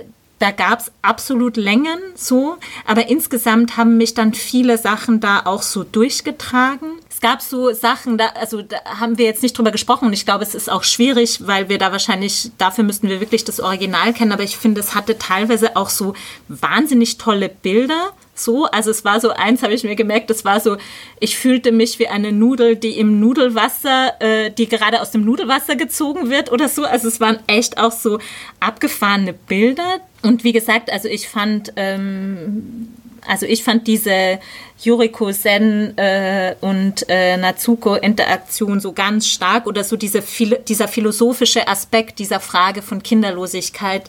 da 0.41 0.51
gab 0.51 0.79
es 0.79 0.91
absolut 1.01 1.55
Längen 1.55 1.99
so, 2.15 2.57
aber 2.85 3.09
insgesamt 3.09 3.77
haben 3.77 3.97
mich 3.97 4.13
dann 4.13 4.33
viele 4.33 4.77
Sachen 4.77 5.19
da 5.19 5.41
auch 5.45 5.61
so 5.61 5.83
durchgetragen 5.83 7.00
gab 7.21 7.41
so 7.41 7.71
Sachen, 7.71 8.17
da, 8.17 8.27
also 8.39 8.61
da 8.61 8.77
haben 8.99 9.17
wir 9.17 9.25
jetzt 9.25 9.43
nicht 9.43 9.57
drüber 9.57 9.71
gesprochen 9.71 10.07
und 10.07 10.13
ich 10.13 10.25
glaube, 10.25 10.43
es 10.43 10.55
ist 10.55 10.69
auch 10.69 10.83
schwierig, 10.83 11.47
weil 11.47 11.69
wir 11.69 11.77
da 11.77 11.91
wahrscheinlich, 11.91 12.51
dafür 12.57 12.83
müssten 12.83 13.07
wir 13.09 13.19
wirklich 13.19 13.45
das 13.45 13.59
Original 13.59 14.13
kennen, 14.13 14.31
aber 14.31 14.43
ich 14.43 14.57
finde, 14.57 14.81
es 14.81 14.95
hatte 14.95 15.17
teilweise 15.17 15.75
auch 15.75 15.89
so 15.89 16.13
wahnsinnig 16.47 17.17
tolle 17.17 17.49
Bilder. 17.49 18.09
So, 18.33 18.65
also 18.65 18.89
es 18.89 19.05
war 19.05 19.19
so 19.19 19.29
eins, 19.29 19.61
habe 19.61 19.73
ich 19.73 19.83
mir 19.83 19.95
gemerkt, 19.95 20.31
das 20.31 20.43
war 20.45 20.59
so, 20.59 20.77
ich 21.19 21.37
fühlte 21.37 21.71
mich 21.71 21.99
wie 21.99 22.07
eine 22.07 22.31
Nudel, 22.31 22.75
die 22.75 22.97
im 22.97 23.19
Nudelwasser, 23.19 24.19
äh, 24.19 24.51
die 24.51 24.67
gerade 24.67 25.01
aus 25.01 25.11
dem 25.11 25.23
Nudelwasser 25.23 25.75
gezogen 25.75 26.29
wird 26.31 26.51
oder 26.51 26.67
so. 26.67 26.85
Also 26.85 27.07
es 27.07 27.19
waren 27.19 27.39
echt 27.45 27.77
auch 27.77 27.91
so 27.91 28.19
abgefahrene 28.59 29.33
Bilder. 29.33 29.99
Und 30.23 30.43
wie 30.43 30.53
gesagt, 30.53 30.91
also 30.91 31.07
ich 31.07 31.27
fand 31.27 31.73
ähm, 31.75 32.87
also 33.27 33.45
ich 33.45 33.63
fand 33.63 33.87
diese 33.87 34.39
Yuriko 34.83 35.31
Sen 35.31 35.97
äh, 35.97 36.55
und 36.61 37.05
äh, 37.07 37.37
Natsuko 37.37 37.95
Interaktion 37.95 38.79
so 38.79 38.93
ganz 38.93 39.27
stark 39.27 39.67
oder 39.67 39.83
so 39.83 39.95
diese, 39.95 40.23
dieser 40.67 40.87
philosophische 40.87 41.67
Aspekt 41.67 42.19
dieser 42.19 42.39
Frage 42.39 42.81
von 42.81 43.03
Kinderlosigkeit, 43.03 44.03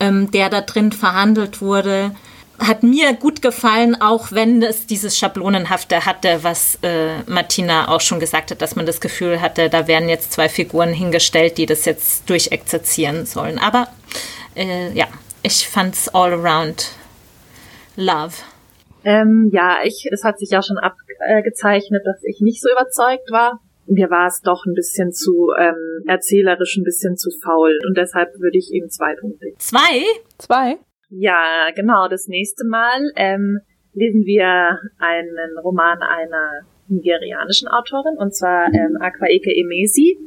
ähm, 0.00 0.30
der 0.30 0.50
da 0.50 0.60
drin 0.60 0.92
verhandelt 0.92 1.60
wurde, 1.60 2.12
hat 2.58 2.82
mir 2.82 3.12
gut 3.14 3.40
gefallen, 3.40 4.00
auch 4.00 4.32
wenn 4.32 4.62
es 4.62 4.86
dieses 4.86 5.16
Schablonenhafte 5.16 6.04
hatte, 6.04 6.40
was 6.42 6.78
äh, 6.82 7.18
Martina 7.26 7.88
auch 7.88 8.00
schon 8.00 8.18
gesagt 8.18 8.50
hat, 8.50 8.60
dass 8.60 8.74
man 8.74 8.84
das 8.84 9.00
Gefühl 9.00 9.40
hatte, 9.40 9.70
da 9.70 9.86
werden 9.86 10.08
jetzt 10.08 10.32
zwei 10.32 10.48
Figuren 10.48 10.92
hingestellt, 10.92 11.56
die 11.56 11.66
das 11.66 11.84
jetzt 11.84 12.28
durchexerzieren 12.28 13.26
sollen. 13.26 13.58
Aber 13.58 13.88
äh, 14.56 14.92
ja, 14.92 15.06
ich 15.42 15.68
fand's 15.68 16.08
all 16.08 16.32
around 16.32 16.90
Love. 17.94 18.34
Ähm, 19.08 19.48
ja, 19.54 19.78
ich, 19.84 20.06
es 20.12 20.22
hat 20.22 20.38
sich 20.38 20.50
ja 20.50 20.60
schon 20.60 20.76
abgezeichnet, 20.76 22.02
dass 22.04 22.22
ich 22.24 22.42
nicht 22.42 22.60
so 22.60 22.70
überzeugt 22.70 23.30
war. 23.30 23.58
Mir 23.86 24.10
war 24.10 24.26
es 24.26 24.42
doch 24.42 24.66
ein 24.66 24.74
bisschen 24.74 25.12
zu 25.12 25.48
ähm, 25.58 26.04
erzählerisch, 26.06 26.76
ein 26.76 26.84
bisschen 26.84 27.16
zu 27.16 27.30
faul. 27.42 27.78
Und 27.88 27.96
deshalb 27.96 28.28
würde 28.38 28.58
ich 28.58 28.70
ihm 28.70 28.90
zwei 28.90 29.14
Punkte. 29.18 29.46
Zwei? 29.56 30.04
Zwei? 30.36 30.76
Ja, 31.08 31.70
genau. 31.74 32.08
Das 32.08 32.28
nächste 32.28 32.66
Mal 32.66 33.00
ähm, 33.16 33.60
lesen 33.94 34.26
wir 34.26 34.78
einen 34.98 35.58
Roman 35.64 36.02
einer 36.02 36.66
nigerianischen 36.88 37.68
Autorin, 37.68 38.18
und 38.18 38.36
zwar 38.36 38.66
ähm, 38.74 38.98
Akwaeke 39.00 39.50
Emesi 39.56 40.18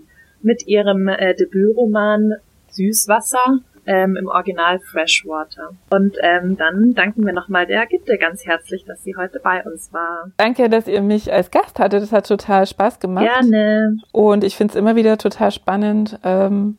mit 0.41 0.65
ihrem 0.65 1.07
äh, 1.07 1.35
Debütroman 1.35 2.33
Süßwasser 2.69 3.59
ähm, 3.85 4.15
im 4.15 4.27
Original 4.27 4.79
Freshwater. 4.79 5.71
Und 5.89 6.15
ähm, 6.21 6.57
dann 6.57 6.93
danken 6.93 7.25
wir 7.25 7.33
nochmal 7.33 7.65
der 7.65 7.85
Gitte 7.87 8.17
ganz 8.17 8.45
herzlich, 8.45 8.85
dass 8.85 9.03
sie 9.03 9.15
heute 9.15 9.39
bei 9.43 9.63
uns 9.63 9.91
war. 9.93 10.31
Danke, 10.37 10.69
dass 10.69 10.87
ihr 10.87 11.01
mich 11.01 11.31
als 11.31 11.51
Gast 11.51 11.79
hattet. 11.79 12.03
Das 12.03 12.11
hat 12.11 12.27
total 12.27 12.65
Spaß 12.67 12.99
gemacht. 12.99 13.25
Gerne. 13.25 13.97
Und 14.11 14.43
ich 14.43 14.55
finde 14.55 14.71
es 14.73 14.77
immer 14.77 14.95
wieder 14.95 15.17
total 15.17 15.51
spannend, 15.51 16.19
ähm, 16.23 16.77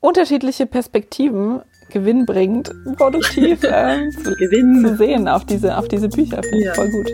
unterschiedliche 0.00 0.66
Perspektiven 0.66 1.60
gewinnbringend, 1.90 2.72
produktiv 2.96 3.60
ähm, 3.70 4.10
zu, 4.12 4.32
zu 4.34 4.96
sehen 4.96 5.28
auf 5.28 5.44
diese, 5.44 5.76
auf 5.76 5.88
diese 5.88 6.08
Bücher. 6.08 6.42
Finde 6.42 6.64
Ja. 6.64 6.70
ich 6.70 6.76
voll 6.76 6.90
gut. 6.90 7.10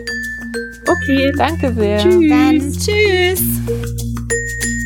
Okay. 0.87 1.31
Danke 1.37 1.73
sehr. 1.73 1.99
Tschüss. 1.99 2.29
Dann 2.29 2.71
tschüss. 2.71 4.78